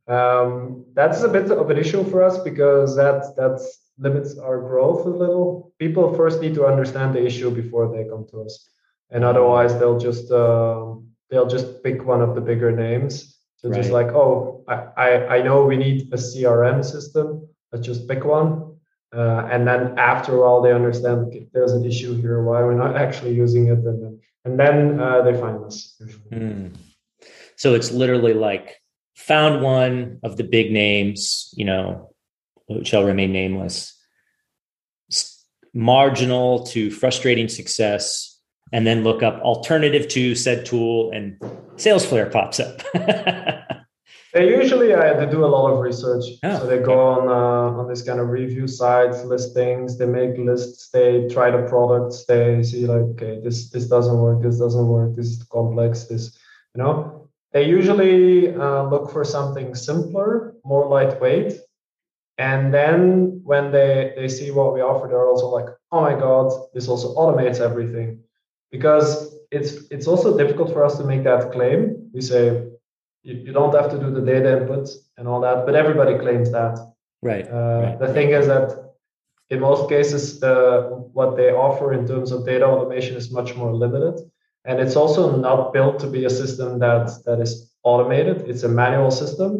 um, 0.07 0.85
that's 0.93 1.23
a 1.23 1.27
bit 1.27 1.51
of 1.51 1.69
an 1.69 1.77
issue 1.77 2.03
for 2.09 2.23
us 2.23 2.37
because 2.37 2.95
that 2.95 3.35
that 3.35 3.59
limits 3.97 4.37
our 4.37 4.59
growth 4.59 5.05
a 5.05 5.09
little. 5.09 5.73
People 5.79 6.13
first 6.13 6.41
need 6.41 6.55
to 6.55 6.65
understand 6.65 7.15
the 7.15 7.25
issue 7.25 7.49
before 7.51 7.91
they 7.91 8.09
come 8.09 8.25
to 8.31 8.41
us, 8.41 8.69
and 9.11 9.23
otherwise 9.23 9.77
they'll 9.79 9.99
just 9.99 10.31
uh, 10.31 10.93
they'll 11.29 11.47
just 11.47 11.83
pick 11.83 12.05
one 12.05 12.21
of 12.21 12.35
the 12.35 12.41
bigger 12.41 12.71
names. 12.71 13.39
So 13.57 13.69
right. 13.69 13.77
just 13.77 13.91
like, 13.91 14.07
oh, 14.07 14.63
I, 14.67 14.75
I 14.97 15.37
I 15.37 15.41
know 15.41 15.65
we 15.65 15.77
need 15.77 16.13
a 16.13 16.17
CRM 16.17 16.83
system. 16.83 17.47
Let's 17.71 17.85
just 17.85 18.07
pick 18.07 18.23
one. 18.23 18.75
Uh, 19.15 19.47
and 19.51 19.65
then 19.67 19.97
after 19.97 20.43
all, 20.45 20.61
they 20.61 20.73
understand 20.73 21.33
there's 21.53 21.71
an 21.71 21.85
issue 21.85 22.19
here. 22.21 22.43
Why 22.43 22.61
we're 22.61 22.75
not 22.75 22.95
actually 22.95 23.33
using 23.33 23.67
it, 23.67 23.79
and 23.79 24.03
then 24.03 24.19
and 24.45 24.59
then 24.59 24.99
uh, 24.99 25.21
they 25.21 25.33
find 25.39 25.63
us. 25.63 25.99
Mm. 26.31 26.75
So 27.55 27.73
it's 27.73 27.91
literally 27.91 28.33
like 28.33 28.75
found 29.15 29.63
one 29.63 30.19
of 30.23 30.37
the 30.37 30.43
big 30.43 30.71
names, 30.71 31.53
you 31.57 31.65
know, 31.65 32.13
shall 32.83 33.03
remain 33.03 33.31
nameless, 33.31 33.97
marginal 35.73 36.65
to 36.67 36.91
frustrating 36.91 37.47
success, 37.47 38.39
and 38.73 38.85
then 38.85 39.03
look 39.03 39.23
up 39.23 39.39
alternative 39.41 40.07
to 40.09 40.35
said 40.35 40.65
tool, 40.65 41.11
and 41.11 41.39
Salesflare 41.75 42.31
pops 42.31 42.59
up. 42.59 42.81
they 44.33 44.49
usually 44.49 44.93
uh, 44.93 45.13
they 45.19 45.25
do 45.29 45.45
a 45.45 45.47
lot 45.47 45.71
of 45.71 45.79
research, 45.79 46.23
oh, 46.43 46.59
so 46.59 46.65
they 46.67 46.79
go 46.79 46.99
on 46.99 47.27
uh, 47.29 47.79
on 47.79 47.87
this 47.87 48.01
kind 48.01 48.19
of 48.19 48.29
review 48.29 48.67
sites, 48.67 49.23
listings. 49.23 49.97
They 49.97 50.05
make 50.05 50.37
lists. 50.37 50.89
They 50.89 51.27
try 51.29 51.51
the 51.51 51.67
products. 51.69 52.25
They 52.25 52.63
see 52.63 52.85
like, 52.85 53.01
okay, 53.13 53.39
this 53.43 53.69
this 53.69 53.87
doesn't 53.87 54.17
work. 54.17 54.41
This 54.43 54.59
doesn't 54.59 54.87
work. 54.87 55.15
This 55.15 55.27
is 55.27 55.43
complex. 55.43 56.05
This 56.05 56.37
you 56.75 56.83
know 56.83 57.29
they 57.53 57.63
usually 57.63 58.53
uh, 58.53 58.83
look 58.83 59.11
for 59.11 59.23
something 59.23 59.73
simpler, 59.73 60.55
more 60.65 60.87
lightweight. 60.87 61.53
And 62.37 62.73
then 62.73 63.41
when 63.43 63.71
they, 63.71 64.13
they 64.15 64.27
see 64.27 64.51
what 64.51 64.73
we 64.73 64.81
offer, 64.81 65.07
they're 65.07 65.27
also 65.27 65.47
like, 65.47 65.65
oh 65.91 66.01
my 66.01 66.13
God, 66.13 66.51
this 66.73 66.87
also 66.87 67.15
automates 67.15 67.59
everything. 67.59 68.19
Because 68.71 69.35
it's 69.49 69.89
it's 69.91 70.07
also 70.07 70.37
difficult 70.37 70.73
for 70.73 70.83
us 70.83 70.97
to 70.97 71.03
make 71.05 71.23
that 71.23 71.51
claim. 71.51 72.09
We 72.13 72.21
say 72.21 72.67
you, 73.23 73.33
you 73.33 73.51
don't 73.53 73.73
have 73.73 73.89
to 73.91 73.97
do 73.97 74.11
the 74.11 74.21
data 74.21 74.57
input 74.57 74.89
and 75.17 75.27
all 75.27 75.41
that, 75.41 75.65
but 75.65 75.73
everybody 75.73 76.17
claims 76.19 76.51
that. 76.51 76.77
Right. 77.21 77.47
Uh, 77.49 77.81
right. 77.83 77.99
The 77.99 78.13
thing 78.13 78.31
is 78.31 78.47
that 78.47 78.93
in 79.49 79.61
most 79.61 79.89
cases, 79.89 80.41
what 81.13 81.37
they 81.37 81.51
offer 81.51 81.93
in 81.93 82.05
terms 82.05 82.31
of 82.31 82.45
data 82.45 82.65
automation 82.65 83.15
is 83.15 83.31
much 83.31 83.55
more 83.55 83.73
limited 83.73 84.19
and 84.67 84.79
it's 84.81 84.97
also 84.97 85.35
not 85.37 85.73
built 85.73 85.97
to 85.99 86.07
be 86.07 86.25
a 86.25 86.29
system 86.29 86.77
that 86.79 87.09
that 87.25 87.39
is 87.39 87.71
automated 87.83 88.47
it's 88.47 88.63
a 88.63 88.69
manual 88.69 89.09
system 89.09 89.51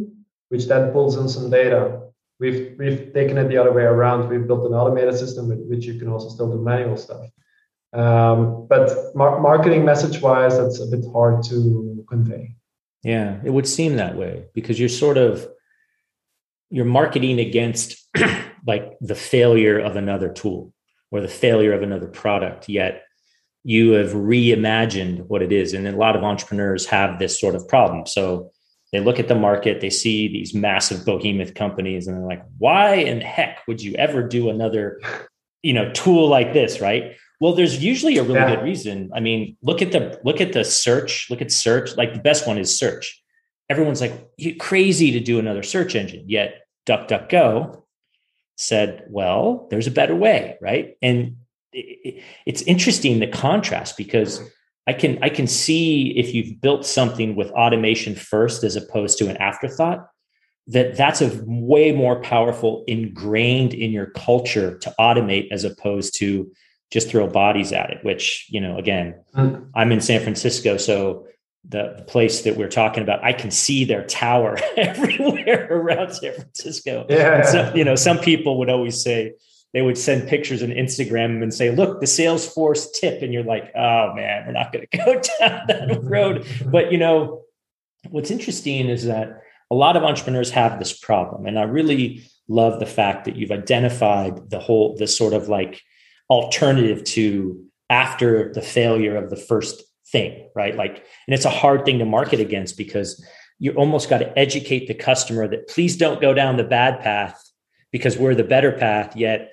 which 0.50 0.68
then 0.68 0.92
pulls 0.92 1.18
in 1.18 1.28
some 1.28 1.50
data 1.50 2.02
we've 2.40 2.76
we've 2.78 3.14
taken 3.14 3.38
it 3.38 3.48
the 3.48 3.58
other 3.58 3.72
way 3.72 3.84
around 3.84 4.30
we've 4.30 4.48
built 4.48 4.66
an 4.66 4.74
automated 4.74 5.16
system 5.18 5.50
with 5.50 5.60
which 5.68 5.86
you 5.86 6.00
can 6.00 6.08
also 6.08 6.30
still 6.30 6.52
do 6.52 6.62
manual 6.62 6.98
stuff 6.98 7.26
um, 7.94 8.68
but 8.68 8.92
mar- 9.16 9.40
marketing 9.40 9.86
message 9.86 10.22
wise 10.22 10.58
that's 10.58 10.80
a 10.80 10.88
bit 10.88 11.06
hard 11.12 11.44
to 11.44 12.06
convey 12.10 12.56
yeah 13.04 13.40
it 13.44 13.52
would 13.52 13.68
seem 13.68 13.96
that 13.96 14.16
way 14.16 14.46
because 14.54 14.80
you're 14.80 14.90
sort 14.90 15.18
of 15.18 15.48
you're 16.70 16.86
marketing 16.86 17.40
against 17.40 18.08
like 18.66 18.98
the 19.00 19.16
failure 19.16 19.80
of 19.80 19.96
another 19.96 20.30
tool 20.30 20.74
or 21.12 21.22
the 21.22 21.28
failure 21.28 21.74
of 21.74 21.82
another 21.82 22.08
product 22.08 22.68
yet 22.68 23.04
you 23.68 23.92
have 23.92 24.12
reimagined 24.12 25.26
what 25.28 25.42
it 25.42 25.52
is. 25.52 25.74
And 25.74 25.86
a 25.86 25.92
lot 25.92 26.16
of 26.16 26.24
entrepreneurs 26.24 26.86
have 26.86 27.20
this 27.20 27.38
sort 27.38 27.54
of 27.54 27.68
problem. 27.68 28.06
So 28.06 28.50
they 28.92 29.00
look 29.00 29.20
at 29.20 29.28
the 29.28 29.36
market, 29.36 29.82
they 29.82 29.90
see 29.90 30.28
these 30.28 30.54
massive 30.54 31.06
behemoth 31.06 31.54
companies, 31.54 32.08
and 32.08 32.18
they're 32.18 32.28
like, 32.28 32.44
why 32.58 32.96
in 32.96 33.22
heck 33.22 33.68
would 33.68 33.82
you 33.82 33.94
ever 33.96 34.24
do 34.24 34.50
another, 34.50 35.02
you 35.62 35.74
know, 35.74 35.92
tool 35.92 36.28
like 36.28 36.54
this? 36.54 36.80
Right. 36.80 37.16
Well, 37.40 37.54
there's 37.54 37.84
usually 37.84 38.18
a 38.18 38.24
really 38.24 38.36
yeah. 38.36 38.56
good 38.56 38.64
reason. 38.64 39.12
I 39.14 39.20
mean, 39.20 39.58
look 39.62 39.82
at 39.82 39.92
the 39.92 40.20
look 40.24 40.42
at 40.42 40.54
the 40.54 40.64
search, 40.64 41.30
look 41.30 41.42
at 41.42 41.52
search. 41.52 41.96
Like 41.98 42.14
the 42.14 42.20
best 42.20 42.48
one 42.48 42.58
is 42.58 42.78
search. 42.78 43.22
Everyone's 43.70 44.02
like, 44.02 44.32
crazy 44.60 45.12
to 45.12 45.20
do 45.20 45.40
another 45.40 45.62
search 45.62 45.94
engine. 45.94 46.24
Yet 46.28 46.62
DuckDuckGo 46.88 47.84
said, 48.56 49.04
well, 49.10 49.68
there's 49.70 49.88
a 49.88 49.92
better 49.92 50.16
way, 50.16 50.58
right? 50.62 50.98
And 51.02 51.38
it's 51.74 52.62
interesting 52.64 53.20
the 53.20 53.28
contrast 53.28 53.98
because 53.98 54.42
I 54.88 54.94
can 54.94 55.20
I 55.22 55.30
can 55.30 55.48
see 55.48 56.18
if 56.18 56.34
you've 56.34 56.62
built 56.62 56.86
something 56.86 57.36
with 57.36 57.52
automation 57.52 58.16
first 58.16 58.64
as 58.64 58.76
opposed 58.76 59.18
to 59.20 59.30
an 59.30 59.38
afterthought. 59.38 60.08
that 60.68 60.96
that's 60.96 61.22
a 61.22 61.42
way 61.46 61.92
more 61.92 62.22
powerful 62.22 62.84
ingrained 62.88 63.74
in 63.74 63.92
your 63.92 64.08
culture 64.08 64.78
to 64.80 64.94
automate 65.00 65.48
as 65.52 65.64
opposed 65.64 66.18
to 66.20 66.52
just 66.92 67.10
throw 67.10 67.28
bodies 67.28 67.72
at 67.74 67.90
it 67.90 68.04
which 68.04 68.48
you 68.50 68.62
know 68.62 68.78
again 68.78 69.16
mm. 69.36 69.70
i'm 69.76 69.92
in 69.92 70.02
san 70.02 70.22
francisco 70.22 70.78
so 70.78 71.26
the, 71.70 71.96
the, 71.98 72.04
place 72.04 72.44
that 72.44 72.56
we're 72.56 72.70
talking 72.70 73.04
about 73.04 73.24
i 73.24 73.34
can 73.34 73.52
see 73.52 73.84
their 73.84 74.06
tower 74.06 74.58
everywhere 74.78 75.68
around 75.70 76.14
san 76.14 76.34
francisco 76.34 77.06
yeah 77.10 77.42
so, 77.44 77.74
you 77.76 77.84
know 77.84 77.96
some 77.96 78.20
people 78.20 78.58
would 78.58 78.70
always 78.70 79.02
say 79.02 79.34
they 79.74 79.82
would 79.82 79.98
send 79.98 80.28
pictures 80.28 80.64
on 80.64 80.70
instagram 80.70 81.42
and 81.44 81.54
say 81.54 81.72
look 81.72 82.00
the 82.00 82.06
salesforce 82.06 82.88
tip 82.94 83.22
and 83.22 83.34
you're 83.34 83.44
like 83.44 83.72
oh 83.76 84.14
man 84.16 84.46
we're 84.46 84.54
not 84.54 84.72
going 84.72 84.86
to 84.92 84.98
go 84.98 85.14
down 85.14 85.68
that 85.68 85.90
mm-hmm. 85.90 86.08
road. 86.08 86.48
But 86.66 86.92
you 86.92 86.98
know 86.98 87.44
what's 88.10 88.32
interesting 88.32 88.88
is 88.88 89.06
that 89.06 89.42
a 89.70 89.76
lot 89.76 89.98
of 89.98 90.04
entrepreneurs 90.04 90.52
have 90.52 90.80
this 90.80 90.98
problem 90.98 91.46
and 91.46 91.60
i 91.60 91.64
really 91.64 92.24
love 92.48 92.80
the 92.80 92.86
fact 92.86 93.26
that 93.26 93.36
you've 93.36 93.52
identified 93.52 94.50
the 94.50 94.60
whole 94.60 94.96
this 94.96 95.18
sort 95.18 95.34
of 95.34 95.50
like 95.50 95.82
alternative 96.30 97.04
to 97.04 97.62
after 97.90 98.52
the 98.54 98.62
failure 98.62 99.18
of 99.18 99.30
the 99.30 99.36
first 99.36 99.84
thing 100.12 100.48
right? 100.56 100.76
Like 100.76 101.06
and 101.28 101.36
it's 101.36 101.46
a 101.46 101.50
hard 101.50 101.86
thing 101.86 102.00
to 102.00 102.06
market 102.06 102.40
against 102.40 102.78
because 102.78 103.24
you 103.60 103.72
almost 103.74 104.10
got 104.10 104.20
to 104.20 104.38
educate 104.38 104.88
the 104.88 104.94
customer 104.94 105.48
that 105.48 105.68
please 105.68 105.98
don't 105.98 106.22
go 106.22 106.34
down 106.34 106.58
the 106.58 106.64
bad 106.64 107.00
path 107.02 107.42
because 107.92 108.18
we're 108.18 108.36
the 108.36 108.44
better 108.44 108.72
path 108.72 109.16
yet 109.16 109.52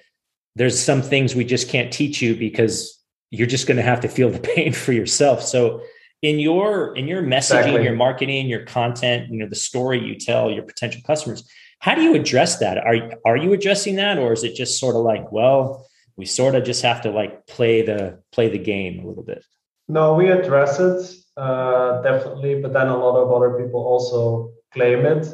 there's 0.57 0.81
some 0.81 1.03
things 1.03 1.35
we 1.35 1.45
just 1.45 1.69
can't 1.69 1.93
teach 1.93 2.23
you 2.23 2.35
because 2.37 3.03
you're 3.31 3.47
just 3.47 3.67
going 3.67 3.77
to 3.77 3.83
have 3.83 4.01
to 4.01 4.09
feel 4.09 4.31
the 4.31 4.39
pain 4.55 4.73
for 4.73 4.93
yourself. 4.93 5.43
So 5.43 5.83
in 6.23 6.39
your 6.39 6.97
in 6.97 7.07
your 7.07 7.23
messaging 7.23 7.59
exactly. 7.59 7.85
your 7.85 7.95
marketing 7.95 8.47
your 8.47 8.65
content 8.65 9.31
you 9.31 9.39
know 9.39 9.47
the 9.47 9.55
story 9.55 10.03
you 10.03 10.15
tell 10.15 10.51
your 10.51 10.63
potential 10.63 11.03
customers 11.07 11.47
how 11.85 11.95
do 11.95 12.01
you 12.01 12.15
address 12.15 12.61
that? 12.61 12.79
Are 12.79 12.97
are 13.27 13.37
you 13.37 13.53
addressing 13.53 13.97
that 13.97 14.17
or 14.19 14.33
is 14.33 14.43
it 14.43 14.55
just 14.55 14.81
sort 14.81 14.97
of 14.97 15.03
like 15.03 15.31
well 15.31 15.87
we 16.17 16.25
sort 16.25 16.55
of 16.55 16.65
just 16.65 16.81
have 16.81 17.03
to 17.03 17.11
like 17.11 17.47
play 17.47 17.83
the 17.83 18.23
play 18.33 18.49
the 18.49 18.59
game 18.59 19.05
a 19.05 19.07
little 19.07 19.23
bit? 19.23 19.45
No 19.87 20.15
we 20.15 20.31
address 20.31 20.81
it 20.81 21.15
uh, 21.37 22.01
definitely 22.01 22.63
but 22.63 22.73
then 22.73 22.89
a 22.89 22.97
lot 22.97 23.19
of 23.19 23.31
other 23.31 23.63
people 23.63 23.81
also 23.85 24.53
claim 24.73 25.05
it 25.05 25.27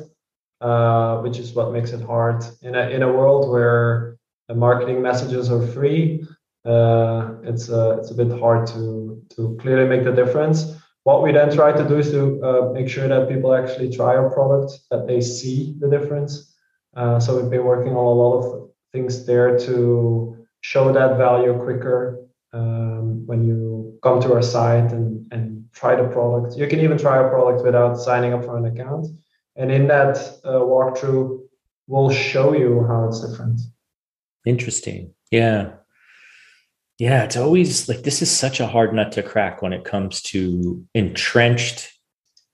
uh, 0.61 1.19
which 1.19 1.39
is 1.39 1.53
what 1.53 1.73
makes 1.73 1.93
it 1.93 2.03
hard. 2.03 2.45
In 2.63 2.75
a 2.75 2.91
in 2.91 3.03
a 3.05 3.13
world 3.13 3.49
where 3.49 4.19
marketing 4.55 5.01
messages 5.03 5.51
are 5.51 5.67
free 5.69 6.27
uh, 6.65 7.35
it's 7.43 7.71
uh, 7.71 7.97
it's 7.99 8.11
a 8.11 8.15
bit 8.15 8.31
hard 8.39 8.67
to 8.67 9.23
to 9.35 9.57
clearly 9.61 9.89
make 9.89 10.05
the 10.05 10.13
difference 10.13 10.77
what 11.05 11.23
we 11.23 11.33
then 11.33 11.51
try 11.51 11.73
to 11.73 11.89
do 11.89 11.99
is 11.99 12.11
to 12.11 12.43
uh, 12.45 12.73
make 12.73 12.89
sure 12.89 13.09
that 13.09 13.29
people 13.29 13.55
actually 13.55 13.91
try 13.91 14.17
our 14.17 14.31
product, 14.31 14.73
that 14.91 15.07
they 15.07 15.21
see 15.21 15.75
the 15.79 15.89
difference. 15.89 16.55
Uh, 16.95 17.19
so 17.19 17.41
we've 17.41 17.51
been 17.51 17.65
working 17.65 17.93
on 17.93 18.05
a 18.05 18.19
lot 18.23 18.39
of 18.39 18.71
things 18.93 19.25
there 19.25 19.59
to 19.59 20.47
show 20.61 20.93
that 20.93 21.17
value 21.17 21.55
quicker 21.63 22.27
um, 22.53 23.27
when 23.27 23.47
you 23.47 23.99
come 24.03 24.21
to 24.21 24.35
our 24.35 24.43
site 24.43 24.93
and, 24.93 25.27
and 25.33 25.65
try 25.73 25.97
the 25.97 26.09
product. 26.09 26.57
You 26.57 26.67
can 26.67 26.81
even 26.81 26.99
try 26.99 27.17
our 27.17 27.31
product 27.31 27.65
without 27.65 27.95
signing 27.95 28.35
up 28.35 28.45
for 28.45 28.59
an 28.59 28.67
account. 28.67 29.07
And 29.57 29.71
in 29.71 29.87
that 29.89 30.19
uh, 30.45 30.61
walkthrough, 30.61 31.41
we'll 31.87 32.11
show 32.11 32.55
you 32.55 32.85
how 32.87 33.09
it's 33.09 33.21
different. 33.27 33.61
Interesting. 34.47 35.15
Yeah. 35.31 35.73
Yeah, 36.99 37.25
it's 37.25 37.37
always 37.37 37.89
like 37.89 38.03
this 38.03 38.21
is 38.21 38.31
such 38.31 38.61
a 38.61 38.67
hard 38.67 38.95
nut 38.95 39.13
to 39.13 39.23
crack 39.23 39.63
when 39.63 39.73
it 39.73 39.85
comes 39.85 40.21
to 40.23 40.85
entrenched 40.95 41.91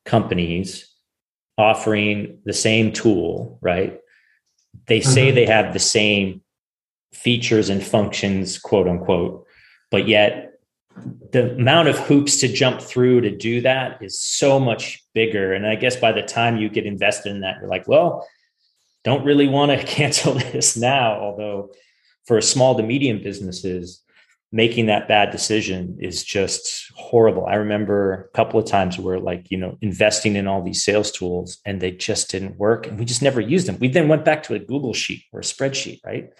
companies 0.04 0.88
offering 1.58 2.38
the 2.44 2.52
same 2.52 2.92
tool, 2.92 3.58
right? 3.60 3.98
They 4.86 5.00
say 5.00 5.28
mm-hmm. 5.28 5.34
they 5.34 5.46
have 5.46 5.72
the 5.72 5.80
same 5.80 6.42
features 7.12 7.70
and 7.70 7.82
functions, 7.82 8.58
quote 8.58 8.86
unquote, 8.86 9.46
but 9.90 10.06
yet 10.06 10.52
the 11.32 11.54
amount 11.54 11.88
of 11.88 11.98
hoops 11.98 12.38
to 12.38 12.48
jump 12.48 12.80
through 12.80 13.22
to 13.22 13.36
do 13.36 13.60
that 13.62 14.00
is 14.00 14.18
so 14.18 14.58
much 14.58 15.02
bigger. 15.14 15.52
And 15.52 15.66
I 15.66 15.74
guess 15.74 15.96
by 15.96 16.12
the 16.12 16.22
time 16.22 16.56
you 16.56 16.68
get 16.68 16.86
invested 16.86 17.30
in 17.30 17.40
that, 17.40 17.56
you're 17.60 17.68
like, 17.68 17.88
well, 17.88 18.26
don't 19.06 19.24
really 19.24 19.46
want 19.46 19.70
to 19.70 19.86
cancel 19.86 20.34
this 20.34 20.76
now. 20.76 21.18
Although 21.20 21.70
for 22.26 22.40
small 22.40 22.76
to 22.76 22.82
medium 22.82 23.22
businesses, 23.22 24.02
making 24.52 24.86
that 24.86 25.06
bad 25.06 25.30
decision 25.30 25.96
is 26.00 26.24
just 26.24 26.90
horrible. 26.96 27.46
I 27.46 27.54
remember 27.54 28.28
a 28.32 28.36
couple 28.36 28.58
of 28.58 28.66
times 28.66 28.98
where 28.98 29.20
like, 29.20 29.50
you 29.50 29.58
know, 29.58 29.78
investing 29.80 30.34
in 30.34 30.48
all 30.48 30.62
these 30.62 30.84
sales 30.84 31.12
tools 31.12 31.58
and 31.64 31.80
they 31.80 31.92
just 31.92 32.30
didn't 32.30 32.58
work 32.58 32.86
and 32.86 32.98
we 32.98 33.04
just 33.04 33.22
never 33.22 33.40
used 33.40 33.68
them. 33.68 33.78
We 33.80 33.88
then 33.88 34.08
went 34.08 34.24
back 34.24 34.42
to 34.44 34.54
a 34.54 34.58
Google 34.58 34.92
sheet 34.92 35.24
or 35.32 35.40
a 35.40 35.44
spreadsheet, 35.44 36.00
right? 36.04 36.30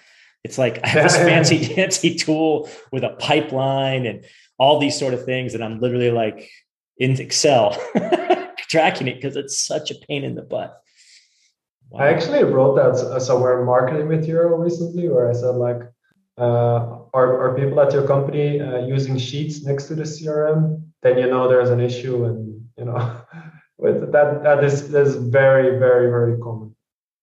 It's 0.42 0.58
like 0.58 0.80
I 0.84 0.88
have 0.88 1.04
this 1.04 1.16
fancy, 1.16 1.62
fancy 1.74 2.16
tool 2.16 2.68
with 2.90 3.04
a 3.04 3.10
pipeline 3.10 4.06
and 4.06 4.24
all 4.58 4.80
these 4.80 4.98
sort 4.98 5.14
of 5.14 5.24
things. 5.24 5.54
And 5.54 5.62
I'm 5.62 5.80
literally 5.80 6.10
like 6.10 6.50
in 6.98 7.20
Excel 7.20 7.80
tracking 8.68 9.06
it 9.06 9.16
because 9.16 9.36
it's 9.36 9.56
such 9.56 9.92
a 9.92 9.94
pain 10.08 10.24
in 10.24 10.34
the 10.34 10.42
butt. 10.42 10.80
Wow. 11.90 12.00
I 12.00 12.08
actually 12.08 12.42
wrote 12.44 12.74
that 12.76 13.20
somewhere 13.20 13.64
marketing 13.64 14.08
material 14.08 14.58
recently 14.58 15.08
where 15.08 15.28
I 15.30 15.32
said 15.32 15.54
like 15.56 15.80
uh, 16.38 16.98
are, 17.14 17.40
are 17.40 17.56
people 17.56 17.80
at 17.80 17.92
your 17.92 18.06
company 18.06 18.60
uh, 18.60 18.84
using 18.84 19.16
sheets 19.16 19.64
next 19.64 19.84
to 19.86 19.94
the 19.94 20.02
crm 20.02 20.82
then 21.02 21.16
you 21.18 21.26
know 21.28 21.48
there's 21.48 21.70
an 21.70 21.80
issue 21.80 22.24
and 22.24 22.60
you 22.76 22.84
know 22.84 23.20
with 23.78 24.12
that 24.12 24.42
that 24.42 24.64
is 24.64 24.90
that 24.90 25.02
is 25.02 25.16
very 25.16 25.78
very 25.78 26.10
very 26.10 26.38
common. 26.38 26.74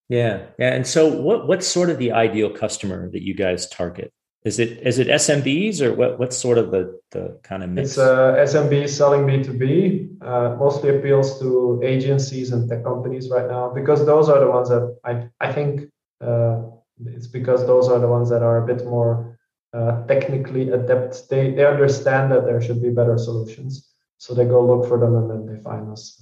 Yeah 0.10 0.46
yeah 0.58 0.74
and 0.74 0.88
so 0.88 1.08
what 1.08 1.48
what's 1.48 1.68
sort 1.68 1.90
of 1.90 1.98
the 1.98 2.12
ideal 2.12 2.50
customer 2.50 3.10
that 3.12 3.22
you 3.22 3.36
guys 3.36 3.68
target 3.70 4.14
is 4.44 4.60
it 4.60 4.80
is 4.86 5.00
it 5.00 5.08
SMBs 5.08 5.82
or 5.82 5.94
what 5.94 6.20
what's 6.20 6.38
sort 6.38 6.58
of 6.58 6.72
the 6.72 7.00
the 7.12 7.40
kind 7.44 7.64
of 7.64 7.70
mix? 7.70 7.92
It's 7.92 7.98
uh, 7.98 8.36
SMB 8.36 8.90
selling 8.90 9.22
B2B. 9.22 10.22
Uh, 10.22 10.56
mostly 10.58 10.90
appeals 10.96 11.40
to 11.40 11.82
agencies 11.84 12.52
and 12.52 12.70
tech 12.70 12.84
companies 12.84 13.30
right 13.30 13.48
now 13.48 13.70
because 13.74 14.06
those 14.06 14.30
are 14.30 14.40
the 14.40 14.50
ones 14.50 14.70
that 14.70 14.98
I 15.04 15.30
I 15.40 15.54
think 15.54 15.90
uh, 16.22 16.62
it's 17.06 17.28
because 17.28 17.66
those 17.66 17.88
are 17.88 18.00
the 18.00 18.08
ones 18.08 18.30
that 18.30 18.44
are 18.44 18.64
a 18.64 18.68
bit 18.68 18.86
more 18.86 19.40
uh, 19.74 20.06
technically 20.08 20.70
adept. 20.70 21.30
They 21.30 21.52
they 21.52 21.66
understand 21.66 22.32
that 22.34 22.46
there 22.46 22.62
should 22.62 22.82
be 22.82 22.90
better 22.90 23.18
solutions, 23.18 23.90
so 24.18 24.34
they 24.34 24.46
go 24.46 24.66
look 24.66 24.90
for 24.90 25.00
them 25.00 25.16
and 25.16 25.30
then 25.30 25.46
they 25.46 25.62
find 25.62 25.90
us. 25.90 26.22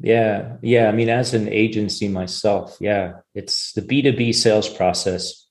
Yeah, 0.00 0.56
yeah. 0.60 0.88
I 0.88 0.92
mean, 0.92 1.08
as 1.08 1.34
an 1.34 1.48
agency 1.48 2.08
myself, 2.08 2.76
yeah, 2.80 3.20
it's 3.32 3.72
the 3.72 3.82
B 3.82 4.02
two 4.02 4.12
B 4.12 4.32
sales 4.32 4.68
process. 4.68 5.43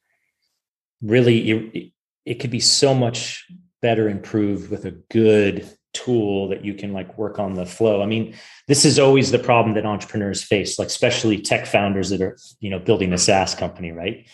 Really, 1.03 1.51
it, 1.51 1.91
it 2.25 2.33
could 2.35 2.51
be 2.51 2.59
so 2.59 2.93
much 2.95 3.45
better 3.81 4.09
improved 4.09 4.71
with 4.71 4.85
a 4.85 4.91
good 5.11 5.69
tool 5.93 6.47
that 6.49 6.65
you 6.65 6.73
can 6.73 6.91
like 6.93 7.17
work 7.17 7.39
on 7.39 7.53
the 7.53 7.65
flow. 7.65 8.01
I 8.01 8.05
mean, 8.05 8.35
this 8.67 8.85
is 8.85 8.97
always 8.97 9.31
the 9.31 9.39
problem 9.39 9.75
that 9.75 9.85
entrepreneurs 9.85 10.43
face, 10.43 10.79
like 10.79 10.87
especially 10.87 11.39
tech 11.39 11.67
founders 11.67 12.09
that 12.09 12.21
are, 12.21 12.37
you 12.59 12.69
know, 12.69 12.79
building 12.79 13.13
a 13.13 13.17
SaaS 13.17 13.53
company, 13.53 13.91
right? 13.91 14.27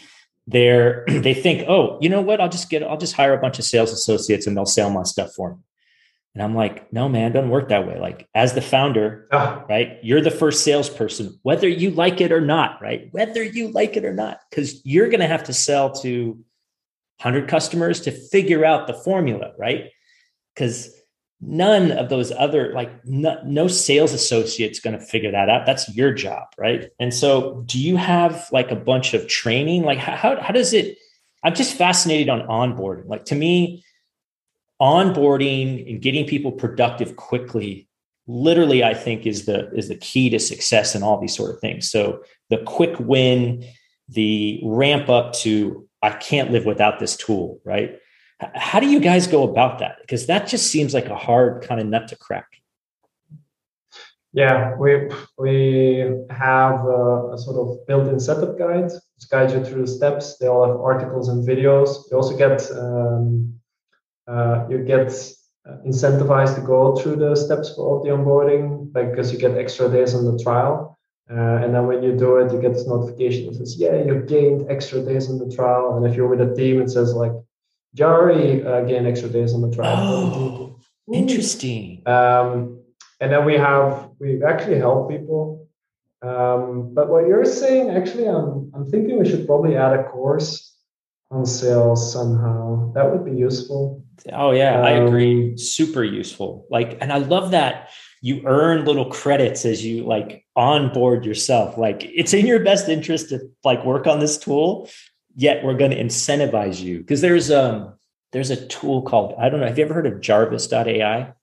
They're 0.47 1.03
they 1.08 1.34
think, 1.34 1.67
oh, 1.67 1.97
you 2.01 2.10
know 2.10 2.21
what? 2.21 2.39
I'll 2.39 2.49
just 2.49 2.69
get, 2.69 2.84
I'll 2.84 2.97
just 2.97 3.15
hire 3.15 3.34
a 3.34 3.41
bunch 3.41 3.60
of 3.60 3.65
sales 3.65 3.91
associates 3.91 4.47
and 4.47 4.55
they'll 4.55 4.65
sell 4.65 4.89
my 4.89 5.03
stuff 5.03 5.34
for 5.34 5.55
me. 5.55 5.62
And 6.36 6.43
I'm 6.43 6.55
like, 6.55 6.93
no, 6.93 7.10
man, 7.10 7.32
doesn't 7.32 7.49
work 7.49 7.69
that 7.69 7.88
way. 7.88 7.99
Like, 7.99 8.29
as 8.36 8.53
the 8.53 8.62
founder, 8.62 9.27
oh. 9.32 9.65
right, 9.67 9.97
you're 10.03 10.21
the 10.21 10.29
first 10.29 10.63
salesperson, 10.63 11.39
whether 11.41 11.67
you 11.67 11.89
like 11.89 12.21
it 12.21 12.32
or 12.32 12.39
not, 12.39 12.79
right? 12.82 13.10
Whether 13.12 13.43
you 13.43 13.69
like 13.69 13.97
it 13.97 14.05
or 14.05 14.13
not, 14.13 14.39
because 14.49 14.86
you're 14.86 15.10
going 15.10 15.21
to 15.21 15.27
have 15.27 15.45
to 15.45 15.53
sell 15.53 15.91
to 15.95 16.39
100 17.21 17.47
customers 17.49 18.01
to 18.01 18.12
figure 18.12 18.63
out 18.63 18.88
the 18.88 18.93
formula, 18.93 19.51
right? 19.58 19.91
Because 20.53 20.93
none 21.41 21.91
of 21.91 22.10
those 22.10 22.32
other 22.34 22.73
like 22.73 23.05
no, 23.05 23.41
no 23.45 23.67
sales 23.67 24.13
associates 24.13 24.79
going 24.79 24.97
to 24.97 25.05
figure 25.05 25.32
that 25.32 25.49
out. 25.49 25.65
That's 25.65 25.93
your 25.95 26.13
job 26.13 26.47
right? 26.58 26.89
And 26.99 27.13
so 27.13 27.63
do 27.65 27.79
you 27.79 27.95
have 27.95 28.47
like 28.51 28.71
a 28.71 28.75
bunch 28.75 29.13
of 29.13 29.27
training? 29.27 29.84
Like 29.84 29.97
how, 29.97 30.39
how 30.41 30.53
does 30.53 30.73
it 30.73 30.97
i'm 31.43 31.55
just 31.55 31.75
fascinated 31.75 32.29
on 32.29 32.41
onboarding. 32.41 33.08
Like 33.08 33.25
to 33.25 33.36
me 33.36 33.84
onboarding 34.82 35.89
and 35.89 36.01
getting 36.01 36.25
people 36.25 36.51
productive 36.51 37.17
quickly 37.17 37.88
literally 38.27 38.82
i 38.84 38.93
think 38.93 39.25
is 39.25 39.45
the 39.45 39.69
is 39.71 39.89
the 39.89 39.95
key 39.95 40.29
to 40.29 40.39
success 40.39 40.95
in 40.95 41.03
all 41.03 41.19
these 41.19 41.36
sort 41.36 41.51
of 41.51 41.62
things. 41.62 41.89
So 41.89 42.23
the 42.49 42.58
quick 42.65 42.99
win 42.99 43.65
the 44.10 44.60
ramp 44.63 45.08
up 45.08 45.34
to 45.34 45.88
i 46.01 46.09
can't 46.09 46.51
live 46.51 46.65
without 46.65 46.99
this 46.99 47.15
tool 47.17 47.59
right 47.65 47.99
how 48.55 48.79
do 48.79 48.88
you 48.88 48.99
guys 48.99 49.27
go 49.27 49.43
about 49.43 49.79
that? 49.79 49.97
Because 50.01 50.27
that 50.27 50.47
just 50.47 50.67
seems 50.67 50.93
like 50.93 51.07
a 51.07 51.15
hard 51.15 51.63
kind 51.63 51.81
of 51.81 51.88
nut 51.88 52.07
to 52.09 52.15
crack. 52.15 52.47
Yeah, 54.31 54.75
we 54.77 55.09
we 55.38 56.05
have 56.29 56.85
a, 56.85 57.31
a 57.33 57.38
sort 57.38 57.57
of 57.57 57.88
built-in 57.88 58.19
setup 58.19 58.59
guide 58.59 58.91
which 58.91 59.29
guides 59.29 59.53
you 59.53 59.65
through 59.65 59.81
the 59.81 59.91
steps. 59.91 60.38
They 60.38 60.47
all 60.47 60.67
have 60.67 60.79
articles 60.79 61.29
and 61.29 61.47
videos. 61.47 61.89
You 62.09 62.17
also 62.17 62.38
get 62.38 62.69
um, 62.71 63.59
uh, 64.27 64.67
you 64.69 64.83
get 64.83 65.07
incentivized 65.85 66.55
to 66.55 66.62
go 66.62 66.95
through 66.95 67.15
the 67.15 67.35
steps 67.35 67.69
of 67.71 68.03
the 68.03 68.09
onboarding 68.09 68.93
because 68.93 69.33
you 69.33 69.39
get 69.39 69.57
extra 69.57 69.89
days 69.89 70.13
on 70.13 70.25
the 70.25 70.41
trial. 70.41 70.98
Uh, 71.32 71.62
and 71.63 71.76
then 71.76 71.86
when 71.86 72.02
you 72.02 72.18
do 72.18 72.38
it, 72.38 72.52
you 72.52 72.60
get 72.60 72.74
this 72.74 72.88
notification 72.88 73.46
that 73.46 73.56
says, 73.56 73.78
"Yeah, 73.78 74.04
you 74.04 74.22
gained 74.22 74.65
extra 74.70 75.00
days 75.02 75.30
on 75.30 75.38
the 75.38 75.54
trial." 75.56 75.96
And 75.96 76.06
if 76.08 76.15
you're 76.15 76.28
with 76.28 76.42
a 76.42 76.56
team, 76.56 76.82
it 76.82 76.89
says 76.89 77.13
like, 77.13 77.32
"Jari 77.96 78.65
uh, 78.65 78.82
gained 78.82 79.06
extra 79.06 79.30
days 79.30 79.54
on 79.54 79.62
the 79.62 79.70
trial." 79.70 79.98
Oh, 80.00 80.80
interesting. 81.13 82.02
Um, 82.08 82.82
and 83.20 83.32
then 83.32 83.46
we 83.46 83.56
have 83.56 84.10
we 84.20 84.44
actually 84.44 84.80
help 84.80 85.10
people. 85.10 85.68
Um, 86.22 86.94
but 86.94 87.10
what 87.10 87.28
you're 87.28 87.46
saying, 87.46 87.92
actually, 87.92 88.28
I'm 88.28 88.72
I'm 88.74 88.89
thinking 88.89 89.20
we 89.20 89.30
should 89.30 89.46
probably 89.46 89.76
add 89.76 89.94
a 89.94 90.04
course 90.04 90.76
on 91.30 91.46
sales 91.46 92.12
somehow. 92.12 92.92
That 92.94 93.12
would 93.12 93.24
be 93.24 93.38
useful. 93.38 94.04
Oh 94.34 94.52
yeah, 94.52 94.80
um, 94.80 94.86
I 94.86 94.92
agree. 94.92 95.58
Super 95.58 96.04
useful. 96.04 96.65
Like, 96.72 96.98
and 97.02 97.13
I 97.13 97.20
love 97.20 97.52
that 97.52 97.89
you 98.21 98.41
earn 98.45 98.86
little 98.86 99.05
credits 99.05 99.65
as 99.65 99.86
you 99.86 100.03
like 100.03 100.45
onboard 100.55 101.25
yourself. 101.25 101.77
Like, 101.77 102.03
it's 102.03 102.34
in 102.34 102.45
your 102.45 102.60
best 102.60 102.89
interest 102.89 103.29
to 103.29 103.49
like 103.63 103.84
work 103.86 104.08
on 104.08 104.19
this 104.19 104.38
tool. 104.38 104.89
Yet 105.36 105.63
we're 105.63 105.77
going 105.77 105.91
to 105.91 106.03
incentivize 106.03 106.82
you 106.82 106.99
because 106.99 107.21
there's 107.21 107.49
um 107.49 107.93
there's 108.32 108.49
a 108.49 108.65
tool 108.67 109.03
called 109.03 109.36
I 109.39 109.49
don't 109.49 109.60
know. 109.62 109.67
Have 109.67 109.77
you 109.77 109.86
ever 109.86 109.93
heard 109.93 110.08
of 110.08 110.19
Jarvis.ai? 110.19 111.34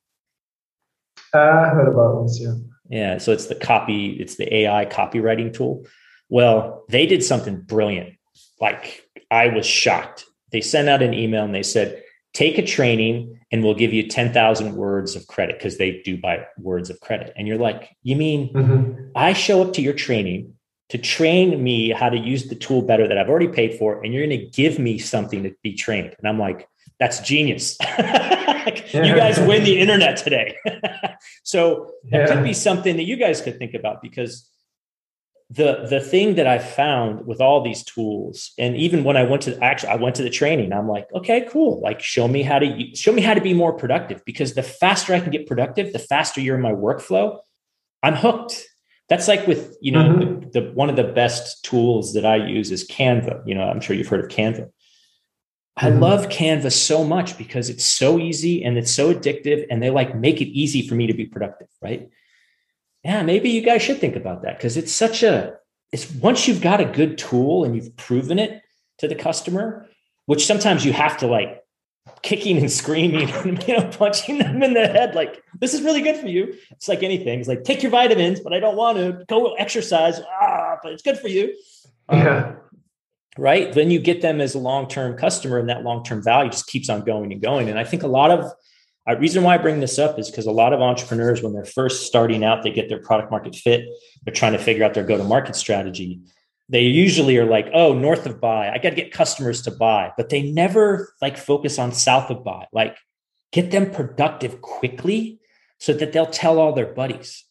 Uh, 1.32 1.38
I 1.38 1.68
heard 1.68 1.88
about 1.88 2.22
this. 2.24 2.40
Yeah. 2.40 2.54
Yeah. 2.88 3.18
So 3.18 3.32
it's 3.32 3.46
the 3.46 3.54
copy. 3.54 4.10
It's 4.20 4.36
the 4.36 4.52
AI 4.54 4.86
copywriting 4.86 5.52
tool. 5.52 5.86
Well, 6.28 6.84
they 6.88 7.06
did 7.06 7.22
something 7.22 7.60
brilliant. 7.60 8.16
Like 8.60 9.08
I 9.30 9.48
was 9.48 9.66
shocked. 9.66 10.24
They 10.52 10.60
sent 10.60 10.88
out 10.88 11.02
an 11.02 11.14
email 11.14 11.44
and 11.44 11.54
they 11.54 11.62
said, 11.62 12.02
take 12.36 12.58
a 12.58 12.62
training 12.62 13.40
and 13.50 13.64
we'll 13.64 13.74
give 13.74 13.94
you 13.94 14.06
10,000 14.06 14.76
words 14.76 15.16
of 15.16 15.26
credit 15.26 15.58
because 15.58 15.78
they 15.78 16.02
do 16.04 16.18
buy 16.18 16.44
words 16.58 16.90
of 16.90 17.00
credit. 17.00 17.32
And 17.34 17.48
you're 17.48 17.56
like, 17.56 17.96
you 18.02 18.14
mean 18.14 18.52
mm-hmm. 18.52 19.10
I 19.14 19.32
show 19.32 19.62
up 19.62 19.72
to 19.74 19.80
your 19.80 19.94
training 19.94 20.52
to 20.90 20.98
train 20.98 21.62
me 21.64 21.92
how 21.92 22.10
to 22.10 22.18
use 22.18 22.48
the 22.48 22.54
tool 22.54 22.82
better 22.82 23.08
that 23.08 23.16
I've 23.16 23.30
already 23.30 23.48
paid 23.48 23.78
for, 23.78 24.04
and 24.04 24.12
you're 24.12 24.26
going 24.26 24.38
to 24.38 24.46
give 24.48 24.78
me 24.78 24.98
something 24.98 25.44
to 25.44 25.54
be 25.62 25.74
trained. 25.74 26.14
And 26.18 26.28
I'm 26.28 26.38
like, 26.38 26.68
that's 27.00 27.20
genius. 27.20 27.78
you 28.92 29.14
guys 29.16 29.40
win 29.40 29.64
the 29.64 29.78
internet 29.78 30.18
today. 30.18 30.56
so 31.42 31.90
that 32.10 32.28
yeah. 32.28 32.34
could 32.34 32.44
be 32.44 32.52
something 32.52 32.96
that 32.96 33.04
you 33.04 33.16
guys 33.16 33.40
could 33.40 33.58
think 33.58 33.72
about 33.72 34.02
because 34.02 34.48
the 35.48 35.86
the 35.88 36.00
thing 36.00 36.34
that 36.34 36.46
I 36.46 36.58
found 36.58 37.26
with 37.26 37.40
all 37.40 37.62
these 37.62 37.84
tools, 37.84 38.52
and 38.58 38.76
even 38.76 39.04
when 39.04 39.16
I 39.16 39.22
went 39.22 39.42
to 39.42 39.56
actually 39.62 39.90
I 39.90 39.96
went 39.96 40.16
to 40.16 40.22
the 40.22 40.30
training, 40.30 40.72
I'm 40.72 40.88
like, 40.88 41.06
okay, 41.14 41.46
cool. 41.48 41.80
Like 41.80 42.00
show 42.00 42.26
me 42.26 42.42
how 42.42 42.58
to 42.58 42.96
show 42.96 43.12
me 43.12 43.22
how 43.22 43.34
to 43.34 43.40
be 43.40 43.54
more 43.54 43.72
productive 43.72 44.24
because 44.24 44.54
the 44.54 44.64
faster 44.64 45.14
I 45.14 45.20
can 45.20 45.30
get 45.30 45.46
productive, 45.46 45.92
the 45.92 46.00
faster 46.00 46.40
you're 46.40 46.56
in 46.56 46.62
my 46.62 46.72
workflow, 46.72 47.38
I'm 48.02 48.14
hooked. 48.14 48.64
That's 49.08 49.28
like 49.28 49.46
with 49.46 49.76
you 49.80 49.92
know 49.92 50.02
mm-hmm. 50.02 50.50
the, 50.50 50.60
the 50.60 50.72
one 50.72 50.90
of 50.90 50.96
the 50.96 51.04
best 51.04 51.64
tools 51.64 52.14
that 52.14 52.26
I 52.26 52.36
use 52.36 52.72
is 52.72 52.86
Canva. 52.88 53.46
You 53.46 53.54
know, 53.54 53.62
I'm 53.62 53.80
sure 53.80 53.94
you've 53.94 54.08
heard 54.08 54.24
of 54.24 54.30
Canva. 54.30 54.68
I 55.76 55.90
mm-hmm. 55.90 56.00
love 56.00 56.28
Canva 56.28 56.72
so 56.72 57.04
much 57.04 57.38
because 57.38 57.68
it's 57.68 57.84
so 57.84 58.18
easy 58.18 58.64
and 58.64 58.76
it's 58.76 58.90
so 58.90 59.14
addictive, 59.14 59.66
and 59.70 59.80
they 59.80 59.90
like 59.90 60.16
make 60.16 60.40
it 60.40 60.48
easy 60.48 60.88
for 60.88 60.96
me 60.96 61.06
to 61.06 61.14
be 61.14 61.26
productive, 61.26 61.68
right? 61.80 62.08
Yeah, 63.06 63.22
maybe 63.22 63.50
you 63.50 63.60
guys 63.62 63.82
should 63.82 64.00
think 64.00 64.16
about 64.16 64.42
that 64.42 64.58
because 64.58 64.76
it's 64.76 64.90
such 64.90 65.22
a 65.22 65.54
it's 65.92 66.10
once 66.14 66.48
you've 66.48 66.60
got 66.60 66.80
a 66.80 66.84
good 66.84 67.16
tool 67.16 67.62
and 67.62 67.76
you've 67.76 67.96
proven 67.96 68.40
it 68.40 68.62
to 68.98 69.06
the 69.06 69.14
customer, 69.14 69.86
which 70.24 70.44
sometimes 70.44 70.84
you 70.84 70.92
have 70.92 71.16
to 71.18 71.28
like 71.28 71.62
kicking 72.22 72.56
and 72.56 72.70
screaming 72.70 73.30
and 73.30 73.62
you 73.68 73.78
know 73.78 73.88
punching 73.96 74.38
them 74.38 74.60
in 74.60 74.74
the 74.74 74.88
head 74.88 75.14
like 75.14 75.40
this 75.60 75.72
is 75.72 75.82
really 75.82 76.02
good 76.02 76.16
for 76.16 76.26
you. 76.26 76.54
It's 76.72 76.88
like 76.88 77.04
anything 77.04 77.38
it's 77.38 77.48
like 77.48 77.62
take 77.62 77.80
your 77.80 77.92
vitamins 77.92 78.40
but 78.40 78.52
i 78.52 78.58
don't 78.58 78.76
want 78.76 78.98
to 78.98 79.24
go 79.28 79.54
exercise. 79.54 80.20
Ah 80.40 80.78
but 80.82 80.92
it's 80.92 81.02
good 81.02 81.18
for 81.18 81.28
you. 81.28 81.54
Yeah. 82.10 82.38
um, 82.38 82.56
right? 83.38 83.72
Then 83.72 83.92
you 83.92 84.00
get 84.00 84.20
them 84.20 84.40
as 84.40 84.56
a 84.56 84.58
long-term 84.58 85.16
customer 85.16 85.58
and 85.58 85.68
that 85.68 85.84
long-term 85.84 86.24
value 86.24 86.50
just 86.50 86.66
keeps 86.66 86.88
on 86.88 87.02
going 87.02 87.30
and 87.32 87.40
going 87.40 87.68
and 87.68 87.78
i 87.78 87.84
think 87.84 88.02
a 88.02 88.08
lot 88.08 88.32
of 88.32 88.50
the 89.14 89.20
reason 89.20 89.44
why 89.44 89.54
I 89.54 89.58
bring 89.58 89.80
this 89.80 89.98
up 89.98 90.18
is 90.18 90.30
because 90.30 90.46
a 90.46 90.52
lot 90.52 90.72
of 90.72 90.80
entrepreneurs, 90.80 91.42
when 91.42 91.52
they're 91.52 91.64
first 91.64 92.06
starting 92.06 92.42
out, 92.42 92.62
they 92.62 92.70
get 92.70 92.88
their 92.88 92.98
product 92.98 93.30
market 93.30 93.54
fit. 93.54 93.86
They're 94.24 94.34
trying 94.34 94.52
to 94.52 94.58
figure 94.58 94.84
out 94.84 94.94
their 94.94 95.04
go 95.04 95.16
to 95.16 95.24
market 95.24 95.54
strategy. 95.54 96.20
They 96.68 96.82
usually 96.82 97.38
are 97.38 97.44
like, 97.44 97.68
oh, 97.72 97.94
north 97.94 98.26
of 98.26 98.40
buy, 98.40 98.70
I 98.70 98.78
got 98.78 98.90
to 98.90 98.96
get 98.96 99.12
customers 99.12 99.62
to 99.62 99.70
buy, 99.70 100.12
but 100.16 100.30
they 100.30 100.50
never 100.50 101.14
like 101.22 101.36
focus 101.36 101.78
on 101.78 101.92
south 101.92 102.30
of 102.30 102.42
buy, 102.42 102.66
like 102.72 102.96
get 103.52 103.70
them 103.70 103.92
productive 103.92 104.60
quickly 104.60 105.38
so 105.78 105.92
that 105.92 106.12
they'll 106.12 106.26
tell 106.26 106.58
all 106.58 106.72
their 106.72 106.92
buddies. 106.92 107.44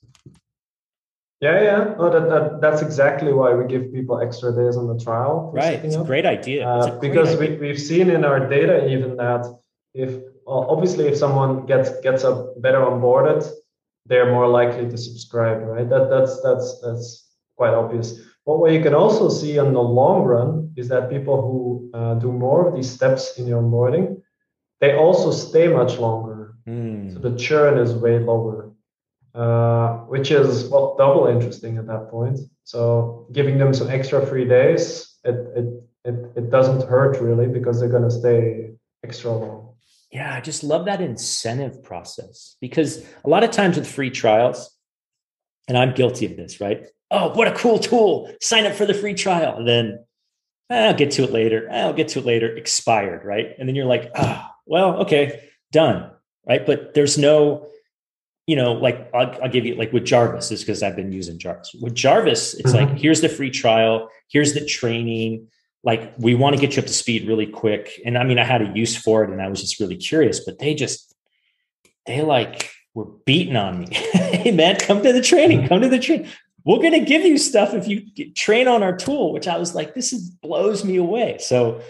Yeah, 1.39 1.61
yeah. 1.61 1.95
No, 1.97 2.09
that, 2.09 2.29
that 2.29 2.61
that's 2.61 2.81
exactly 2.81 3.31
why 3.31 3.53
we 3.53 3.67
give 3.67 3.93
people 3.93 4.19
extra 4.19 4.53
days 4.53 4.75
on 4.77 4.87
the 4.87 5.01
trial. 5.01 5.51
Right. 5.53 5.83
It's 5.83 5.95
a 5.95 6.03
great 6.03 6.25
idea. 6.25 6.67
Uh, 6.67 6.99
because. 6.99 7.37
We, 7.37 7.55
we've 7.55 7.79
seen 7.79 8.09
in 8.09 8.25
our 8.25 8.49
data 8.49 8.87
even 8.87 9.15
that 9.17 9.45
if 9.93 10.21
well, 10.45 10.67
obviously 10.69 11.07
if 11.07 11.17
someone 11.17 11.65
gets 11.65 11.89
gets 12.01 12.23
a 12.23 12.53
better 12.57 12.79
onboarded, 12.79 13.49
they're 14.05 14.31
more 14.31 14.47
likely 14.47 14.87
to 14.89 14.97
subscribe, 14.97 15.61
right? 15.63 15.89
That 15.89 16.09
that's 16.09 16.41
that's 16.41 16.79
that's 16.81 17.29
quite 17.57 17.73
obvious. 17.73 18.19
But 18.45 18.59
what 18.59 18.71
you 18.71 18.81
can 18.81 18.93
also 18.93 19.29
see 19.29 19.57
in 19.57 19.73
the 19.73 19.81
long 19.81 20.23
run 20.23 20.71
is 20.77 20.87
that 20.89 21.09
people 21.09 21.41
who 21.41 21.89
uh, 21.97 22.13
do 22.15 22.31
more 22.31 22.67
of 22.67 22.75
these 22.75 22.89
steps 22.89 23.39
in 23.39 23.47
your 23.47 23.61
onboarding, 23.61 24.21
they 24.81 24.95
also 24.95 25.31
stay 25.31 25.67
much 25.67 25.97
longer. 25.97 26.53
Mm. 26.67 27.13
So 27.13 27.19
the 27.19 27.35
churn 27.35 27.79
is 27.79 27.93
way 27.93 28.19
lower, 28.19 28.71
uh, 29.33 29.97
which 30.13 30.29
is 30.29 30.69
well 30.69 30.95
double 30.95 31.25
interesting 31.25 31.77
at 31.77 31.87
that 31.87 32.11
point. 32.11 32.39
So 32.65 33.27
giving 33.31 33.57
them 33.57 33.73
some 33.73 33.89
extra 33.89 34.23
free 34.25 34.45
days, 34.45 35.11
it 35.23 35.37
it 35.59 35.67
it, 36.03 36.31
it 36.35 36.49
doesn't 36.51 36.87
hurt 36.87 37.19
really 37.19 37.47
because 37.47 37.79
they're 37.79 37.89
gonna 37.89 38.11
stay 38.11 38.75
extra 39.03 39.31
long 39.31 39.64
yeah, 40.11 40.33
I 40.33 40.41
just 40.41 40.63
love 40.63 40.85
that 40.85 41.01
incentive 41.01 41.83
process 41.83 42.55
because 42.61 43.05
a 43.23 43.29
lot 43.29 43.43
of 43.43 43.51
times 43.51 43.77
with 43.77 43.87
free 43.87 44.09
trials, 44.09 44.71
and 45.67 45.77
I'm 45.77 45.93
guilty 45.93 46.25
of 46.25 46.37
this, 46.37 46.61
right? 46.61 46.85
Oh, 47.11 47.33
what 47.33 47.47
a 47.47 47.51
cool 47.53 47.79
tool. 47.79 48.31
Sign 48.41 48.65
up 48.65 48.73
for 48.73 48.85
the 48.85 48.93
free 48.93 49.13
trial. 49.13 49.57
And 49.57 49.67
then 49.67 49.99
eh, 50.69 50.87
I'll 50.87 50.93
get 50.93 51.11
to 51.11 51.23
it 51.23 51.31
later. 51.31 51.67
Eh, 51.69 51.81
I'll 51.81 51.93
get 51.93 52.09
to 52.09 52.19
it 52.19 52.25
later. 52.25 52.55
Expired, 52.55 53.25
right? 53.25 53.55
And 53.57 53.67
then 53.67 53.75
you're 53.75 53.85
like, 53.85 54.11
ah, 54.15 54.49
oh, 54.49 54.55
well, 54.65 54.97
okay, 55.01 55.49
done. 55.71 56.11
Right. 56.47 56.65
But 56.65 56.93
there's 56.93 57.17
no, 57.17 57.67
you 58.45 58.55
know, 58.55 58.73
like 58.73 59.09
I'll, 59.13 59.35
I'll 59.41 59.49
give 59.49 59.65
you 59.65 59.75
like 59.75 59.91
with 59.91 60.05
Jarvis, 60.05 60.51
is 60.51 60.61
because 60.61 60.83
I've 60.83 60.95
been 60.95 61.11
using 61.11 61.39
Jarvis. 61.39 61.75
With 61.81 61.95
Jarvis, 61.95 62.53
it's 62.53 62.73
mm-hmm. 62.73 62.91
like, 62.91 62.99
here's 62.99 63.21
the 63.21 63.29
free 63.29 63.49
trial, 63.49 64.09
here's 64.29 64.53
the 64.53 64.63
training 64.65 65.47
like 65.85 66.13
we 66.17 66.33
want 66.33 66.55
to 66.55 66.59
get 66.61 66.75
you 66.75 66.81
up 66.81 66.87
to 66.87 66.93
speed 66.93 67.27
really 67.27 67.45
quick. 67.45 68.01
And 68.05 68.17
i 68.17 68.23
mean 68.23 68.39
i 68.39 68.43
had 68.43 68.61
a 68.61 68.77
use 68.77 68.97
for 68.97 69.23
it 69.23 69.29
and 69.29 69.41
i 69.41 69.47
was 69.47 69.61
just 69.61 69.79
really 69.79 69.95
curious 69.95 70.43
but 70.43 70.59
they 70.59 70.73
just 70.73 71.15
they 72.05 72.21
like 72.21 72.71
were 72.93 73.05
beating 73.25 73.55
on 73.55 73.79
me. 73.79 73.87
Hey 74.45 74.51
man 74.51 74.75
come 74.77 75.01
to 75.03 75.13
the 75.13 75.21
training 75.21 75.59
mm-hmm. 75.59 75.67
come 75.69 75.81
to 75.81 75.87
the 75.87 75.99
training 75.99 76.27
we're 76.65 76.79
going 76.79 76.93
to 76.93 77.05
give 77.05 77.21
you 77.21 77.37
stuff 77.37 77.75
if 77.75 77.87
you 77.87 78.01
train 78.33 78.67
on 78.67 78.81
our 78.81 78.95
tool 78.95 79.31
which 79.31 79.47
i 79.47 79.57
was 79.57 79.73
like 79.73 79.93
this 79.93 80.11
is 80.11 80.29
blows 80.29 80.83
me 80.83 80.97
away. 80.97 81.37
So 81.39 81.81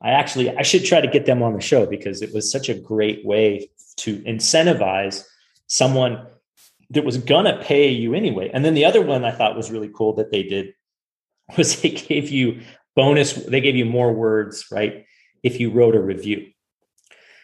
i 0.00 0.10
actually 0.10 0.56
i 0.56 0.62
should 0.62 0.84
try 0.84 1.00
to 1.00 1.08
get 1.08 1.26
them 1.26 1.42
on 1.42 1.54
the 1.54 1.60
show 1.60 1.86
because 1.86 2.22
it 2.22 2.32
was 2.32 2.50
such 2.50 2.68
a 2.68 2.74
great 2.74 3.24
way 3.26 3.70
to 3.98 4.18
incentivize 4.20 5.24
someone 5.66 6.26
that 6.90 7.04
was 7.04 7.18
going 7.18 7.44
to 7.44 7.56
pay 7.62 7.88
you 7.88 8.14
anyway. 8.14 8.50
And 8.52 8.64
then 8.64 8.74
the 8.74 8.84
other 8.84 9.02
one 9.02 9.24
i 9.24 9.30
thought 9.30 9.56
was 9.56 9.70
really 9.70 9.90
cool 9.94 10.14
that 10.14 10.30
they 10.30 10.42
did 10.42 10.74
was 11.56 11.68
they 11.82 11.90
gave 11.90 12.28
you 12.30 12.60
bonus 12.96 13.32
they 13.32 13.60
gave 13.60 13.76
you 13.76 13.84
more 13.84 14.12
words 14.12 14.66
right 14.70 15.06
if 15.42 15.60
you 15.60 15.70
wrote 15.70 15.94
a 15.94 16.00
review. 16.00 16.46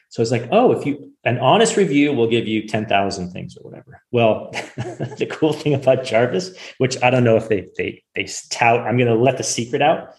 So 0.09 0.23
it's 0.23 0.31
like 0.31 0.49
oh 0.51 0.73
if 0.73 0.87
you 0.87 1.13
an 1.25 1.39
honest 1.39 1.77
review 1.77 2.13
will 2.13 2.29
give 2.29 2.47
you 2.47 2.69
10,000 2.69 3.31
things 3.31 3.57
or 3.57 3.69
whatever. 3.69 4.03
Well 4.13 4.51
the 4.77 5.29
cool 5.31 5.53
thing 5.53 5.75
about 5.75 6.05
jarvis 6.05 6.57
which 6.79 7.01
i 7.03 7.11
don't 7.11 7.25
know 7.25 7.37
if 7.37 7.49
they 7.49 7.69
they 7.77 8.03
they 8.15 8.29
tout 8.51 8.81
i'm 8.81 8.97
going 8.97 9.09
to 9.09 9.15
let 9.15 9.37
the 9.37 9.45
secret 9.45 9.83
out. 9.83 10.15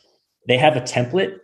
They 0.47 0.57
have 0.57 0.77
a 0.77 0.81
template 0.81 1.37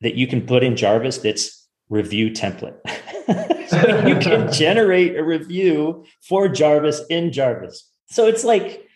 that 0.00 0.14
you 0.14 0.26
can 0.26 0.46
put 0.46 0.64
in 0.64 0.76
jarvis 0.76 1.18
that's 1.18 1.68
review 1.88 2.30
template. 2.30 2.76
So 3.72 4.06
you 4.06 4.18
can 4.18 4.52
generate 4.52 5.16
a 5.16 5.24
review 5.24 6.04
for 6.20 6.46
jarvis 6.46 7.00
in 7.08 7.32
jarvis. 7.32 7.88
So 8.06 8.26
it's 8.26 8.44
like 8.44 8.86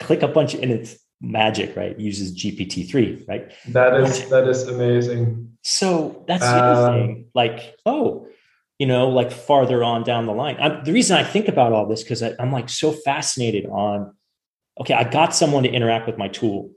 click 0.00 0.22
a 0.22 0.28
bunch 0.28 0.54
and 0.54 0.72
it's 0.72 0.98
magic, 1.20 1.76
right? 1.76 1.98
Uses 1.98 2.36
GPT-3, 2.36 3.28
right? 3.28 3.52
That 3.68 3.94
is 3.94 4.28
that 4.28 4.48
is 4.48 4.66
amazing. 4.68 5.56
So 5.62 6.24
that's 6.28 6.42
the 6.42 6.48
other 6.48 6.90
um, 6.90 6.94
thing. 6.94 7.26
Like, 7.34 7.76
oh, 7.86 8.28
you 8.78 8.86
know, 8.86 9.08
like 9.08 9.32
farther 9.32 9.82
on 9.82 10.02
down 10.02 10.26
the 10.26 10.32
line. 10.32 10.56
I'm, 10.60 10.84
the 10.84 10.92
reason 10.92 11.16
I 11.16 11.24
think 11.24 11.48
about 11.48 11.72
all 11.72 11.86
this 11.86 12.02
because 12.02 12.22
I'm 12.22 12.52
like 12.52 12.68
so 12.68 12.92
fascinated 12.92 13.66
on. 13.66 14.14
Okay, 14.78 14.92
I 14.92 15.04
got 15.04 15.34
someone 15.34 15.62
to 15.62 15.70
interact 15.70 16.06
with 16.06 16.18
my 16.18 16.28
tool. 16.28 16.70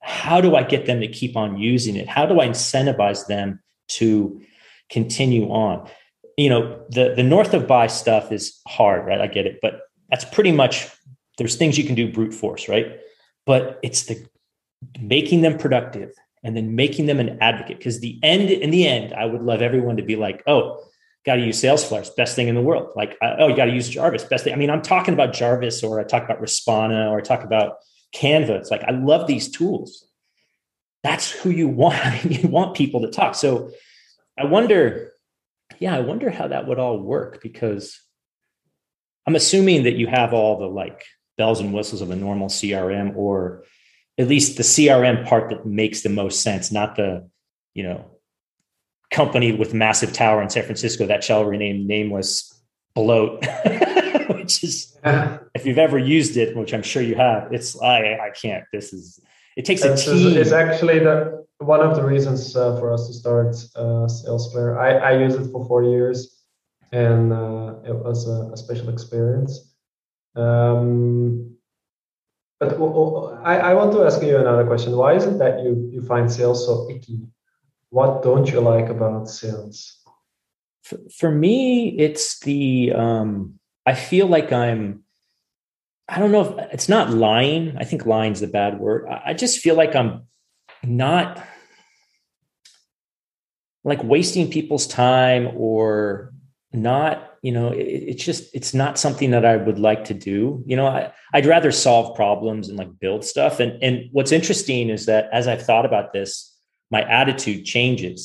How 0.00 0.40
do 0.40 0.56
I 0.56 0.62
get 0.62 0.86
them 0.86 1.00
to 1.00 1.08
keep 1.08 1.36
on 1.36 1.58
using 1.58 1.96
it? 1.96 2.08
How 2.08 2.24
do 2.24 2.40
I 2.40 2.48
incentivize 2.48 3.26
them 3.26 3.60
to 3.88 4.40
continue 4.88 5.50
on? 5.50 5.88
You 6.38 6.48
know, 6.48 6.84
the 6.90 7.12
the 7.14 7.22
north 7.22 7.52
of 7.52 7.66
buy 7.66 7.86
stuff 7.88 8.32
is 8.32 8.58
hard, 8.66 9.06
right? 9.06 9.20
I 9.20 9.26
get 9.26 9.46
it, 9.46 9.58
but 9.60 9.82
that's 10.08 10.24
pretty 10.24 10.52
much 10.52 10.88
there's 11.38 11.56
things 11.56 11.76
you 11.76 11.84
can 11.84 11.94
do 11.94 12.10
brute 12.10 12.32
force, 12.32 12.68
right? 12.68 12.98
But 13.46 13.78
it's 13.82 14.04
the 14.04 14.26
making 15.00 15.40
them 15.40 15.56
productive 15.56 16.12
and 16.42 16.56
then 16.56 16.76
making 16.76 17.06
them 17.06 17.20
an 17.20 17.38
advocate. 17.40 17.78
Because 17.78 18.00
the 18.00 18.18
end, 18.22 18.50
in 18.50 18.70
the 18.70 18.86
end, 18.86 19.14
I 19.14 19.24
would 19.24 19.42
love 19.42 19.62
everyone 19.62 19.96
to 19.96 20.02
be 20.02 20.16
like, 20.16 20.42
oh, 20.46 20.84
got 21.24 21.36
to 21.36 21.44
use 21.44 21.60
Salesflare, 21.60 22.14
best 22.16 22.36
thing 22.36 22.48
in 22.48 22.54
the 22.54 22.60
world. 22.60 22.90
Like, 22.94 23.16
oh, 23.20 23.48
you 23.48 23.56
got 23.56 23.64
to 23.64 23.72
use 23.72 23.88
Jarvis, 23.88 24.24
best 24.24 24.44
thing. 24.44 24.52
I 24.52 24.56
mean, 24.56 24.70
I'm 24.70 24.82
talking 24.82 25.14
about 25.14 25.32
Jarvis, 25.32 25.82
or 25.82 26.00
I 26.00 26.04
talk 26.04 26.24
about 26.24 26.40
Respana, 26.40 27.10
or 27.10 27.18
I 27.18 27.20
talk 27.20 27.42
about 27.42 27.78
Canva. 28.14 28.50
It's 28.50 28.70
like 28.70 28.84
I 28.84 28.92
love 28.92 29.26
these 29.26 29.50
tools. 29.50 30.06
That's 31.02 31.30
who 31.30 31.50
you 31.50 31.68
want. 31.68 31.96
You 32.24 32.48
want 32.48 32.76
people 32.76 33.02
to 33.02 33.10
talk. 33.10 33.34
So 33.34 33.70
I 34.38 34.44
wonder, 34.44 35.12
yeah, 35.78 35.96
I 35.96 36.00
wonder 36.00 36.30
how 36.30 36.48
that 36.48 36.66
would 36.66 36.78
all 36.78 36.98
work 36.98 37.40
because 37.42 38.00
I'm 39.26 39.34
assuming 39.34 39.84
that 39.84 39.96
you 39.96 40.06
have 40.06 40.32
all 40.32 40.58
the 40.58 40.66
like 40.66 41.04
bells 41.36 41.60
and 41.60 41.72
whistles 41.72 42.00
of 42.00 42.10
a 42.10 42.16
normal 42.16 42.48
CRM 42.48 43.14
or 43.16 43.64
at 44.18 44.28
least 44.28 44.56
the 44.56 44.62
CRM 44.62 45.26
part 45.26 45.50
that 45.50 45.66
makes 45.66 46.02
the 46.02 46.08
most 46.08 46.42
sense, 46.42 46.72
not 46.72 46.96
the, 46.96 47.28
you 47.74 47.82
know, 47.82 48.04
company 49.10 49.52
with 49.52 49.74
massive 49.74 50.12
tower 50.12 50.42
in 50.42 50.50
San 50.50 50.64
Francisco 50.64 51.06
that 51.06 51.22
shall 51.22 51.44
remain 51.44 51.86
nameless 51.86 52.52
bloat, 52.94 53.44
which 54.30 54.64
is 54.64 54.96
if 55.04 55.64
you've 55.64 55.78
ever 55.78 55.98
used 55.98 56.36
it, 56.36 56.56
which 56.56 56.74
I'm 56.74 56.82
sure 56.82 57.02
you 57.02 57.14
have, 57.14 57.52
it's 57.52 57.80
I 57.80 58.14
I 58.14 58.30
can't. 58.30 58.64
This 58.72 58.92
is 58.92 59.20
it 59.56 59.64
takes 59.64 59.82
a 59.82 59.96
team. 59.96 60.36
It's 60.36 60.52
actually 60.52 60.98
the 60.98 61.46
one 61.58 61.80
of 61.80 61.96
the 61.96 62.04
reasons 62.04 62.56
uh, 62.56 62.78
for 62.78 62.92
us 62.92 63.06
to 63.06 63.14
start 63.14 63.54
uh. 63.76 64.06
I 64.78 64.88
I 64.96 65.18
used 65.18 65.40
it 65.40 65.50
for 65.52 65.64
four 65.66 65.84
years, 65.84 66.44
and 66.92 67.32
uh, 67.32 67.76
it 67.84 67.94
was 67.94 68.28
a, 68.28 68.50
a 68.52 68.56
special 68.56 68.88
experience. 68.88 69.65
Um, 70.36 71.56
but 72.60 72.74
I, 73.44 73.58
I 73.58 73.74
want 73.74 73.92
to 73.92 74.04
ask 74.04 74.22
you 74.22 74.36
another 74.38 74.64
question. 74.64 74.96
Why 74.96 75.14
is 75.14 75.24
it 75.24 75.38
that 75.38 75.62
you, 75.62 75.90
you 75.92 76.02
find 76.02 76.30
sales 76.30 76.64
so 76.66 76.88
icky? 76.90 77.20
What 77.90 78.22
don't 78.22 78.50
you 78.50 78.60
like 78.60 78.88
about 78.88 79.28
sales? 79.28 79.98
For, 80.82 80.98
for 81.18 81.30
me, 81.30 81.96
it's 81.98 82.40
the, 82.40 82.92
um, 82.92 83.58
I 83.84 83.94
feel 83.94 84.26
like 84.26 84.52
I'm, 84.52 85.04
I 86.08 86.18
don't 86.18 86.32
know 86.32 86.58
if 86.58 86.72
it's 86.72 86.88
not 86.88 87.10
lying. 87.10 87.76
I 87.78 87.84
think 87.84 88.06
lying 88.06 88.32
is 88.32 88.40
the 88.40 88.46
bad 88.46 88.78
word. 88.78 89.06
I 89.08 89.34
just 89.34 89.58
feel 89.58 89.74
like 89.74 89.96
I'm 89.96 90.22
not 90.84 91.44
like 93.84 94.02
wasting 94.02 94.50
people's 94.50 94.86
time 94.86 95.50
or 95.56 96.32
not 96.72 97.35
you 97.46 97.52
know 97.52 97.68
it, 97.70 97.86
it's 98.10 98.24
just 98.24 98.42
it's 98.58 98.74
not 98.74 98.98
something 98.98 99.30
that 99.30 99.44
i 99.44 99.56
would 99.56 99.78
like 99.78 100.02
to 100.06 100.14
do. 100.14 100.64
You 100.66 100.76
know 100.76 100.86
I, 100.86 101.12
i'd 101.34 101.46
rather 101.46 101.70
solve 101.70 102.16
problems 102.16 102.68
and 102.68 102.76
like 102.76 102.98
build 102.98 103.24
stuff. 103.24 103.60
And 103.60 103.80
and 103.86 103.94
what's 104.12 104.32
interesting 104.32 104.90
is 104.96 105.06
that 105.06 105.28
as 105.32 105.46
i've 105.46 105.64
thought 105.64 105.86
about 105.86 106.12
this 106.12 106.30
my 106.90 107.02
attitude 107.20 107.64
changes 107.64 108.20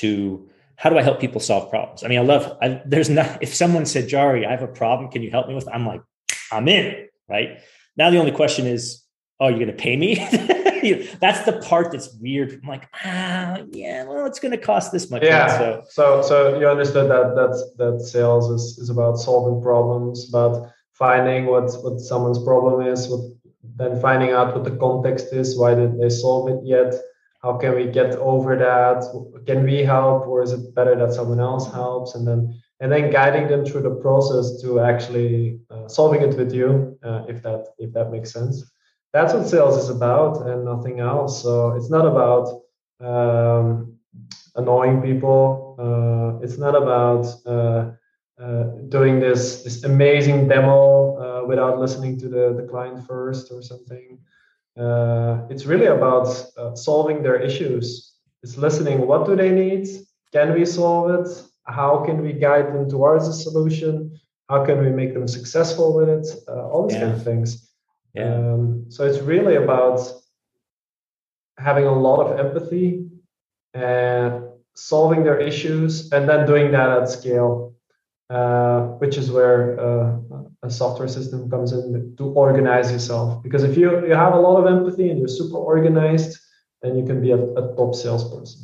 to 0.00 0.48
how 0.76 0.88
do 0.90 0.98
i 0.98 1.02
help 1.02 1.20
people 1.20 1.40
solve 1.40 1.70
problems? 1.70 2.02
I 2.02 2.08
mean 2.08 2.18
i 2.18 2.22
love 2.22 2.44
I, 2.62 2.80
there's 2.86 3.10
not 3.10 3.42
if 3.42 3.54
someone 3.54 3.84
said 3.84 4.08
Jarie 4.08 4.46
i 4.46 4.50
have 4.50 4.62
a 4.70 4.74
problem. 4.82 5.10
Can 5.10 5.22
you 5.22 5.30
help 5.30 5.48
me 5.48 5.54
with 5.54 5.66
it? 5.68 5.74
i'm 5.74 5.86
like 5.86 6.02
i'm 6.50 6.68
in 6.68 7.06
right? 7.28 7.60
Now 7.96 8.10
the 8.10 8.18
only 8.18 8.32
question 8.32 8.66
is 8.66 9.02
oh 9.40 9.48
you're 9.48 9.58
going 9.58 9.68
to 9.68 9.72
pay 9.74 9.96
me 9.96 10.16
that's 11.20 11.44
the 11.44 11.60
part 11.62 11.92
that's 11.92 12.12
weird. 12.14 12.60
I'm 12.62 12.68
like, 12.68 12.88
ah, 13.04 13.58
yeah, 13.70 14.04
well, 14.04 14.26
it's 14.26 14.38
going 14.38 14.52
to 14.52 14.58
cost 14.58 14.92
this 14.92 15.10
much. 15.10 15.22
Yeah. 15.22 15.58
So, 15.58 15.84
so, 15.88 16.22
so 16.22 16.58
you 16.58 16.68
understood 16.68 17.10
that 17.10 17.34
that's 17.34 17.62
that 17.76 18.00
sales 18.00 18.50
is, 18.50 18.78
is 18.78 18.90
about 18.90 19.18
solving 19.18 19.62
problems, 19.62 20.28
about 20.28 20.70
finding 20.92 21.46
what 21.46 21.70
what 21.82 22.00
someone's 22.00 22.42
problem 22.42 22.86
is, 22.86 23.08
what 23.08 23.20
then 23.76 24.00
finding 24.00 24.30
out 24.30 24.54
what 24.54 24.64
the 24.64 24.76
context 24.76 25.32
is, 25.32 25.58
why 25.58 25.74
did 25.74 26.00
they 26.00 26.08
solve 26.08 26.48
it 26.48 26.60
yet? 26.64 26.94
How 27.42 27.56
can 27.56 27.74
we 27.74 27.86
get 27.86 28.16
over 28.16 28.56
that? 28.56 29.04
Can 29.46 29.64
we 29.64 29.84
help, 29.84 30.26
or 30.26 30.42
is 30.42 30.52
it 30.52 30.74
better 30.74 30.96
that 30.96 31.12
someone 31.12 31.40
else 31.40 31.70
helps? 31.72 32.14
And 32.14 32.26
then 32.26 32.54
and 32.80 32.92
then 32.92 33.10
guiding 33.10 33.48
them 33.48 33.64
through 33.64 33.82
the 33.82 33.96
process 33.96 34.60
to 34.62 34.80
actually 34.80 35.60
uh, 35.70 35.88
solving 35.88 36.20
it 36.22 36.36
with 36.36 36.52
you, 36.52 36.98
uh, 37.02 37.24
if 37.28 37.42
that 37.42 37.68
if 37.78 37.92
that 37.92 38.10
makes 38.10 38.32
sense 38.32 38.70
that's 39.16 39.32
what 39.32 39.48
sales 39.48 39.76
is 39.82 39.88
about 39.88 40.46
and 40.46 40.64
nothing 40.64 41.00
else. 41.00 41.42
So 41.42 41.72
it's 41.76 41.88
not 41.88 42.04
about 42.12 42.44
um, 43.00 43.96
annoying 44.56 45.00
people. 45.00 45.76
Uh, 45.78 46.44
it's 46.44 46.58
not 46.58 46.74
about 46.82 47.24
uh, 47.46 47.92
uh, 48.42 48.64
doing 48.96 49.18
this 49.18 49.62
this 49.64 49.84
amazing 49.84 50.48
demo 50.48 50.80
uh, 51.24 51.46
without 51.50 51.78
listening 51.84 52.18
to 52.22 52.28
the, 52.28 52.44
the 52.58 52.66
client 52.70 53.06
first 53.06 53.50
or 53.50 53.62
something. 53.62 54.18
Uh, 54.84 55.34
it's 55.48 55.64
really 55.64 55.86
about 55.98 56.28
uh, 56.58 56.74
solving 56.74 57.22
their 57.22 57.38
issues. 57.48 57.86
It's 58.42 58.58
listening. 58.58 59.06
What 59.10 59.24
do 59.24 59.34
they 59.34 59.50
need? 59.50 59.84
Can 60.36 60.52
we 60.52 60.66
solve 60.66 61.06
it? 61.18 61.28
How 61.64 62.04
can 62.06 62.20
we 62.26 62.32
guide 62.34 62.66
them 62.74 62.86
towards 62.94 63.26
a 63.28 63.32
solution? 63.32 63.92
How 64.50 64.64
can 64.66 64.78
we 64.84 64.90
make 64.90 65.14
them 65.14 65.26
successful 65.26 65.88
with 65.96 66.10
it? 66.16 66.26
all 66.48 66.86
these 66.86 66.98
yeah. 66.98 67.04
kind 67.04 67.14
of 67.14 67.24
things. 67.24 67.66
Yeah. 68.16 68.34
Um, 68.34 68.86
so 68.88 69.04
it's 69.04 69.20
really 69.20 69.56
about 69.56 70.00
having 71.58 71.84
a 71.84 71.92
lot 71.92 72.20
of 72.20 72.38
empathy 72.38 73.06
and 73.74 74.44
solving 74.74 75.22
their 75.22 75.38
issues 75.38 76.12
and 76.12 76.28
then 76.28 76.46
doing 76.46 76.70
that 76.72 76.90
at 76.90 77.08
scale, 77.08 77.74
uh, 78.30 78.80
which 79.00 79.16
is 79.16 79.30
where 79.30 79.78
uh, 79.78 80.16
a 80.62 80.70
software 80.70 81.08
system 81.08 81.50
comes 81.50 81.72
in 81.72 82.14
to 82.16 82.24
organize 82.24 82.90
yourself. 82.90 83.42
Because 83.42 83.64
if 83.64 83.76
you, 83.76 84.06
you 84.06 84.14
have 84.14 84.34
a 84.34 84.40
lot 84.40 84.58
of 84.58 84.66
empathy 84.66 85.10
and 85.10 85.18
you're 85.18 85.28
super 85.28 85.58
organized, 85.58 86.38
then 86.82 86.96
you 86.96 87.04
can 87.04 87.20
be 87.20 87.32
a, 87.32 87.42
a 87.42 87.74
top 87.76 87.94
salesperson. 87.94 88.62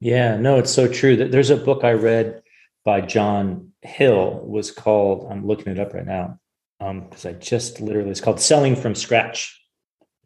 Yeah, 0.00 0.36
no, 0.36 0.58
it's 0.58 0.72
so 0.72 0.88
true. 0.88 1.16
There's 1.16 1.50
a 1.50 1.56
book 1.56 1.84
I 1.84 1.92
read 1.92 2.42
by 2.84 3.02
John 3.02 3.72
Hill 3.82 4.40
was 4.44 4.70
called, 4.70 5.30
I'm 5.30 5.46
looking 5.46 5.72
it 5.72 5.78
up 5.78 5.92
right 5.92 6.06
now 6.06 6.39
because 6.80 7.26
um, 7.26 7.30
I 7.30 7.32
just 7.34 7.80
literally 7.80 8.10
it's 8.10 8.20
called 8.20 8.40
Selling 8.40 8.74
from 8.74 8.94
Scratch. 8.94 9.56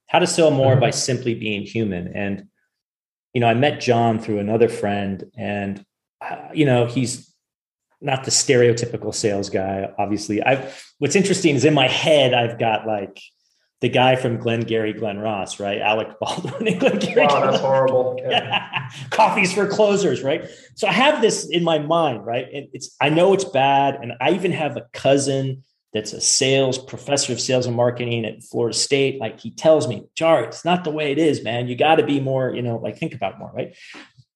How 0.07 0.21
to 0.21 0.27
sell 0.27 0.53
more 0.53 0.73
mm-hmm. 0.73 0.81
by 0.81 0.91
simply 0.91 1.35
being 1.35 1.63
human. 1.63 2.09
And 2.09 2.47
you 3.33 3.41
know, 3.41 3.49
I 3.49 3.55
met 3.55 3.81
John 3.81 4.21
through 4.21 4.39
another 4.39 4.69
friend, 4.69 5.25
and 5.37 5.85
uh, 6.21 6.49
you 6.55 6.65
know, 6.65 6.87
he's 6.87 7.35
not 8.01 8.25
the 8.25 8.31
stereotypical 8.31 9.13
sales 9.13 9.51
guy. 9.51 9.89
Obviously, 9.99 10.43
I've 10.43 10.85
what's 10.99 11.17
interesting 11.17 11.57
is 11.57 11.65
in 11.65 11.75
my 11.75 11.89
head 11.89 12.33
I've 12.33 12.59
got 12.59 12.87
like 12.87 13.21
the 13.81 13.89
guy 13.89 14.15
from 14.15 14.39
Glengarry 14.39 14.93
Glen 14.93 15.19
Ross, 15.19 15.59
right? 15.59 15.81
Alec 15.81 16.09
Baldwin 16.21 16.69
and 16.69 16.79
Glengarry. 16.79 17.27
Wow, 17.27 17.51
that's 17.51 17.61
horrible. 17.61 18.21
Yeah. 18.31 18.89
Coffees 19.11 19.53
for 19.53 19.67
closers, 19.67 20.23
right? 20.23 20.45
So 20.77 20.87
I 20.87 20.93
have 20.93 21.21
this 21.21 21.49
in 21.49 21.65
my 21.65 21.79
mind, 21.79 22.25
right? 22.25 22.47
And 22.53 22.69
it's 22.73 22.95
I 23.01 23.09
know 23.09 23.33
it's 23.33 23.45
bad, 23.45 23.97
and 23.97 24.13
I 24.21 24.31
even 24.31 24.53
have 24.53 24.77
a 24.77 24.87
cousin 24.93 25.65
that's 25.95 26.13
a 26.13 26.21
sales 26.21 26.77
professor 26.77 27.33
of 27.33 27.41
sales 27.41 27.67
and 27.67 27.77
marketing 27.77 28.27
at 28.27 28.43
Florida 28.43 28.77
State. 28.77 29.21
Like 29.21 29.39
he 29.39 29.51
tells 29.53 29.87
me, 29.87 30.05
Jar, 30.17 30.43
it's 30.43 30.65
not 30.65 30.83
the 30.83 30.91
way 30.91 31.13
it 31.13 31.19
is, 31.19 31.45
man. 31.45 31.69
You 31.69 31.77
got 31.77 31.97
to 31.97 32.05
be 32.05 32.21
more, 32.21 32.53
you 32.53 32.63
know, 32.63 32.77
like 32.77 32.99
think 32.99 33.15
about 33.15 33.39
more, 33.39 33.53
right? 33.55 33.77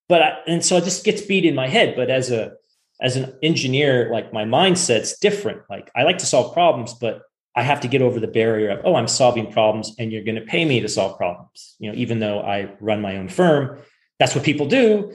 But 0.09 0.23
I, 0.23 0.39
and 0.47 0.65
so 0.65 0.77
it 0.77 0.85
just 0.85 1.05
gets 1.05 1.21
beat 1.21 1.45
in 1.45 1.57
my 1.57 1.67
head. 1.67 1.97
But 1.97 2.11
as 2.11 2.31
a 2.31 2.53
as 3.01 3.17
an 3.17 3.37
engineer, 3.43 4.09
like 4.13 4.33
my 4.33 4.45
mindset's 4.45 5.19
different. 5.19 5.63
Like 5.69 5.91
I 5.97 6.05
like 6.05 6.19
to 6.19 6.27
solve 6.27 6.55
problems, 6.55 6.95
but 6.95 7.23
I 7.57 7.63
have 7.63 7.81
to 7.81 7.89
get 7.89 8.03
over 8.03 8.21
the 8.21 8.29
barrier 8.29 8.71
of, 8.71 8.81
oh, 8.85 8.95
I'm 8.95 9.09
solving 9.09 9.51
problems 9.51 9.95
and 9.99 10.13
you're 10.13 10.23
going 10.23 10.37
to 10.37 10.43
pay 10.43 10.65
me 10.65 10.79
to 10.81 10.89
solve 10.89 11.17
problems. 11.17 11.75
You 11.81 11.91
know, 11.91 11.99
even 11.99 12.21
though 12.21 12.41
I 12.41 12.73
run 12.79 13.01
my 13.01 13.17
own 13.17 13.29
firm, 13.29 13.81
that's 14.21 14.35
what 14.37 14.45
people 14.45 14.67
do. 14.67 15.13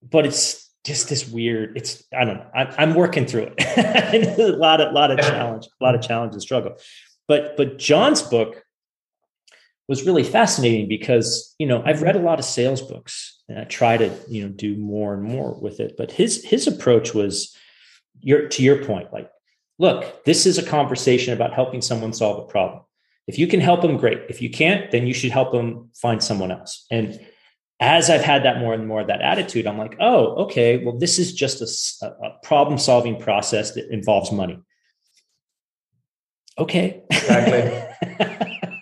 But 0.00 0.26
it's 0.26 0.61
just 0.84 1.08
this 1.08 1.28
weird 1.28 1.76
it's 1.76 2.02
i 2.16 2.24
don't 2.24 2.36
know 2.36 2.46
I, 2.54 2.82
am 2.82 2.94
working 2.94 3.26
through 3.26 3.52
it. 3.56 4.38
A 4.38 4.56
lot 4.56 4.80
of 4.80 4.92
lot 4.92 5.10
of 5.10 5.20
challenge 5.20 5.66
a 5.66 5.84
lot 5.84 5.94
of 5.94 6.02
challenge 6.02 6.32
and 6.32 6.42
struggle. 6.42 6.76
But 7.28 7.56
but 7.56 7.78
john's 7.78 8.22
book 8.22 8.64
was 9.88 10.06
really 10.06 10.24
fascinating 10.24 10.88
because 10.88 11.54
you 11.58 11.66
know 11.66 11.82
i've 11.84 12.02
read 12.02 12.16
a 12.16 12.20
lot 12.20 12.38
of 12.38 12.44
sales 12.44 12.82
books 12.82 13.42
and 13.48 13.58
i 13.58 13.64
try 13.64 13.96
to 13.96 14.12
you 14.28 14.42
know 14.42 14.48
do 14.48 14.76
more 14.76 15.14
and 15.14 15.22
more 15.22 15.58
with 15.60 15.80
it. 15.80 15.94
But 15.96 16.10
his 16.10 16.44
his 16.44 16.66
approach 16.66 17.14
was 17.14 17.56
your 18.20 18.48
to 18.48 18.62
your 18.62 18.84
point 18.84 19.12
like 19.12 19.30
look 19.78 20.24
this 20.24 20.46
is 20.46 20.58
a 20.58 20.62
conversation 20.66 21.32
about 21.32 21.54
helping 21.54 21.82
someone 21.82 22.12
solve 22.12 22.38
a 22.38 22.46
problem. 22.46 22.82
If 23.28 23.38
you 23.38 23.46
can 23.46 23.60
help 23.60 23.82
them 23.82 23.98
great. 23.98 24.22
If 24.28 24.42
you 24.42 24.50
can't 24.50 24.90
then 24.90 25.06
you 25.06 25.14
should 25.14 25.30
help 25.30 25.52
them 25.52 25.90
find 25.94 26.22
someone 26.22 26.50
else. 26.50 26.86
And 26.90 27.20
as 27.82 28.08
I've 28.08 28.22
had 28.22 28.44
that 28.44 28.58
more 28.58 28.72
and 28.74 28.86
more 28.86 29.00
of 29.00 29.08
that 29.08 29.20
attitude, 29.20 29.66
I'm 29.66 29.76
like, 29.76 29.96
oh, 29.98 30.44
okay, 30.44 30.84
well, 30.84 30.96
this 30.96 31.18
is 31.18 31.34
just 31.34 31.60
a, 32.00 32.06
a 32.06 32.30
problem 32.44 32.78
solving 32.78 33.20
process 33.20 33.72
that 33.72 33.92
involves 33.92 34.30
money. 34.30 34.60
Okay. 36.56 37.02
exactly. 37.10 37.62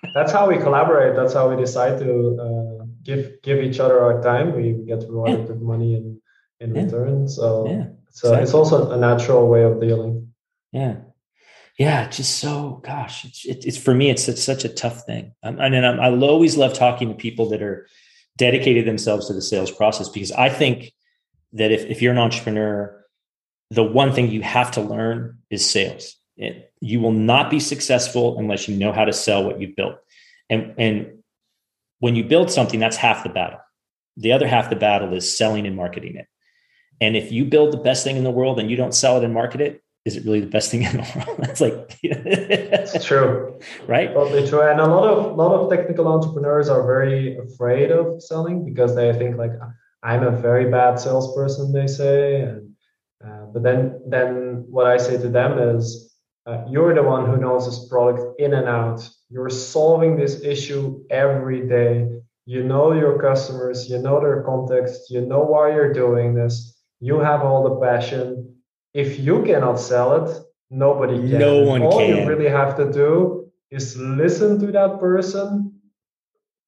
That's 0.14 0.32
how 0.32 0.48
we 0.48 0.58
collaborate. 0.58 1.16
That's 1.16 1.32
how 1.32 1.48
we 1.48 1.56
decide 1.56 1.98
to 2.00 2.38
uh, 2.44 2.84
give 3.02 3.40
give 3.42 3.62
each 3.62 3.80
other 3.80 4.00
our 4.00 4.20
time. 4.20 4.54
We 4.54 4.72
get 4.86 5.08
rewarded 5.08 5.40
yeah. 5.40 5.46
with 5.46 5.62
money 5.62 5.94
in 5.94 6.20
in 6.58 6.74
yeah. 6.74 6.82
return. 6.82 7.26
So, 7.28 7.66
yeah, 7.68 7.84
so 8.10 8.28
exactly. 8.28 8.42
it's 8.42 8.54
also 8.54 8.90
a 8.90 8.98
natural 8.98 9.48
way 9.48 9.62
of 9.62 9.80
dealing. 9.80 10.32
Yeah. 10.72 10.96
yeah, 11.78 12.08
just 12.08 12.38
so 12.38 12.82
gosh, 12.84 13.24
it's, 13.24 13.46
it, 13.46 13.64
it's 13.64 13.78
for 13.78 13.94
me, 13.94 14.10
it's, 14.10 14.28
it's 14.28 14.42
such 14.42 14.64
a 14.64 14.68
tough 14.68 15.04
thing. 15.06 15.32
Um, 15.42 15.58
and 15.58 15.72
then 15.72 15.84
i 15.84 16.10
always 16.10 16.56
love 16.56 16.74
talking 16.74 17.08
to 17.08 17.14
people 17.14 17.48
that 17.50 17.62
are 17.62 17.86
dedicated 18.40 18.86
themselves 18.86 19.26
to 19.26 19.34
the 19.34 19.42
sales 19.42 19.70
process 19.70 20.08
because 20.08 20.32
I 20.32 20.48
think 20.48 20.94
that 21.52 21.70
if, 21.70 21.84
if 21.84 22.00
you're 22.00 22.12
an 22.12 22.18
entrepreneur, 22.18 23.04
the 23.70 23.84
one 23.84 24.14
thing 24.14 24.30
you 24.30 24.40
have 24.40 24.70
to 24.72 24.80
learn 24.80 25.40
is 25.50 25.68
sales. 25.68 26.16
It, 26.38 26.72
you 26.80 27.00
will 27.00 27.12
not 27.12 27.50
be 27.50 27.60
successful 27.60 28.38
unless 28.38 28.66
you 28.66 28.76
know 28.78 28.92
how 28.92 29.04
to 29.04 29.12
sell 29.12 29.44
what 29.44 29.60
you've 29.60 29.76
built. 29.76 29.96
And, 30.48 30.74
and 30.78 31.22
when 31.98 32.16
you 32.16 32.24
build 32.24 32.50
something, 32.50 32.80
that's 32.80 32.96
half 32.96 33.24
the 33.24 33.28
battle. 33.28 33.60
The 34.16 34.32
other 34.32 34.48
half 34.48 34.70
the 34.70 34.76
battle 34.76 35.12
is 35.12 35.36
selling 35.36 35.66
and 35.66 35.76
marketing 35.76 36.16
it. 36.16 36.26
And 36.98 37.18
if 37.18 37.30
you 37.30 37.44
build 37.44 37.74
the 37.74 37.78
best 37.78 38.04
thing 38.04 38.16
in 38.16 38.24
the 38.24 38.30
world 38.30 38.58
and 38.58 38.70
you 38.70 38.76
don't 38.76 38.94
sell 38.94 39.18
it 39.18 39.24
and 39.24 39.34
market 39.34 39.60
it, 39.60 39.82
is 40.06 40.16
it 40.16 40.24
really 40.24 40.40
the 40.40 40.46
best 40.46 40.70
thing 40.70 40.82
in 40.82 40.92
the 40.92 41.24
world? 41.26 41.38
That's 41.38 41.60
like 41.60 41.98
it's 42.02 43.04
true, 43.10 43.58
right? 43.86 44.12
Totally 44.12 44.48
true. 44.48 44.62
And 44.62 44.80
a 44.80 44.86
lot 44.86 45.08
of 45.08 45.36
lot 45.36 45.52
of 45.52 45.70
technical 45.70 46.08
entrepreneurs 46.08 46.68
are 46.68 46.86
very 46.86 47.36
afraid 47.38 47.90
of 47.90 48.22
selling 48.22 48.64
because 48.64 48.94
they 48.94 49.12
think 49.12 49.36
like 49.36 49.52
I'm 50.02 50.22
a 50.22 50.30
very 50.30 50.70
bad 50.70 50.98
salesperson. 50.98 51.72
They 51.72 51.86
say, 51.86 52.40
and 52.42 52.70
uh, 53.24 53.46
but 53.52 53.62
then 53.62 54.00
then 54.08 54.64
what 54.70 54.86
I 54.86 54.96
say 54.96 55.18
to 55.18 55.28
them 55.28 55.58
is 55.76 56.14
uh, 56.46 56.64
you're 56.68 56.94
the 56.94 57.02
one 57.02 57.26
who 57.26 57.36
knows 57.36 57.66
this 57.66 57.86
product 57.88 58.40
in 58.40 58.54
and 58.54 58.68
out. 58.68 59.06
You're 59.28 59.50
solving 59.50 60.16
this 60.16 60.42
issue 60.42 61.04
every 61.10 61.68
day. 61.68 62.08
You 62.46 62.64
know 62.64 62.92
your 62.92 63.20
customers. 63.20 63.90
You 63.90 63.98
know 63.98 64.18
their 64.18 64.42
context. 64.44 65.10
You 65.10 65.20
know 65.20 65.40
why 65.42 65.74
you're 65.74 65.92
doing 65.92 66.34
this. 66.34 66.78
You 67.00 67.18
have 67.18 67.42
all 67.42 67.62
the 67.64 67.86
passion 67.86 68.59
if 68.94 69.18
you 69.18 69.42
cannot 69.44 69.78
sell 69.78 70.24
it, 70.24 70.38
nobody 70.70 71.16
can. 71.16 71.38
No 71.38 71.62
one 71.62 71.82
All 71.82 71.98
can. 71.98 72.08
you 72.08 72.28
really 72.28 72.48
have 72.48 72.76
to 72.76 72.90
do 72.92 73.50
is 73.70 73.96
listen 73.96 74.58
to 74.60 74.72
that 74.72 74.98
person 74.98 75.72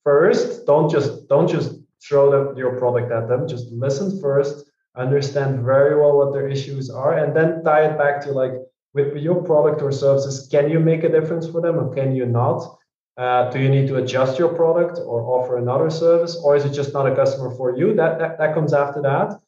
first. 0.05 0.67
Don't 0.67 0.91
just 0.91 1.29
don't 1.29 1.49
just 1.49 1.81
throw 2.07 2.55
your 2.57 2.79
product 2.79 3.13
at 3.13 3.29
them. 3.29 3.49
Just 3.49 3.71
listen 3.73 4.21
first, 4.21 4.71
understand 4.97 5.65
very 5.65 5.99
well 5.99 6.17
what 6.19 6.33
their 6.33 6.49
issues 6.49 6.91
are, 6.91 7.19
and 7.19 7.35
then 7.35 7.63
tie 7.65 7.87
it 7.87 7.99
back 7.99 8.21
to 8.23 8.33
like 8.33 8.53
with 8.95 9.17
your 9.17 9.43
product 9.43 9.83
or 9.83 9.91
services. 9.91 10.49
Can 10.49 10.71
you 10.71 10.79
make 10.79 11.03
a 11.05 11.09
difference 11.09 11.49
for 11.49 11.61
them, 11.61 11.77
or 11.79 11.95
can 11.95 12.15
you 12.15 12.27
not? 12.27 12.79
Uh, 13.17 13.51
do 13.51 13.61
you 13.61 13.69
need 13.69 13.87
to 13.89 13.97
adjust 13.97 14.39
your 14.39 14.55
product 14.55 14.99
or 14.99 15.21
offer 15.23 15.59
another 15.59 15.91
service, 15.91 16.37
or 16.43 16.57
is 16.57 16.65
it 16.65 16.73
just 16.73 16.95
not 16.95 17.11
a 17.11 17.15
customer 17.15 17.51
for 17.57 17.77
you? 17.77 17.95
That 17.95 18.19
that, 18.19 18.39
that 18.39 18.55
comes 18.55 18.73
after 18.73 19.03
that. 19.03 19.41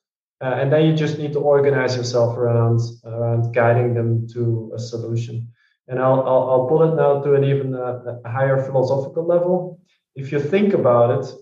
Uh, 0.44 0.56
and 0.60 0.70
then 0.70 0.84
you 0.84 0.92
just 0.92 1.16
need 1.18 1.32
to 1.32 1.38
organize 1.38 1.96
yourself 1.96 2.36
around 2.36 2.78
around 3.06 3.54
guiding 3.54 3.94
them 3.94 4.28
to 4.28 4.70
a 4.74 4.78
solution. 4.78 5.48
And 5.88 5.98
I'll 5.98 6.20
I'll, 6.20 6.44
I'll 6.50 6.66
pull 6.68 6.82
it 6.82 6.94
now 6.96 7.22
to 7.22 7.34
an 7.34 7.44
even 7.44 7.74
uh, 7.74 8.18
higher 8.26 8.62
philosophical 8.62 9.24
level. 9.24 9.80
If 10.14 10.32
you 10.32 10.40
think 10.40 10.74
about 10.74 11.08
it, 11.18 11.32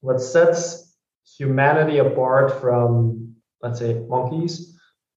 what 0.00 0.22
sets 0.22 0.96
humanity 1.36 1.98
apart 1.98 2.60
from 2.62 3.34
let's 3.60 3.78
say 3.78 3.92
monkeys 4.08 4.54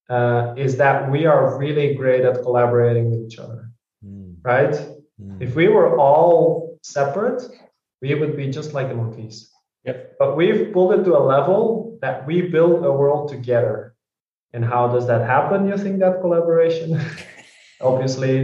uh, 0.10 0.54
is 0.58 0.76
that 0.76 1.10
we 1.10 1.26
are 1.26 1.58
really 1.58 1.96
great 1.96 2.26
at 2.26 2.42
collaborating 2.42 3.10
with 3.10 3.22
each 3.26 3.40
other, 3.40 3.72
mm. 4.06 4.36
right? 4.44 4.76
Mm. 5.22 5.42
If 5.42 5.56
we 5.56 5.70
were 5.70 5.98
all 5.98 6.78
separate, 6.84 7.42
we 8.02 8.16
would 8.16 8.36
be 8.36 8.50
just 8.50 8.74
like 8.74 8.90
the 8.90 8.96
monkeys. 8.96 9.50
Yep. 9.86 10.18
But 10.20 10.36
we've 10.36 10.74
pulled 10.74 10.94
it 11.00 11.04
to 11.06 11.16
a 11.16 11.24
level 11.24 11.85
that 12.06 12.28
we 12.28 12.38
build 12.56 12.86
a 12.86 12.94
world 13.02 13.24
together. 13.36 13.78
And 14.54 14.64
how 14.64 14.84
does 14.94 15.06
that 15.08 15.22
happen? 15.36 15.60
using 15.76 15.98
that 16.04 16.22
collaboration? 16.22 16.88
Obviously, 17.90 18.36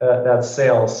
uh, 0.00 0.22
that's 0.26 0.48
sales. 0.60 0.92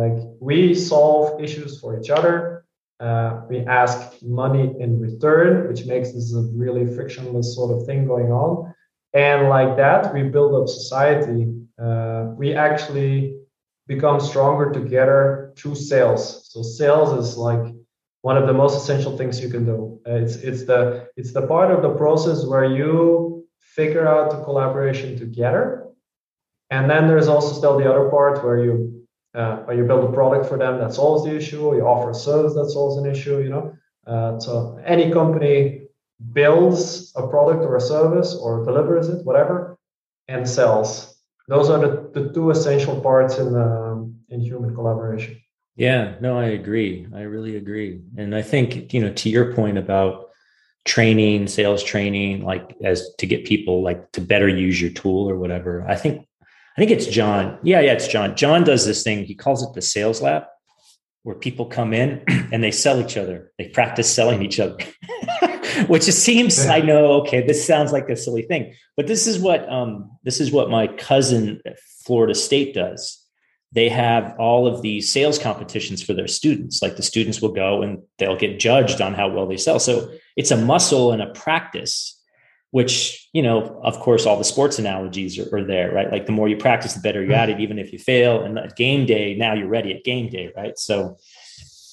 Like 0.00 0.18
we 0.48 0.58
solve 0.92 1.42
issues 1.46 1.72
for 1.80 1.90
each 1.98 2.10
other. 2.18 2.64
Uh, 3.00 3.30
we 3.50 3.58
ask 3.82 3.98
money 4.22 4.66
in 4.84 4.90
return, 5.08 5.50
which 5.68 5.84
makes 5.92 6.08
this 6.12 6.32
a 6.40 6.42
really 6.62 6.86
frictionless 6.96 7.48
sort 7.56 7.70
of 7.74 7.84
thing 7.86 8.06
going 8.06 8.30
on. 8.44 8.72
And 9.12 9.48
like 9.56 9.76
that, 9.76 10.14
we 10.14 10.22
build 10.36 10.52
up 10.58 10.68
society. 10.68 11.42
Uh, 11.84 12.20
we 12.40 12.54
actually 12.54 13.14
become 13.88 14.20
stronger 14.20 14.66
together 14.80 15.52
through 15.56 15.74
sales. 15.74 16.22
So 16.52 16.62
sales 16.62 17.10
is 17.20 17.36
like 17.36 17.64
one 18.24 18.38
of 18.38 18.46
the 18.46 18.54
most 18.54 18.74
essential 18.74 19.18
things 19.18 19.38
you 19.42 19.50
can 19.50 19.66
do. 19.66 20.00
Uh, 20.08 20.14
it's 20.24 20.36
it's 20.36 20.64
the 20.64 21.08
it's 21.18 21.34
the 21.34 21.46
part 21.46 21.70
of 21.70 21.82
the 21.82 21.94
process 22.02 22.46
where 22.46 22.64
you 22.64 23.46
figure 23.78 24.06
out 24.08 24.30
the 24.30 24.40
collaboration 24.48 25.10
together, 25.18 25.64
and 26.70 26.88
then 26.90 27.06
there's 27.06 27.28
also 27.28 27.52
still 27.60 27.76
the 27.78 27.88
other 27.92 28.08
part 28.08 28.42
where 28.42 28.64
you 28.64 28.74
uh, 29.34 29.56
when 29.66 29.76
you 29.76 29.84
build 29.84 30.04
a 30.08 30.12
product 30.20 30.46
for 30.46 30.56
them 30.56 30.78
that 30.78 30.94
solves 30.94 31.22
the 31.26 31.36
issue, 31.36 31.74
you 31.76 31.84
offer 31.94 32.10
a 32.10 32.14
service 32.14 32.54
that 32.54 32.70
solves 32.70 32.96
an 32.96 33.06
issue. 33.14 33.36
You 33.44 33.50
know, 33.54 33.64
uh, 34.06 34.40
so 34.40 34.80
any 34.94 35.12
company 35.12 35.88
builds 36.32 37.12
a 37.16 37.26
product 37.26 37.60
or 37.68 37.76
a 37.76 37.86
service 37.94 38.34
or 38.34 38.64
delivers 38.64 39.10
it, 39.10 39.20
whatever, 39.26 39.76
and 40.28 40.48
sells. 40.48 40.88
Those 41.48 41.68
are 41.68 41.80
the, 41.84 41.92
the 42.16 42.32
two 42.32 42.48
essential 42.48 42.96
parts 43.02 43.36
in 43.36 43.48
um, 43.54 44.16
in 44.30 44.40
human 44.40 44.74
collaboration. 44.74 45.34
Yeah, 45.76 46.14
no, 46.20 46.38
I 46.38 46.46
agree. 46.46 47.06
I 47.14 47.22
really 47.22 47.56
agree. 47.56 48.00
And 48.16 48.34
I 48.34 48.42
think, 48.42 48.92
you 48.92 49.00
know, 49.00 49.12
to 49.12 49.28
your 49.28 49.54
point 49.54 49.76
about 49.76 50.30
training, 50.84 51.48
sales 51.48 51.82
training, 51.82 52.44
like 52.44 52.76
as 52.82 53.10
to 53.18 53.26
get 53.26 53.44
people 53.44 53.82
like 53.82 54.12
to 54.12 54.20
better 54.20 54.48
use 54.48 54.80
your 54.80 54.90
tool 54.90 55.28
or 55.28 55.36
whatever. 55.36 55.84
I 55.88 55.96
think 55.96 56.26
I 56.76 56.80
think 56.80 56.90
it's 56.90 57.06
John. 57.06 57.58
Yeah, 57.62 57.80
yeah, 57.80 57.92
it's 57.92 58.08
John. 58.08 58.36
John 58.36 58.64
does 58.64 58.84
this 58.84 59.02
thing. 59.02 59.24
He 59.24 59.34
calls 59.34 59.62
it 59.62 59.72
the 59.74 59.82
sales 59.82 60.20
lab 60.20 60.44
where 61.22 61.36
people 61.36 61.66
come 61.66 61.92
in 61.92 62.22
and 62.52 62.62
they 62.62 62.70
sell 62.70 63.00
each 63.00 63.16
other. 63.16 63.52
They 63.58 63.68
practice 63.68 64.12
selling 64.12 64.42
each 64.42 64.60
other. 64.60 64.76
Which 65.88 66.06
it 66.06 66.12
seems 66.12 66.66
I 66.66 66.80
know, 66.80 67.22
okay, 67.22 67.44
this 67.44 67.66
sounds 67.66 67.90
like 67.90 68.08
a 68.08 68.16
silly 68.16 68.42
thing. 68.42 68.74
But 68.96 69.08
this 69.08 69.26
is 69.26 69.40
what 69.40 69.68
um 69.68 70.12
this 70.22 70.40
is 70.40 70.52
what 70.52 70.70
my 70.70 70.86
cousin 70.86 71.60
at 71.66 71.80
Florida 72.04 72.34
State 72.34 72.74
does 72.74 73.23
they 73.74 73.88
have 73.88 74.36
all 74.38 74.66
of 74.66 74.82
these 74.82 75.12
sales 75.12 75.38
competitions 75.38 76.02
for 76.02 76.14
their 76.14 76.28
students. 76.28 76.80
Like 76.80 76.96
the 76.96 77.02
students 77.02 77.42
will 77.42 77.52
go 77.52 77.82
and 77.82 78.02
they'll 78.18 78.36
get 78.36 78.60
judged 78.60 79.00
on 79.00 79.14
how 79.14 79.28
well 79.28 79.46
they 79.46 79.56
sell. 79.56 79.80
So 79.80 80.12
it's 80.36 80.52
a 80.52 80.56
muscle 80.56 81.10
and 81.10 81.20
a 81.20 81.32
practice, 81.32 82.20
which, 82.70 83.28
you 83.32 83.42
know, 83.42 83.80
of 83.82 83.98
course, 83.98 84.26
all 84.26 84.38
the 84.38 84.44
sports 84.44 84.78
analogies 84.78 85.38
are, 85.40 85.56
are 85.56 85.64
there, 85.64 85.92
right? 85.92 86.10
Like 86.10 86.26
the 86.26 86.32
more 86.32 86.48
you 86.48 86.56
practice, 86.56 86.94
the 86.94 87.00
better 87.00 87.20
you're 87.20 87.34
hmm. 87.34 87.40
at 87.40 87.50
it, 87.50 87.60
even 87.60 87.80
if 87.80 87.92
you 87.92 87.98
fail. 87.98 88.44
And 88.44 88.58
at 88.58 88.76
game 88.76 89.06
day, 89.06 89.34
now 89.34 89.54
you're 89.54 89.68
ready 89.68 89.92
at 89.92 90.04
game 90.04 90.28
day, 90.28 90.52
right? 90.56 90.78
So 90.78 91.18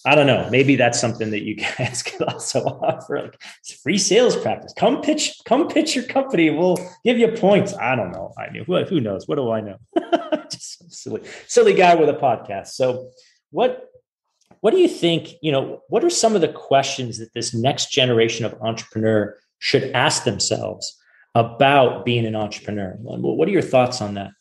I 0.05 0.15
don't 0.15 0.27
know. 0.27 0.49
Maybe 0.49 0.75
that's 0.75 0.99
something 0.99 1.31
that 1.31 1.43
you 1.43 1.55
guys 1.77 2.03
could 2.03 2.21
also 2.23 2.61
offer. 2.63 3.21
Like 3.21 3.41
free 3.83 3.97
sales 3.97 4.35
practice. 4.35 4.73
Come 4.77 5.01
pitch, 5.01 5.39
come 5.45 5.67
pitch 5.67 5.95
your 5.95 6.05
company. 6.05 6.49
We'll 6.49 6.77
give 7.03 7.17
you 7.17 7.29
points. 7.29 7.73
I 7.75 7.95
don't 7.95 8.11
know. 8.11 8.33
I 8.37 8.47
who, 8.65 8.83
who 8.85 8.99
knows? 8.99 9.27
What 9.27 9.35
do 9.35 9.51
I 9.51 9.61
know? 9.61 9.77
Just 10.51 10.91
silly, 10.91 11.21
silly 11.47 11.73
guy 11.73 11.95
with 11.95 12.09
a 12.09 12.13
podcast. 12.13 12.67
So 12.69 13.09
what 13.51 13.87
what 14.61 14.71
do 14.71 14.79
you 14.79 14.87
think, 14.87 15.33
you 15.41 15.51
know, 15.51 15.81
what 15.89 16.03
are 16.03 16.09
some 16.09 16.35
of 16.35 16.41
the 16.41 16.47
questions 16.47 17.17
that 17.17 17.33
this 17.33 17.53
next 17.53 17.91
generation 17.91 18.45
of 18.45 18.53
entrepreneur 18.61 19.35
should 19.57 19.91
ask 19.93 20.23
themselves 20.23 20.95
about 21.33 22.05
being 22.05 22.27
an 22.27 22.35
entrepreneur? 22.35 22.95
What 22.99 23.47
are 23.47 23.51
your 23.51 23.63
thoughts 23.63 24.01
on 24.01 24.13
that? 24.15 24.31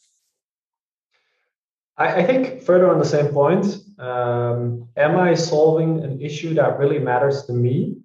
I, 2.01 2.07
I 2.21 2.23
think 2.27 2.63
further 2.63 2.91
on 2.91 2.99
the 2.99 3.05
same 3.05 3.29
point, 3.29 3.67
um, 3.99 4.89
am 4.97 5.17
I 5.17 5.35
solving 5.35 6.03
an 6.03 6.21
issue 6.21 6.55
that 6.55 6.79
really 6.79 6.99
matters 6.99 7.45
to 7.47 7.53
me? 7.53 7.99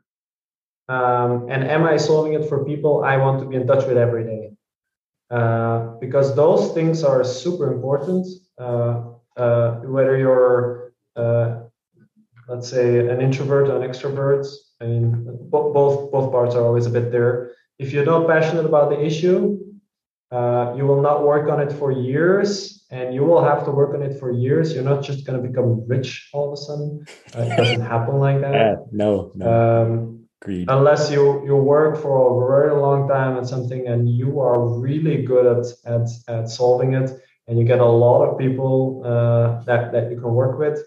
Um, 0.87 1.47
and 1.49 1.63
am 1.63 1.83
I 1.83 1.97
solving 1.97 2.33
it 2.33 2.47
for 2.47 2.63
people 2.65 3.03
I 3.03 3.17
want 3.17 3.39
to 3.41 3.47
be 3.47 3.55
in 3.55 3.65
touch 3.65 3.87
with 3.87 3.97
every 3.97 4.25
day? 4.25 4.51
Uh, 5.31 5.95
because 5.99 6.35
those 6.35 6.73
things 6.73 7.03
are 7.03 7.23
super 7.23 7.73
important. 7.73 8.27
Uh, 8.59 9.13
uh, 9.37 9.71
whether 9.95 10.17
you're, 10.17 10.93
uh, 11.15 11.61
let's 12.47 12.69
say, 12.69 13.07
an 13.07 13.21
introvert 13.21 13.69
or 13.69 13.81
an 13.81 13.89
extrovert, 13.89 14.45
I 14.81 14.85
mean, 14.85 15.25
both 15.49 16.11
both 16.11 16.31
parts 16.31 16.53
are 16.53 16.63
always 16.63 16.85
a 16.85 16.91
bit 16.91 17.11
there. 17.11 17.51
If 17.79 17.91
you're 17.91 18.05
not 18.05 18.27
passionate 18.27 18.65
about 18.65 18.89
the 18.89 19.03
issue, 19.03 19.64
uh, 20.35 20.73
you 20.77 20.85
will 20.89 21.01
not 21.09 21.17
work 21.31 21.45
on 21.53 21.59
it 21.65 21.71
for 21.79 21.89
years 21.91 22.85
and 22.91 23.13
you 23.15 23.23
will 23.23 23.43
have 23.43 23.63
to 23.65 23.71
work 23.71 23.91
on 23.95 24.01
it 24.01 24.19
for 24.19 24.29
years. 24.31 24.73
You're 24.73 24.89
not 24.93 25.01
just 25.09 25.25
going 25.25 25.37
to 25.41 25.47
become 25.49 25.69
rich 25.87 26.29
all 26.33 26.45
of 26.47 26.53
a 26.57 26.61
sudden. 26.67 27.05
Uh, 27.35 27.41
it 27.41 27.57
doesn't 27.57 27.85
happen 27.95 28.15
like 28.27 28.41
that. 28.41 28.53
Yeah, 28.53 28.75
no, 28.91 29.31
no. 29.35 29.45
Um, 29.55 29.91
unless 30.77 31.09
you 31.13 31.23
you 31.47 31.55
work 31.55 31.93
for 32.03 32.15
a 32.27 32.33
very 32.47 32.73
long 32.85 33.07
time 33.07 33.37
at 33.39 33.45
something 33.47 33.87
and 33.87 34.01
you 34.21 34.39
are 34.47 34.59
really 34.85 35.17
good 35.31 35.45
at 35.53 35.65
at, 35.93 36.07
at 36.27 36.49
solving 36.49 36.93
it 37.01 37.09
and 37.47 37.57
you 37.59 37.65
get 37.73 37.79
a 37.79 37.91
lot 38.05 38.19
of 38.25 38.37
people 38.37 39.01
uh, 39.11 39.63
that 39.63 39.91
that 39.93 40.11
you 40.11 40.17
can 40.23 40.33
work 40.41 40.59
with 40.59 40.77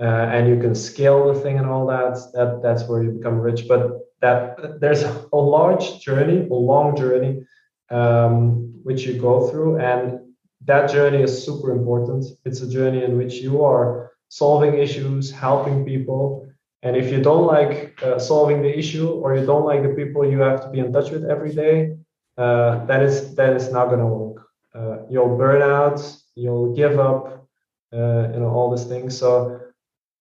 uh, 0.00 0.26
and 0.34 0.48
you 0.48 0.58
can 0.64 0.74
scale 0.74 1.20
the 1.30 1.38
thing 1.40 1.58
and 1.58 1.66
all 1.66 1.86
that 1.86 2.14
that 2.34 2.60
that's 2.62 2.88
where 2.88 3.02
you 3.02 3.10
become 3.10 3.38
rich. 3.38 3.66
But 3.68 3.80
that 4.20 4.80
there's 4.80 5.02
a 5.02 5.36
large 5.36 5.86
journey 6.00 6.38
a 6.48 6.58
long 6.72 6.96
journey 6.96 7.44
um, 7.90 8.73
which 8.84 9.04
you 9.06 9.14
go 9.20 9.48
through. 9.48 9.78
And 9.78 10.20
that 10.64 10.90
journey 10.90 11.22
is 11.22 11.44
super 11.44 11.72
important. 11.72 12.24
It's 12.44 12.60
a 12.60 12.68
journey 12.68 13.02
in 13.02 13.18
which 13.18 13.34
you 13.34 13.64
are 13.64 14.12
solving 14.28 14.74
issues, 14.78 15.30
helping 15.30 15.84
people. 15.84 16.46
And 16.82 16.96
if 16.96 17.10
you 17.12 17.20
don't 17.20 17.46
like 17.46 18.00
uh, 18.02 18.18
solving 18.18 18.62
the 18.62 18.78
issue 18.78 19.08
or 19.10 19.36
you 19.36 19.44
don't 19.44 19.64
like 19.64 19.82
the 19.82 19.94
people 20.00 20.24
you 20.24 20.40
have 20.40 20.60
to 20.62 20.68
be 20.70 20.78
in 20.78 20.92
touch 20.92 21.10
with 21.10 21.24
every 21.24 21.52
day, 21.52 21.96
uh, 22.36 22.84
that 22.86 23.02
is 23.02 23.34
that 23.36 23.52
is 23.54 23.72
not 23.72 23.86
going 23.86 24.00
to 24.00 24.06
work. 24.06 24.38
Uh, 24.74 24.96
you'll 25.08 25.36
burn 25.36 25.62
out, 25.62 25.98
you'll 26.34 26.74
give 26.74 26.98
up, 26.98 27.46
uh, 27.92 28.28
you 28.32 28.40
know 28.40 28.50
all 28.56 28.74
these 28.74 28.86
things. 28.86 29.16
So 29.16 29.60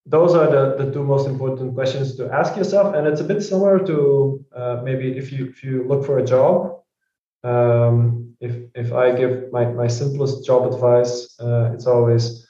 those 0.05 0.35
are 0.35 0.49
the, 0.49 0.83
the 0.83 0.91
two 0.91 1.03
most 1.03 1.27
important 1.27 1.73
questions 1.73 2.15
to 2.17 2.31
ask 2.31 2.55
yourself 2.57 2.93
and 2.93 3.07
it's 3.07 3.21
a 3.21 3.23
bit 3.23 3.41
similar 3.41 3.79
to 3.79 4.43
uh, 4.53 4.81
maybe 4.83 5.17
if 5.17 5.31
you 5.31 5.45
if 5.45 5.63
you 5.63 5.85
look 5.87 6.05
for 6.05 6.19
a 6.19 6.25
job 6.25 6.82
um, 7.43 8.35
if 8.39 8.55
if 8.75 8.93
i 8.93 9.11
give 9.11 9.51
my, 9.51 9.65
my 9.65 9.87
simplest 9.87 10.45
job 10.45 10.71
advice 10.71 11.35
uh, 11.39 11.71
it's 11.73 11.87
always 11.87 12.47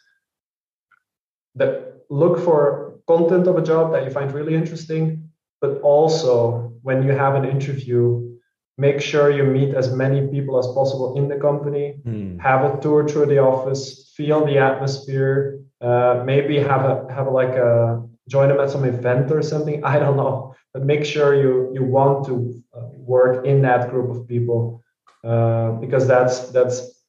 that 1.55 2.05
look 2.09 2.43
for 2.43 2.99
content 3.07 3.47
of 3.47 3.57
a 3.57 3.61
job 3.61 3.91
that 3.91 4.03
you 4.03 4.09
find 4.09 4.31
really 4.31 4.55
interesting 4.55 5.29
but 5.61 5.79
also 5.81 6.73
when 6.81 7.03
you 7.03 7.11
have 7.11 7.35
an 7.35 7.45
interview 7.45 8.29
make 8.77 8.99
sure 9.01 9.29
you 9.29 9.43
meet 9.43 9.75
as 9.75 9.93
many 9.93 10.27
people 10.27 10.57
as 10.57 10.67
possible 10.67 11.17
in 11.17 11.27
the 11.27 11.37
company 11.37 11.95
mm. 12.05 12.39
have 12.39 12.61
a 12.65 12.81
tour 12.81 13.07
through 13.07 13.25
the 13.25 13.37
office 13.37 14.11
feel 14.15 14.45
the 14.45 14.57
atmosphere 14.57 15.59
uh, 15.81 16.23
maybe 16.25 16.57
have 16.57 16.85
a 16.85 17.13
have 17.13 17.27
a, 17.27 17.29
like 17.29 17.55
a 17.55 18.01
join 18.29 18.47
them 18.49 18.59
at 18.59 18.69
some 18.69 18.85
event 18.85 19.31
or 19.31 19.41
something. 19.41 19.83
I 19.93 19.99
don't 19.99 20.17
know, 20.17 20.55
but 20.73 20.83
make 20.83 21.05
sure 21.05 21.35
you 21.35 21.71
you 21.73 21.83
want 21.83 22.25
to 22.27 22.63
uh, 22.73 22.87
work 22.93 23.45
in 23.45 23.61
that 23.63 23.89
group 23.89 24.09
of 24.09 24.27
people 24.27 24.82
uh, 25.23 25.71
because 25.73 26.07
that's 26.07 26.51
that's 26.51 27.03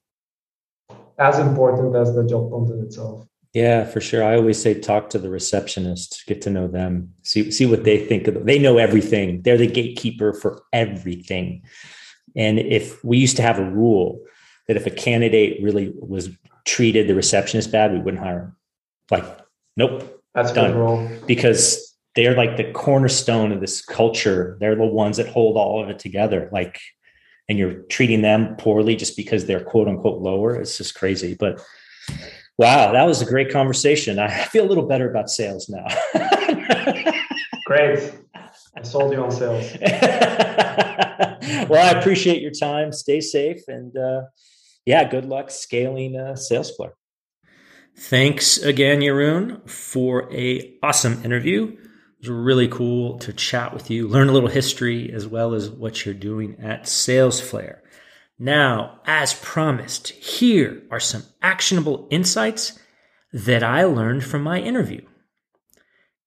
as 1.19 1.39
important 1.39 1.95
as 1.97 2.15
the 2.15 2.25
job 2.25 2.51
content 2.51 2.85
itself. 2.85 3.27
Yeah, 3.53 3.85
for 3.85 4.01
sure. 4.01 4.25
I 4.25 4.35
always 4.35 4.61
say 4.61 4.75
talk 4.75 5.11
to 5.11 5.19
the 5.19 5.31
receptionist, 5.31 6.25
get 6.27 6.43
to 6.43 6.51
know 6.51 6.67
them, 6.67 7.15
see 7.23 7.51
see 7.53 7.67
what 7.67 7.85
they 7.85 8.05
think 8.05 8.27
of 8.27 8.35
them. 8.35 8.45
They 8.45 8.59
know 8.59 8.79
everything. 8.79 9.43
They're 9.43 9.57
the 9.57 9.69
gatekeeper 9.69 10.33
for 10.33 10.62
everything. 10.73 11.62
And 12.37 12.59
if 12.59 13.05
we 13.05 13.19
used 13.19 13.37
to 13.37 13.43
have 13.43 13.61
a 13.61 13.71
rule 13.71 14.21
that 14.67 14.77
if 14.77 14.87
a 14.87 14.91
candidate 14.91 15.62
really 15.62 15.93
was 15.97 16.31
treated 16.65 17.07
the 17.07 17.15
receptionist 17.15 17.71
bad, 17.71 17.93
we 17.93 18.01
wouldn't 18.01 18.23
hire 18.23 18.39
them. 18.41 18.57
Like, 19.11 19.39
nope, 19.77 20.23
that's 20.35 20.53
done. 20.53 21.21
Because 21.27 21.97
they're 22.17 22.37
like 22.37 22.57
the 22.57 22.73
cornerstone 22.73 23.53
of 23.53 23.61
this 23.61 23.85
culture. 23.85 24.57
They're 24.61 24.77
the 24.77 24.85
ones 24.85 25.19
that 25.19 25.29
hold 25.29 25.57
all 25.57 25.83
of 25.83 25.91
it 25.91 25.99
together. 25.99 26.49
Like, 26.53 26.81
and 27.49 27.59
you're 27.59 27.83
treating 27.91 28.23
them 28.23 28.57
poorly 28.57 28.97
just 28.97 29.17
because 29.17 29.47
they're 29.47 29.63
quote 29.63 29.89
unquote 29.89 30.21
lower. 30.21 30.55
It's 30.61 30.79
just 30.79 30.95
crazy. 30.95 31.37
But 31.39 31.61
wow, 32.59 32.93
that 32.93 33.05
was 33.05 33.21
a 33.23 33.27
great 33.27 33.51
conversation. 33.51 34.19
I 34.19 34.45
feel 34.47 34.67
a 34.67 34.69
little 34.69 34.87
better 34.87 35.09
about 35.09 35.31
sales 35.31 35.69
now. 35.69 35.87
great. 37.67 38.13
I 38.77 38.83
sold 38.83 39.13
you 39.13 39.23
on 39.23 39.31
sales. 39.31 39.73
well, 41.69 41.85
I 41.85 41.99
appreciate 41.99 42.43
your 42.43 42.51
time. 42.51 42.93
Stay 42.93 43.21
safe 43.21 43.63
and 43.69 43.97
uh, 43.97 44.23
yeah, 44.85 45.05
good 45.09 45.27
luck 45.27 45.51
scaling 45.51 46.17
uh, 46.17 46.33
Salesflare. 46.35 46.93
Thanks 47.97 48.59
again, 48.59 49.01
Jeroen, 49.01 49.69
for 49.71 50.33
a 50.35 50.77
awesome 50.83 51.25
interview. 51.25 51.77
Was 52.25 52.31
really 52.31 52.68
cool 52.68 53.18
to 53.18 53.35
chat 53.35 53.75
with 53.75 53.91
you, 53.91 54.09
learn 54.09 54.31
a 54.31 54.33
little 54.33 54.49
history 54.49 55.12
as 55.12 55.27
well 55.27 55.53
as 55.53 55.68
what 55.68 56.07
you're 56.07 56.14
doing 56.14 56.57
at 56.59 56.85
Salesflare. 56.85 57.81
Now, 58.39 59.01
as 59.05 59.35
promised, 59.35 60.09
here 60.09 60.85
are 60.91 61.01
some 61.01 61.25
actionable 61.43 62.09
insights 62.11 62.79
that 63.35 63.62
I 63.62 63.85
learned 63.85 64.25
from 64.25 64.43
my 64.43 64.59
interview. 64.59 65.03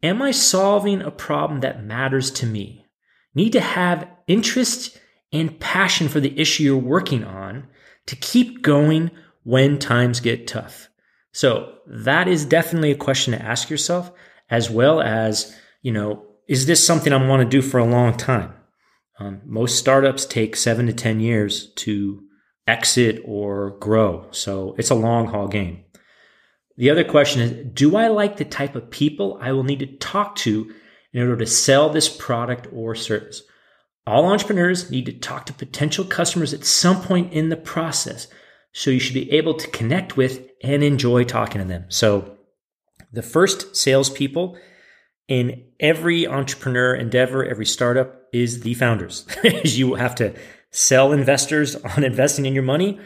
Am 0.03 0.21
I 0.21 0.29
solving 0.29 1.01
a 1.01 1.09
problem 1.09 1.61
that 1.61 1.83
matters 1.83 2.29
to 2.31 2.45
me? 2.45 2.85
Need 3.33 3.53
to 3.53 3.61
have 3.61 4.07
interest 4.27 4.99
and 5.33 5.59
passion 5.59 6.09
for 6.09 6.19
the 6.19 6.39
issue 6.39 6.61
you're 6.61 6.77
working 6.77 7.23
on 7.23 7.65
to 8.05 8.15
keep 8.15 8.61
going 8.61 9.09
when 9.41 9.79
times 9.79 10.19
get 10.19 10.45
tough. 10.45 10.89
So 11.31 11.73
that 11.87 12.27
is 12.27 12.45
definitely 12.45 12.91
a 12.91 12.95
question 12.95 13.33
to 13.33 13.41
ask 13.41 13.71
yourself, 13.71 14.11
as 14.47 14.69
well 14.69 15.01
as, 15.01 15.57
you 15.82 15.91
know, 15.91 16.25
is 16.47 16.65
this 16.65 16.86
something 16.86 17.11
I 17.13 17.28
want 17.28 17.41
to 17.41 17.49
do 17.49 17.61
for 17.61 17.78
a 17.78 17.86
long 17.86 18.15
time? 18.15 18.53
Um, 19.19 19.41
most 19.45 19.78
startups 19.78 20.25
take 20.25 20.55
seven 20.55 20.86
to 20.88 20.93
10 20.93 21.19
years 21.19 21.71
to 21.73 22.23
exit 22.67 23.21
or 23.25 23.71
grow. 23.80 24.28
So 24.32 24.75
it's 24.78 24.89
a 24.89 24.95
long 24.95 25.28
haul 25.28 25.47
game. 25.47 25.84
The 26.78 26.89
other 26.89 27.03
question 27.03 27.41
is 27.41 27.73
Do 27.73 27.95
I 27.95 28.07
like 28.07 28.38
the 28.38 28.45
type 28.45 28.75
of 28.75 28.91
people 28.91 29.39
I 29.41 29.51
will 29.51 29.63
need 29.63 29.80
to 29.80 29.97
talk 29.97 30.36
to 30.38 30.73
in 31.13 31.21
order 31.21 31.38
to 31.38 31.45
sell 31.47 31.89
this 31.89 32.09
product 32.09 32.67
or 32.71 32.93
service? 32.93 33.41
All 34.05 34.32
entrepreneurs 34.32 34.89
need 34.89 35.05
to 35.07 35.13
talk 35.13 35.45
to 35.47 35.53
potential 35.53 36.05
customers 36.05 36.53
at 36.53 36.63
some 36.63 37.01
point 37.01 37.34
in 37.34 37.49
the 37.49 37.57
process. 37.57 38.28
So 38.71 38.91
you 38.91 38.99
should 38.99 39.15
be 39.15 39.32
able 39.32 39.55
to 39.55 39.69
connect 39.71 40.15
with 40.15 40.47
and 40.63 40.84
enjoy 40.84 41.23
talking 41.23 41.59
to 41.59 41.67
them. 41.67 41.86
So 41.89 42.38
the 43.11 43.23
first 43.23 43.75
salespeople 43.75 44.57
in 45.28 45.63
every 45.80 46.28
entrepreneur 46.28 46.95
endeavor, 46.95 47.45
every 47.45 47.65
startup 47.65 48.23
is 48.34 48.61
the 48.61 48.73
founders. 48.73 49.25
you 49.63 49.95
have 49.95 50.15
to 50.15 50.34
sell 50.71 51.11
investors 51.11 51.75
on 51.75 52.03
investing 52.03 52.45
in 52.45 52.53
your 52.53 52.63
money 52.63 52.99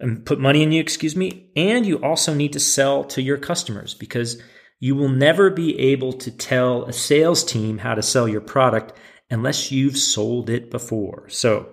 and 0.00 0.24
put 0.24 0.38
money 0.38 0.62
in 0.62 0.72
you, 0.72 0.80
excuse 0.80 1.16
me. 1.16 1.50
And 1.56 1.84
you 1.86 1.96
also 1.98 2.34
need 2.34 2.52
to 2.52 2.60
sell 2.60 3.04
to 3.04 3.22
your 3.22 3.36
customers 3.36 3.94
because 3.94 4.40
you 4.80 4.94
will 4.94 5.08
never 5.08 5.50
be 5.50 5.78
able 5.78 6.12
to 6.14 6.30
tell 6.30 6.84
a 6.84 6.92
sales 6.92 7.42
team 7.44 7.78
how 7.78 7.94
to 7.94 8.02
sell 8.02 8.28
your 8.28 8.40
product 8.40 8.92
unless 9.30 9.72
you've 9.72 9.98
sold 9.98 10.48
it 10.48 10.70
before. 10.70 11.28
So 11.28 11.68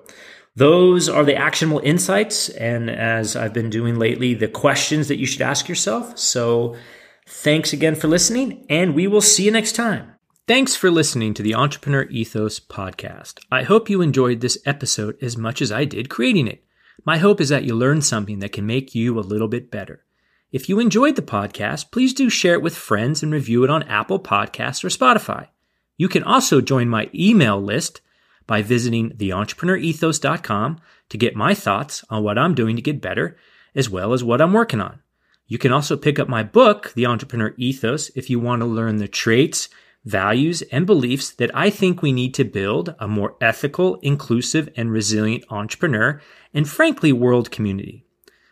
those 0.56 1.08
are 1.08 1.24
the 1.24 1.36
actionable 1.36 1.82
insights. 1.84 2.50
And 2.50 2.90
as 2.90 3.36
I've 3.36 3.54
been 3.54 3.70
doing 3.70 4.00
lately, 4.00 4.34
the 4.34 4.48
questions 4.48 5.08
that 5.10 5.18
you 5.18 5.26
should 5.26 5.42
ask 5.42 5.70
yourself. 5.70 6.18
So 6.18 6.76
thanks 7.28 7.74
again 7.74 7.96
for 7.96 8.08
listening, 8.08 8.66
and 8.70 8.96
we 8.96 9.08
will 9.08 9.22
see 9.22 9.46
you 9.46 9.52
next 9.52 9.74
time. 9.74 10.12
Thanks 10.48 10.76
for 10.76 10.92
listening 10.92 11.34
to 11.34 11.44
the 11.44 11.56
Entrepreneur 11.56 12.04
Ethos 12.04 12.60
podcast. 12.60 13.40
I 13.52 13.64
hope 13.64 13.90
you 13.90 14.02
enjoyed 14.02 14.42
this 14.42 14.60
episode 14.66 15.18
as 15.22 15.36
much 15.36 15.62
as 15.62 15.72
I 15.72 15.86
did 15.86 16.10
creating 16.10 16.48
it. 16.48 16.64
My 17.04 17.18
hope 17.18 17.42
is 17.42 17.50
that 17.50 17.64
you 17.64 17.76
learned 17.76 18.04
something 18.04 18.40
that 18.40 18.52
can 18.52 18.66
make 18.66 18.94
you 18.94 19.18
a 19.18 19.22
little 19.22 19.48
bit 19.48 19.72
better. 19.72 20.04
If 20.52 20.70
you 20.70 20.80
enjoyed 20.80 21.16
the 21.16 21.22
podcast, 21.22 21.92
please 21.92 22.14
do 22.14 22.30
share 22.30 22.54
it 22.54 22.62
with 22.62 22.78
friends 22.78 23.24
and 23.24 23.32
review 23.32 23.64
it 23.64 23.70
on 23.70 23.84
Apple 23.84 24.20
Podcasts 24.20 24.84
or 24.84 24.90
Spotify. 24.90 25.48
You 25.98 26.08
can 26.08 26.24
also 26.24 26.62
join 26.62 26.90
my 26.90 27.10
email 27.14 27.62
list 27.62 28.02
by 28.48 28.62
visiting 28.62 29.10
theentrepreneurethos.com 29.12 30.80
to 31.10 31.18
get 31.18 31.36
my 31.36 31.54
thoughts 31.54 32.04
on 32.10 32.24
what 32.24 32.38
I'm 32.38 32.56
doing 32.56 32.76
to 32.76 32.82
get 32.82 33.02
better, 33.02 33.36
as 33.74 33.90
well 33.90 34.14
as 34.14 34.24
what 34.24 34.42
I'm 34.42 34.54
working 34.54 34.82
on. 34.82 35.00
You 35.48 35.58
can 35.60 35.72
also 35.72 35.96
pick 35.96 36.18
up 36.18 36.28
my 36.28 36.42
book, 36.42 36.92
The 36.96 37.06
Entrepreneur 37.06 37.54
Ethos, 37.58 38.10
if 38.16 38.30
you 38.30 38.40
want 38.40 38.62
to 38.62 38.66
learn 38.66 38.98
the 38.98 39.08
traits, 39.08 39.70
values, 40.04 40.64
and 40.72 40.86
beliefs 40.88 41.30
that 41.32 41.56
I 41.56 41.70
think 41.70 42.02
we 42.02 42.12
need 42.12 42.34
to 42.36 42.44
build 42.44 42.96
a 43.00 43.08
more 43.08 43.36
ethical, 43.40 43.96
inclusive, 44.02 44.70
and 44.76 44.92
resilient 44.92 45.44
entrepreneur 45.50 46.20
and 46.54 46.68
frankly, 46.68 47.12
world 47.12 47.52
community. 47.52 48.06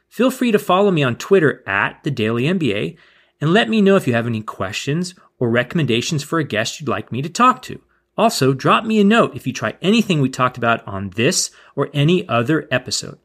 Feel 0.07 0.29
free 0.29 0.51
to 0.51 0.59
follow 0.59 0.91
me 0.91 1.01
on 1.01 1.15
Twitter 1.15 1.63
at 1.67 2.03
the 2.03 2.11
Daily 2.11 2.43
MBA 2.43 2.97
and 3.41 3.53
let 3.53 3.69
me 3.69 3.81
know 3.81 3.95
if 3.95 4.07
you 4.07 4.13
have 4.13 4.27
any 4.27 4.41
questions 4.41 5.15
or 5.39 5.49
recommendations 5.49 6.23
for 6.23 6.37
a 6.37 6.43
guest 6.43 6.79
you'd 6.79 6.89
like 6.89 7.11
me 7.11 7.21
to 7.21 7.29
talk 7.29 7.63
to. 7.63 7.81
Also, 8.15 8.53
drop 8.53 8.85
me 8.85 8.99
a 8.99 9.03
note 9.03 9.35
if 9.35 9.47
you 9.47 9.53
try 9.53 9.75
anything 9.81 10.21
we 10.21 10.29
talked 10.29 10.57
about 10.57 10.87
on 10.87 11.09
this 11.11 11.49
or 11.75 11.89
any 11.93 12.27
other 12.29 12.67
episode. 12.69 13.17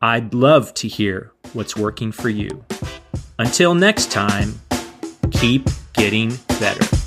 I'd 0.00 0.32
love 0.32 0.72
to 0.74 0.86
hear 0.86 1.32
what's 1.54 1.76
working 1.76 2.12
for 2.12 2.28
you. 2.28 2.64
Until 3.40 3.72
next 3.72 4.10
time, 4.10 4.60
keep 5.30 5.68
getting 5.92 6.36
better. 6.58 6.97